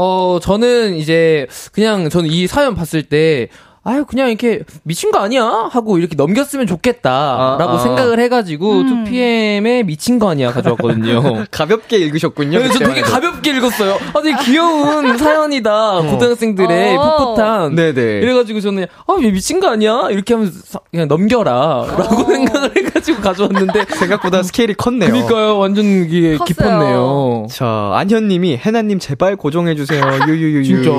어, 0.00 0.38
저는 0.40 0.94
이제 0.94 1.48
그냥 1.72 2.08
저는 2.08 2.30
이 2.30 2.46
사연 2.46 2.76
봤을 2.76 3.02
때 3.02 3.48
아유 3.88 4.04
그냥 4.04 4.28
이렇게 4.28 4.60
미친 4.82 5.10
거 5.10 5.18
아니야 5.18 5.42
하고 5.72 5.96
이렇게 5.96 6.14
넘겼으면 6.14 6.66
좋겠다라고 6.66 7.62
아, 7.62 7.74
아. 7.74 7.78
생각을 7.78 8.20
해가지고 8.20 8.70
음. 8.72 9.04
2PM의 9.06 9.86
미친 9.86 10.18
거 10.18 10.28
아니야 10.28 10.52
가져왔거든요. 10.52 11.46
가볍게 11.50 11.96
읽으셨군요. 11.96 12.58
네, 12.58 12.68
저 12.68 12.80
되게 12.80 13.00
가볍게 13.00 13.52
읽었어요. 13.52 13.96
아, 14.12 14.20
되게 14.20 14.36
귀여운 14.44 15.16
사연이다. 15.16 15.98
어. 16.00 16.02
고등학생들의 16.02 16.96
어. 16.98 17.34
풋풋한. 17.34 17.74
네네. 17.76 18.02
이래가지고 18.20 18.60
저는 18.60 18.86
아 19.06 19.14
미친 19.16 19.58
거 19.58 19.70
아니야 19.70 20.08
이렇게 20.10 20.34
하면서 20.34 20.80
그냥 20.90 21.08
넘겨라라고 21.08 22.02
어. 22.02 22.24
생각을 22.26 22.76
해가지고 22.76 23.22
가져왔는데 23.22 23.86
생각보다 23.96 24.42
스케일이 24.42 24.74
컸네요. 24.74 25.08
그러니까요, 25.10 25.56
완전 25.56 25.86
이게 25.86 26.32
컸어요. 26.36 26.44
깊었네요. 26.44 27.46
자 27.48 27.92
안현님이 27.94 28.58
해나님 28.58 28.98
제발 28.98 29.36
고정해주세요. 29.36 30.02
유유유유. 30.28 30.64
진짜. 30.64 30.90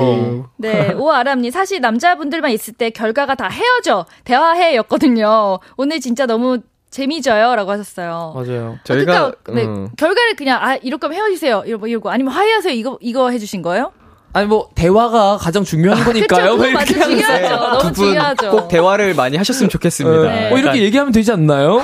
네 0.56 0.92
오아람님 0.94 1.52
사실 1.52 1.80
남자분들만 1.80 2.50
있을 2.50 2.74
때 2.80 2.88
결과가 2.88 3.34
다 3.34 3.48
헤어져 3.48 4.06
대화해였거든요. 4.24 5.58
오늘 5.76 6.00
진짜 6.00 6.24
너무 6.24 6.60
재미져요. 6.90 7.54
라고 7.54 7.70
하셨어요. 7.72 8.32
맞아요. 8.34 8.78
저희가, 8.84 9.32
그러니까, 9.42 9.52
네, 9.52 9.64
음. 9.64 9.90
결과를 9.98 10.34
그냥, 10.34 10.58
아, 10.62 10.76
이럴 10.76 10.98
거면 10.98 11.18
헤어지세요. 11.18 11.62
이러고, 11.66 11.86
이러고, 11.86 12.10
아니면 12.10 12.32
화해하세요. 12.32 12.72
이거, 12.72 12.98
이거 13.02 13.30
해주신 13.30 13.60
거예요? 13.62 13.92
아니, 14.32 14.46
뭐, 14.46 14.70
대화가 14.74 15.36
가장 15.36 15.62
중요한 15.62 16.02
거니까요. 16.04 16.56
그쵸, 16.56 16.72
맞아, 16.72 16.94
중요하죠. 17.04 17.56
너무 17.56 17.92
중요하죠. 17.92 18.50
꼭 18.50 18.68
대화를 18.68 19.14
많이 19.14 19.36
하셨으면 19.36 19.68
좋겠습니다. 19.68 20.22
네. 20.22 20.48
뭐, 20.48 20.58
이렇게 20.58 20.82
얘기하면 20.82 21.12
되지 21.12 21.30
않나요? 21.32 21.82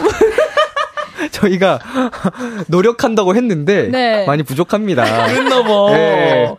저희가 1.36 1.78
노력한다고 2.68 3.34
했는데 3.36 3.88
네. 3.90 4.24
많이 4.26 4.42
부족합니다. 4.42 5.04
그랬나 5.26 5.62
봐. 5.62 5.90
네. 5.92 6.54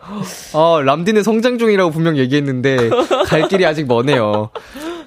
어, 0.52 0.80
람디는 0.82 1.22
성장 1.22 1.58
중이라고 1.58 1.90
분명 1.90 2.16
얘기했는데 2.16 2.90
갈 3.26 3.48
길이 3.48 3.66
아직 3.66 3.86
머네요. 3.86 4.50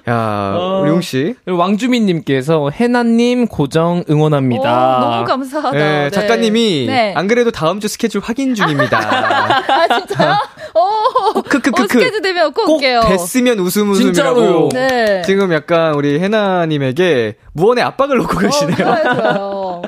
야, 0.08 0.54
어, 0.56 0.84
우리 0.84 1.00
씨. 1.00 1.36
왕주민님께서 1.46 2.70
해나님 2.70 3.46
고정 3.46 4.02
응원합니다. 4.10 4.98
오, 4.98 5.00
너무 5.00 5.24
감사하다. 5.24 5.70
네, 5.78 5.78
네. 6.04 6.10
작가님이 6.10 6.86
네. 6.88 7.14
안 7.16 7.28
그래도 7.28 7.52
다음 7.52 7.78
주 7.78 7.86
스케줄 7.86 8.20
확인 8.20 8.56
중입니다. 8.56 8.98
아, 8.98 9.86
진짜요? 9.98 10.34
오, 10.74 11.42
크크크크. 11.46 11.82
어, 11.82 11.86
스케줄 11.86 12.20
되면 12.20 12.52
꼭, 12.52 12.64
꼭 12.66 12.74
올게요. 12.74 13.02
됐으면 13.06 13.60
웃음 13.60 13.90
웃음이라고. 13.90 14.70
네. 14.72 15.22
지금 15.24 15.52
약간 15.52 15.94
우리 15.94 16.18
해나님에게 16.18 17.36
무언의 17.52 17.84
압박을 17.84 18.16
놓고 18.18 18.38
어, 18.38 18.40
계시네요. 18.40 18.76
좋아요, 18.76 19.02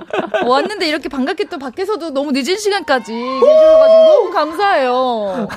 왔는데 0.46 0.88
이렇게 0.88 1.08
반갑게 1.08 1.44
또 1.44 1.58
밖에서도 1.58 2.10
너무 2.10 2.32
늦은 2.32 2.56
시간까지 2.56 3.12
계셔가지고 3.12 4.04
너무 4.04 4.30
감사해요. 4.32 5.48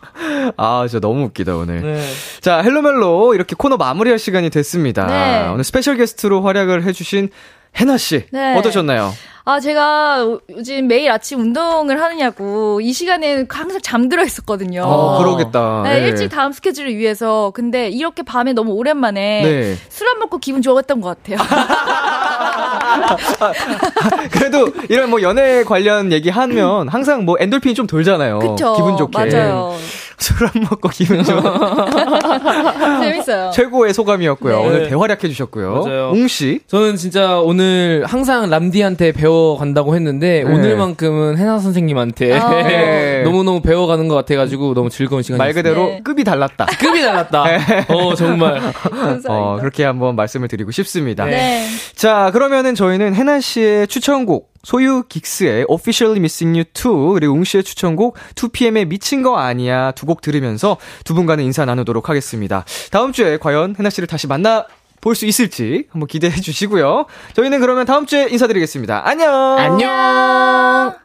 아, 0.56 0.86
진짜 0.88 1.00
너무 1.00 1.24
웃기다, 1.24 1.56
오늘. 1.56 1.82
네. 1.82 2.04
자, 2.40 2.58
헬로멜로 2.58 3.34
이렇게 3.34 3.54
코너 3.56 3.76
마무리할 3.76 4.18
시간이 4.18 4.50
됐습니다. 4.50 5.06
네. 5.06 5.48
오늘 5.48 5.64
스페셜 5.64 5.96
게스트로 5.96 6.42
활약을 6.42 6.84
해주신 6.84 7.30
해나 7.76 7.96
씨 7.96 8.26
네. 8.30 8.56
어떠셨나요? 8.56 9.12
아 9.46 9.60
제가 9.60 10.26
요즘 10.56 10.88
매일 10.88 11.10
아침 11.10 11.38
운동을 11.38 12.00
하느냐고 12.00 12.80
이 12.80 12.94
시간에는 12.94 13.46
항상 13.50 13.78
잠들어 13.82 14.24
있었거든요. 14.24 14.82
아, 14.86 15.18
그러겠다. 15.18 15.82
네, 15.84 16.00
네. 16.00 16.08
일찍 16.08 16.30
다음 16.30 16.52
스케줄을 16.52 16.96
위해서 16.96 17.52
근데 17.54 17.90
이렇게 17.90 18.22
밤에 18.22 18.54
너무 18.54 18.72
오랜만에 18.72 19.42
네. 19.42 19.76
술안 19.90 20.18
먹고 20.18 20.38
기분 20.38 20.62
좋았던 20.62 21.02
것 21.02 21.22
같아요. 21.22 21.36
그래도 24.32 24.68
이런 24.88 25.10
뭐 25.10 25.20
연애 25.20 25.62
관련 25.62 26.10
얘기하면 26.10 26.88
항상 26.88 27.26
뭐 27.26 27.36
엔돌핀이 27.38 27.74
좀 27.74 27.86
돌잖아요. 27.86 28.38
그쵸, 28.38 28.72
기분 28.76 28.96
좋게. 28.96 29.18
맞아요. 29.18 29.74
술 30.16 30.46
안 30.46 30.52
먹고 30.62 30.88
기분 30.88 31.22
좋은. 31.22 31.42
재밌어요. 33.02 33.50
최고의 33.52 33.92
소감이었고요. 33.92 34.58
네. 34.58 34.66
오늘 34.66 34.88
대활약해 34.88 35.28
주셨고요. 35.28 35.84
맞아요. 35.84 36.10
웅 36.14 36.28
씨. 36.28 36.60
저는 36.66 36.96
진짜 36.96 37.40
오늘 37.40 38.04
항상 38.06 38.48
람디한테 38.48 39.12
배워 39.12 39.33
간다고 39.58 39.94
했는데 39.94 40.42
네. 40.44 40.52
오늘만큼은 40.52 41.38
해나 41.38 41.58
선생님한테 41.58 42.32
아. 42.38 43.22
너무너무 43.24 43.60
배워가는 43.60 44.08
것 44.08 44.14
같아가지고 44.14 44.74
너무 44.74 44.90
즐거운 44.90 45.22
시간이었어요. 45.22 45.38
말 45.38 45.52
그대로 45.54 45.86
네. 45.86 46.00
급이 46.04 46.24
달랐다. 46.24 46.66
급이 46.78 47.00
달랐다. 47.02 47.44
네. 47.44 47.86
어, 47.88 48.14
정말. 48.14 48.60
어, 49.28 49.56
그렇게 49.60 49.84
한번 49.84 50.16
말씀을 50.16 50.48
드리고 50.48 50.70
싶습니다. 50.70 51.24
네. 51.24 51.66
자, 51.94 52.30
그러면은 52.32 52.74
저희는 52.74 53.14
해나 53.14 53.40
씨의 53.40 53.88
추천곡 53.88 54.52
소유 54.64 55.02
긱스의 55.08 55.66
Officially 55.68 56.18
Missing 56.18 56.58
You 56.58 56.64
2 57.10 57.12
그리고 57.14 57.34
웅 57.34 57.44
씨의 57.44 57.64
추천곡 57.64 58.16
2PM의 58.34 58.86
미친 58.88 59.22
거 59.22 59.36
아니야 59.36 59.90
두 59.92 60.04
곡 60.06 60.20
들으면서 60.22 60.76
두 61.04 61.14
분과는 61.14 61.44
인사 61.44 61.64
나누도록 61.64 62.08
하겠습니다. 62.10 62.64
다음 62.90 63.12
주에 63.12 63.36
과연 63.38 63.74
해나 63.78 63.90
씨를 63.90 64.06
다시 64.06 64.26
만나 64.26 64.64
볼 65.04 65.14
수 65.14 65.26
있을지 65.26 65.84
한번 65.90 66.06
기대해 66.08 66.34
주시고요. 66.40 67.04
저희는 67.34 67.60
그러면 67.60 67.84
다음 67.84 68.06
주에 68.06 68.26
인사드리겠습니다. 68.30 69.06
안녕. 69.06 69.58
안녕. 69.58 71.03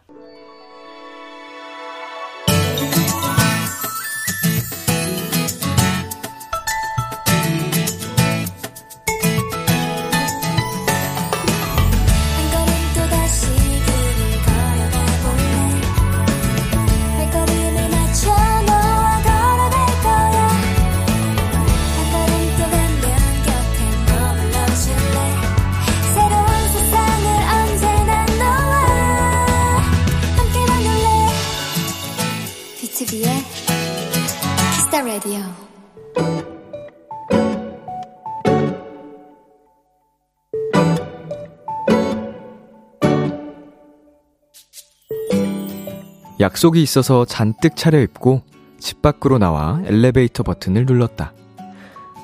약속이 46.60 46.82
있어서 46.82 47.24
잔뜩 47.24 47.78
차려입고 47.78 48.41
집 48.80 49.01
밖으로 49.01 49.38
나와 49.38 49.82
엘리베이터 49.86 50.43
버튼을 50.43 50.86
눌렀다. 50.86 51.32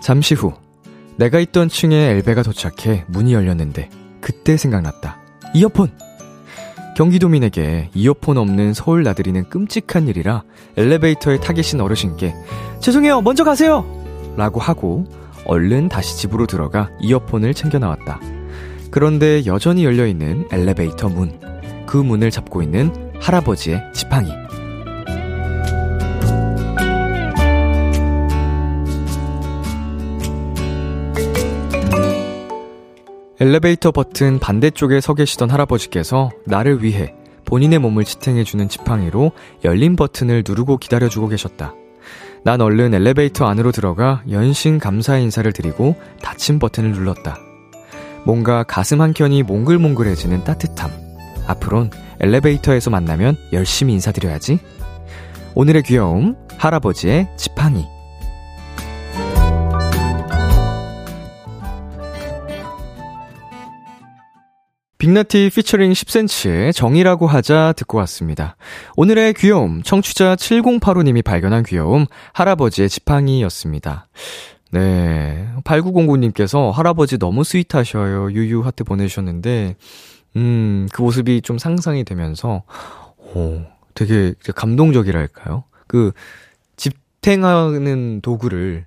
잠시 0.04 0.34
후 0.34 0.52
내가 1.16 1.40
있던 1.40 1.70
층에 1.70 1.96
엘베가 1.96 2.44
도착해 2.44 3.06
문이 3.08 3.34
열렸는데 3.34 3.90
그때 4.20 4.58
생각났다. 4.58 5.22
이어폰! 5.54 5.90
경기도민에게 6.98 7.92
이어폰 7.94 8.38
없는 8.38 8.74
서울 8.74 9.04
나들이는 9.04 9.48
끔찍한 9.48 10.10
일이라 10.10 10.44
엘리베이터에 10.76 11.40
타 11.40 11.54
계신 11.54 11.80
어르신께 11.80 12.36
죄송해요 12.82 13.22
먼저 13.22 13.46
가세요! 13.46 13.86
라고 14.36 14.60
하고 14.60 15.06
얼른 15.46 15.88
다시 15.88 16.18
집으로 16.18 16.46
들어가 16.46 16.90
이어폰을 17.00 17.54
챙겨 17.54 17.80
나왔다. 17.80 18.20
그런데 18.92 19.46
여전히 19.46 19.86
열려있는 19.86 20.50
엘리베이터 20.52 21.08
문. 21.08 21.40
그 21.86 21.96
문을 21.96 22.32
잡고 22.32 22.62
있는 22.62 23.05
할아버지의 23.26 23.82
지팡이. 23.92 24.32
엘리베이터 33.40 33.92
버튼 33.92 34.38
반대쪽에 34.38 35.02
서 35.02 35.16
계시던 35.16 35.50
할아버지께서 35.50 36.30
나를 36.46 36.84
위해 36.84 37.16
본인의 37.46 37.80
몸을 37.80 38.04
지탱해주는 38.04 38.70
지팡이로 38.70 39.32
열린 39.64 39.96
버튼을 39.96 40.44
누르고 40.48 40.78
기다려주고 40.78 41.28
계셨다. 41.30 41.74
난 42.44 42.62
얼른 42.62 42.94
엘리베이터 42.94 43.48
안으로 43.48 43.72
들어가 43.72 44.22
연신 44.30 44.78
감사의 44.78 45.24
인사를 45.24 45.52
드리고 45.52 45.96
닫힌 46.22 46.60
버튼을 46.60 46.92
눌렀다. 46.92 47.40
뭔가 48.24 48.62
가슴 48.62 49.02
한켠이 49.02 49.42
몽글몽글해지는 49.42 50.44
따뜻함. 50.44 51.05
앞으론 51.48 51.92
엘리베이터에서 52.20 52.90
만나면 52.90 53.38
열심히 53.54 53.94
인사드려야지. 53.94 54.60
오늘의 55.56 55.84
귀여움, 55.84 56.36
할아버지의 56.58 57.30
지팡이. 57.38 57.86
빅나티 64.98 65.52
피처링 65.54 65.92
10cm의 65.92 66.74
정이라고 66.74 67.28
하자 67.28 67.74
듣고 67.78 68.00
왔습니다. 68.00 68.56
오늘의 68.96 69.36
귀여움, 69.36 69.84
청취자 69.84 70.36
7085님이 70.36 71.24
발견한 71.24 71.64
귀여움, 71.64 72.06
할아버지의 72.34 72.90
지팡이였습니다. 72.90 74.08
네. 74.72 75.48
8909님께서 75.64 76.72
할아버지 76.72 77.20
너무 77.20 77.44
스윗하셔요. 77.44 78.32
유유 78.32 78.62
하트 78.62 78.84
보내주셨는데, 78.84 79.76
음, 80.36 80.88
그 80.92 81.02
모습이 81.02 81.42
좀 81.42 81.58
상상이 81.58 82.04
되면서, 82.04 82.64
오, 83.18 83.62
되게 83.94 84.34
감동적이랄까요? 84.56 85.64
그, 85.88 86.12
집탱하는 86.76 88.22
도구를 88.22 88.86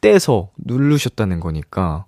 떼서 0.00 0.50
누르셨다는 0.56 1.40
거니까, 1.40 2.06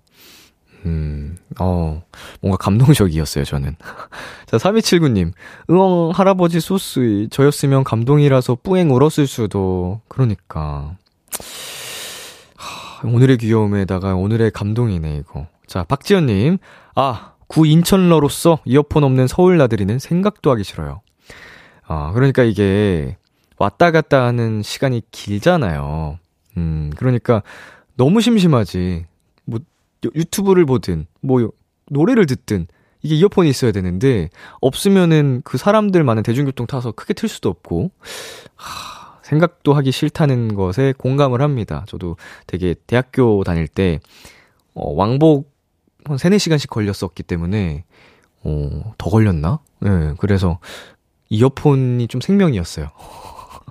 음, 0.85 1.35
어, 1.59 2.03
뭔가 2.41 2.57
감동적이었어요, 2.57 3.43
저는. 3.43 3.75
자, 4.45 4.57
3279님. 4.57 5.33
응엉 5.69 6.11
할아버지 6.11 6.59
소스, 6.59 7.27
저였으면 7.31 7.83
감동이라서 7.83 8.57
뿌앵 8.61 8.91
울었을 8.91 9.27
수도. 9.27 10.01
그러니까. 10.07 10.95
하, 12.55 13.07
오늘의 13.07 13.37
귀여움에다가 13.37 14.15
오늘의 14.15 14.51
감동이네, 14.51 15.17
이거. 15.17 15.47
자, 15.65 15.83
박지연님. 15.83 16.59
아, 16.95 17.33
구 17.47 17.67
인천러로서 17.67 18.59
이어폰 18.65 19.03
없는 19.03 19.27
서울 19.27 19.57
나들이는 19.57 19.99
생각도 19.99 20.51
하기 20.51 20.63
싫어요. 20.63 21.01
아, 21.87 22.11
그러니까 22.13 22.43
이게 22.43 23.17
왔다 23.57 23.91
갔다 23.91 24.25
하는 24.25 24.61
시간이 24.61 25.03
길잖아요. 25.11 26.19
음, 26.57 26.91
그러니까 26.97 27.43
너무 27.95 28.21
심심하지. 28.21 29.05
뭐, 29.45 29.59
유튜브를 30.15 30.65
보든, 30.65 31.05
뭐, 31.21 31.51
노래를 31.89 32.25
듣든, 32.25 32.67
이게 33.01 33.15
이어폰이 33.15 33.49
있어야 33.49 33.71
되는데, 33.71 34.29
없으면은 34.61 35.41
그 35.43 35.57
사람들 35.57 36.03
많은 36.03 36.23
대중교통 36.23 36.67
타서 36.67 36.91
크게 36.91 37.13
틀 37.13 37.29
수도 37.29 37.49
없고, 37.49 37.91
하, 38.55 39.19
생각도 39.21 39.73
하기 39.73 39.91
싫다는 39.91 40.55
것에 40.55 40.93
공감을 40.97 41.41
합니다. 41.41 41.83
저도 41.87 42.17
되게 42.47 42.75
대학교 42.87 43.43
다닐 43.43 43.67
때, 43.67 43.99
어, 44.73 44.91
왕복 44.93 45.54
한 46.05 46.17
3, 46.17 46.31
4시간씩 46.31 46.69
걸렸었기 46.69 47.23
때문에, 47.23 47.83
어, 48.43 48.93
더 48.97 49.09
걸렸나? 49.09 49.59
예, 49.85 49.89
네, 49.89 50.13
그래서 50.19 50.59
이어폰이 51.29 52.07
좀 52.07 52.21
생명이었어요. 52.21 52.89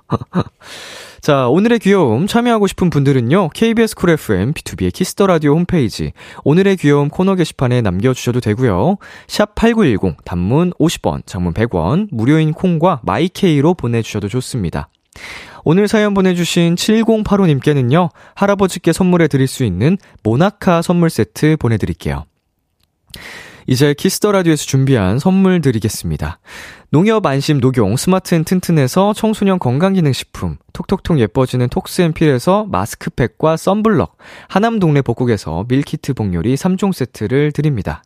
자, 1.21 1.47
오늘의 1.47 1.79
귀여움 1.79 2.27
참여하고 2.27 2.67
싶은 2.67 2.91
분들은요. 2.91 3.49
KBS 3.49 3.95
쿨 3.95 4.11
FM 4.11 4.53
B2B의 4.53 4.93
키스터 4.93 5.25
라디오 5.25 5.55
홈페이지 5.55 6.11
오늘의 6.43 6.77
귀여움 6.77 7.09
코너 7.09 7.33
게시판에 7.33 7.81
남겨 7.81 8.13
주셔도 8.13 8.39
되고요. 8.39 8.97
샵8910 9.25 10.17
단문 10.23 10.73
50원, 10.73 11.25
장문 11.25 11.53
100원, 11.53 12.09
무료인 12.11 12.53
콩과 12.53 13.01
마이케이로 13.03 13.73
보내 13.73 14.03
주셔도 14.03 14.27
좋습니다. 14.27 14.89
오늘 15.67 15.87
사연 15.87 16.13
보내주신 16.13 16.75
7085님께는요, 16.75 18.11
할아버지께 18.35 18.93
선물해 18.93 19.27
드릴 19.27 19.47
수 19.47 19.63
있는 19.63 19.97
모나카 20.21 20.83
선물 20.83 21.09
세트 21.09 21.57
보내드릴게요. 21.57 22.25
이제 23.67 23.93
Kiss 23.95 24.16
the 24.16 24.31
Radio에서 24.31 24.65
준비한 24.65 25.17
선물 25.17 25.59
드리겠습니다. 25.61 26.39
농협 26.91 27.25
안심 27.25 27.59
녹용 27.59 27.97
스마트 27.97 28.35
앤 28.35 28.43
튼튼에서 28.43 29.13
청소년 29.13 29.57
건강기능식품, 29.59 30.57
톡톡톡 30.73 31.19
예뻐지는 31.19 31.67
톡스앤필에서 31.69 32.67
마스크팩과 32.69 33.57
썬블럭, 33.57 34.17
하남 34.47 34.79
동네 34.79 35.01
복국에서 35.01 35.65
밀키트 35.67 36.13
복요리 36.13 36.55
3종 36.55 36.93
세트를 36.93 37.51
드립니다. 37.51 38.03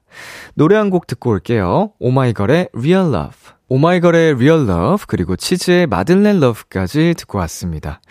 노래 0.55 0.75
한 0.75 0.89
곡 0.89 1.05
듣고 1.07 1.29
올게요. 1.31 1.91
오마이걸의 1.99 2.69
Real 2.73 3.13
Love. 3.13 3.37
오마이걸의 3.67 4.31
Real 4.33 4.67
Love 4.67 5.05
그리고 5.07 5.35
치즈의 5.35 5.85
마들렌 5.85 6.37
Love까지 6.37 7.13
듣고 7.17 7.37
왔습니다. 7.39 8.01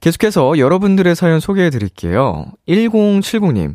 계속해서 0.00 0.56
여러분들의 0.56 1.14
사연 1.14 1.40
소개해 1.40 1.68
드릴게요. 1.68 2.46
1070님. 2.68 3.74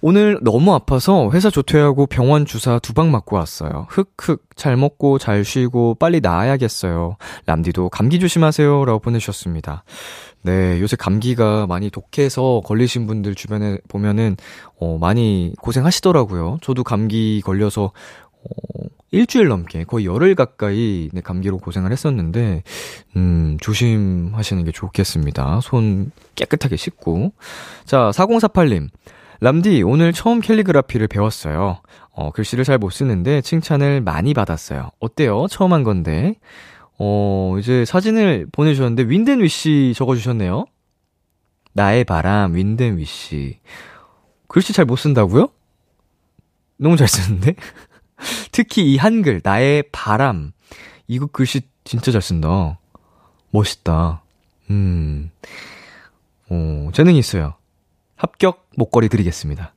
오늘 0.00 0.38
너무 0.42 0.72
아파서 0.74 1.28
회사 1.32 1.50
조퇴하고 1.50 2.06
병원 2.06 2.44
주사 2.46 2.78
두 2.78 2.92
방 2.92 3.10
맞고 3.10 3.34
왔어요. 3.36 3.86
흑흑 3.90 4.44
잘 4.54 4.76
먹고 4.76 5.18
잘 5.18 5.44
쉬고 5.44 5.96
빨리 5.96 6.20
나아야겠어요. 6.20 7.16
람디도 7.46 7.88
감기 7.88 8.20
조심하세요. 8.20 8.84
라고 8.84 9.00
보내주셨습니다. 9.00 9.82
네, 10.42 10.80
요새 10.80 10.94
감기가 10.96 11.66
많이 11.66 11.90
독해서 11.90 12.60
걸리신 12.64 13.06
분들 13.08 13.34
주변에 13.34 13.78
보면은, 13.88 14.36
어, 14.80 14.98
많이 14.98 15.52
고생하시더라고요. 15.60 16.58
저도 16.62 16.84
감기 16.84 17.42
걸려서, 17.44 17.86
어, 17.86 18.84
일주일 19.10 19.48
넘게 19.48 19.82
거의 19.84 20.06
열흘 20.06 20.34
가까이 20.36 21.08
네, 21.12 21.20
감기로 21.20 21.58
고생을 21.58 21.90
했었는데, 21.90 22.62
음, 23.16 23.56
조심하시는 23.60 24.64
게 24.64 24.70
좋겠습니다. 24.70 25.60
손 25.60 26.12
깨끗하게 26.36 26.76
씻고. 26.76 27.32
자, 27.84 28.10
4048님. 28.14 28.88
람디, 29.40 29.82
오늘 29.82 30.12
처음 30.12 30.40
캘리그라피를 30.40 31.06
배웠어요. 31.06 31.80
어, 32.10 32.30
글씨를 32.32 32.64
잘 32.64 32.78
못 32.78 32.90
쓰는데 32.90 33.40
칭찬을 33.40 34.00
많이 34.00 34.34
받았어요. 34.34 34.90
어때요? 34.98 35.46
처음 35.48 35.72
한 35.72 35.84
건데. 35.84 36.34
어, 36.98 37.56
이제 37.60 37.84
사진을 37.84 38.48
보내주셨는데, 38.50 39.08
윈덴위시 39.08 39.94
적어주셨네요. 39.96 40.64
나의 41.72 42.02
바람, 42.04 42.56
윈덴위시. 42.56 43.60
글씨 44.48 44.72
잘 44.72 44.84
못 44.84 44.96
쓴다고요? 44.96 45.48
너무 46.78 46.96
잘 46.96 47.06
쓰는데? 47.06 47.54
특히 48.50 48.92
이 48.92 48.96
한글, 48.96 49.40
나의 49.44 49.84
바람. 49.92 50.50
이거 51.06 51.26
글씨 51.26 51.60
진짜 51.84 52.10
잘 52.10 52.20
쓴다. 52.20 52.80
멋있다. 53.50 54.22
음. 54.70 55.30
어, 56.50 56.88
재능이 56.92 57.18
있어요. 57.18 57.54
합격 58.18 58.68
목걸이 58.76 59.08
드리겠습니다. 59.08 59.72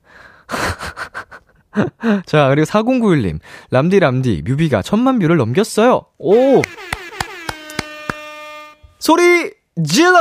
자, 2.26 2.50
그리고 2.50 2.66
4091님. 2.66 3.40
람디 3.70 4.00
람디, 4.00 4.42
뮤비가 4.46 4.82
천만 4.82 5.20
뷰를 5.20 5.38
넘겼어요. 5.38 6.02
오! 6.18 6.62
소리 9.00 9.54
질러! 9.86 10.20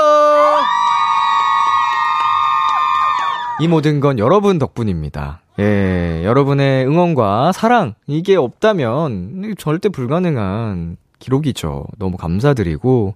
이 3.61 3.69
모든 3.69 4.01
건 4.01 4.19
여러분 4.19 4.59
덕분입니다. 4.59 5.43
예, 5.59 6.23
여러분의 6.25 6.87
응원과 6.87 7.53
사랑, 7.53 7.95
이게 8.07 8.37
없다면 8.37 9.55
절대 9.59 9.91
불가능한 9.91 10.97
기록이죠. 11.19 11.85
너무 11.99 12.17
감사드리고, 12.17 13.15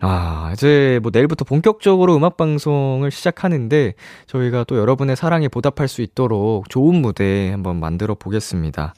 아, 0.00 0.50
이제 0.52 1.00
뭐 1.02 1.10
내일부터 1.12 1.44
본격적으로 1.44 2.14
음악 2.16 2.36
방송을 2.36 3.10
시작하는데 3.10 3.94
저희가 4.26 4.64
또 4.64 4.76
여러분의 4.78 5.16
사랑에 5.16 5.48
보답할 5.48 5.88
수 5.88 6.02
있도록 6.02 6.68
좋은 6.68 7.00
무대 7.00 7.50
한번 7.50 7.80
만들어 7.80 8.14
보겠습니다. 8.14 8.94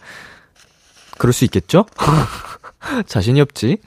그럴 1.18 1.32
수 1.32 1.44
있겠죠? 1.44 1.86
자신이 3.06 3.40
없지? 3.40 3.78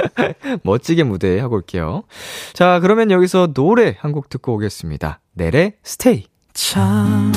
멋지게 0.64 1.02
무대 1.04 1.38
하고 1.40 1.56
올게요. 1.56 2.04
자, 2.52 2.78
그러면 2.80 3.10
여기서 3.10 3.52
노래 3.54 3.96
한 4.00 4.12
곡 4.12 4.28
듣고 4.28 4.54
오겠습니다. 4.54 5.20
넬의 5.34 5.74
스테이. 5.82 6.24
참, 6.54 7.32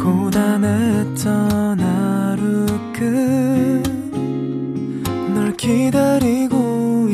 고단했던 0.00 1.80
하루 1.80 2.66
끝 2.92 3.82
널 5.34 5.56
기다리고 5.56 6.56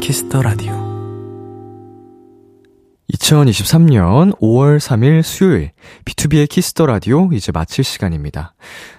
Kiss 0.00 0.24
the 0.24 0.42
Radio 0.42 0.88
2023년 3.12 4.38
5월 4.38 4.78
3일 4.78 5.22
수요일 5.22 5.72
B2B의 6.04 6.48
키스터 6.48 6.86
라디오 6.86 7.30
이제 7.32 7.52
마칠 7.52 7.84
시간입니다. 7.84 8.54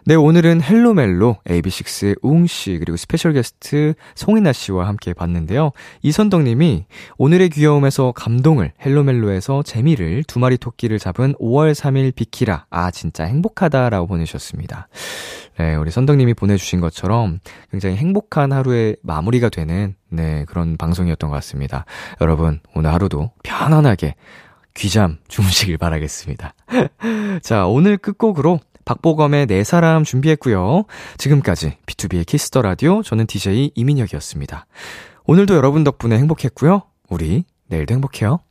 네, 0.06 0.16
오늘은 0.16 0.62
헬로멜로 0.62 1.38
AB6IX 1.48 2.20
웅 2.22 2.48
씨 2.48 2.78
그리고 2.80 2.98
스페셜 2.98 3.34
게스트 3.34 3.94
송해나 4.16 4.52
씨와 4.52 4.88
함께 4.88 5.14
봤는데요. 5.14 5.72
이선덕 6.02 6.44
님이 6.44 6.86
오늘의 7.18 7.50
귀여움에서 7.50 8.12
감동을 8.12 8.74
헬로멜로에서 8.84 9.64
재미를 9.64 10.24
두 10.24 10.40
마리 10.40 10.58
토끼를 10.58 11.00
잡은 11.00 11.34
5월 11.36 11.74
3일 11.74 12.14
비키라. 12.16 12.66
아, 12.70 12.92
진짜 12.92 13.26
행복하다라고 13.26 14.08
보내주셨습니다. 14.08 14.90
네, 15.60 15.76
우리 15.76 15.92
선덕 15.92 16.16
님이 16.16 16.34
보내 16.34 16.56
주신 16.56 16.80
것처럼 16.80 17.40
굉장히 17.70 17.96
행복한 17.98 18.52
하루의 18.52 18.98
마무리가 19.04 19.50
되는 19.50 19.96
네, 20.10 20.46
그런 20.46 20.78
방송이었던 20.78 21.30
것 21.30 21.36
같습니다. 21.38 21.86
여러분, 22.22 22.60
오늘 22.76 22.92
하루도 22.94 23.32
편안하게 23.44 24.16
귀잠 24.74 25.18
주무시길 25.28 25.78
바라겠습니다. 25.78 26.54
자, 27.44 27.66
오늘 27.68 27.98
끝곡으로 27.98 28.60
박보검의 28.86 29.46
내 29.46 29.64
사람 29.64 30.04
준비했고요. 30.04 30.86
지금까지 31.18 31.78
B2B의 31.86 32.26
키스터 32.26 32.62
라디오 32.62 33.04
저는 33.04 33.28
DJ 33.28 33.72
이민혁이었습니다. 33.76 34.66
오늘도 35.26 35.56
여러분 35.56 35.84
덕분에 35.84 36.18
행복했고요. 36.18 36.82
우리 37.10 37.44
내일도 37.68 37.94
행복해요. 37.94 38.40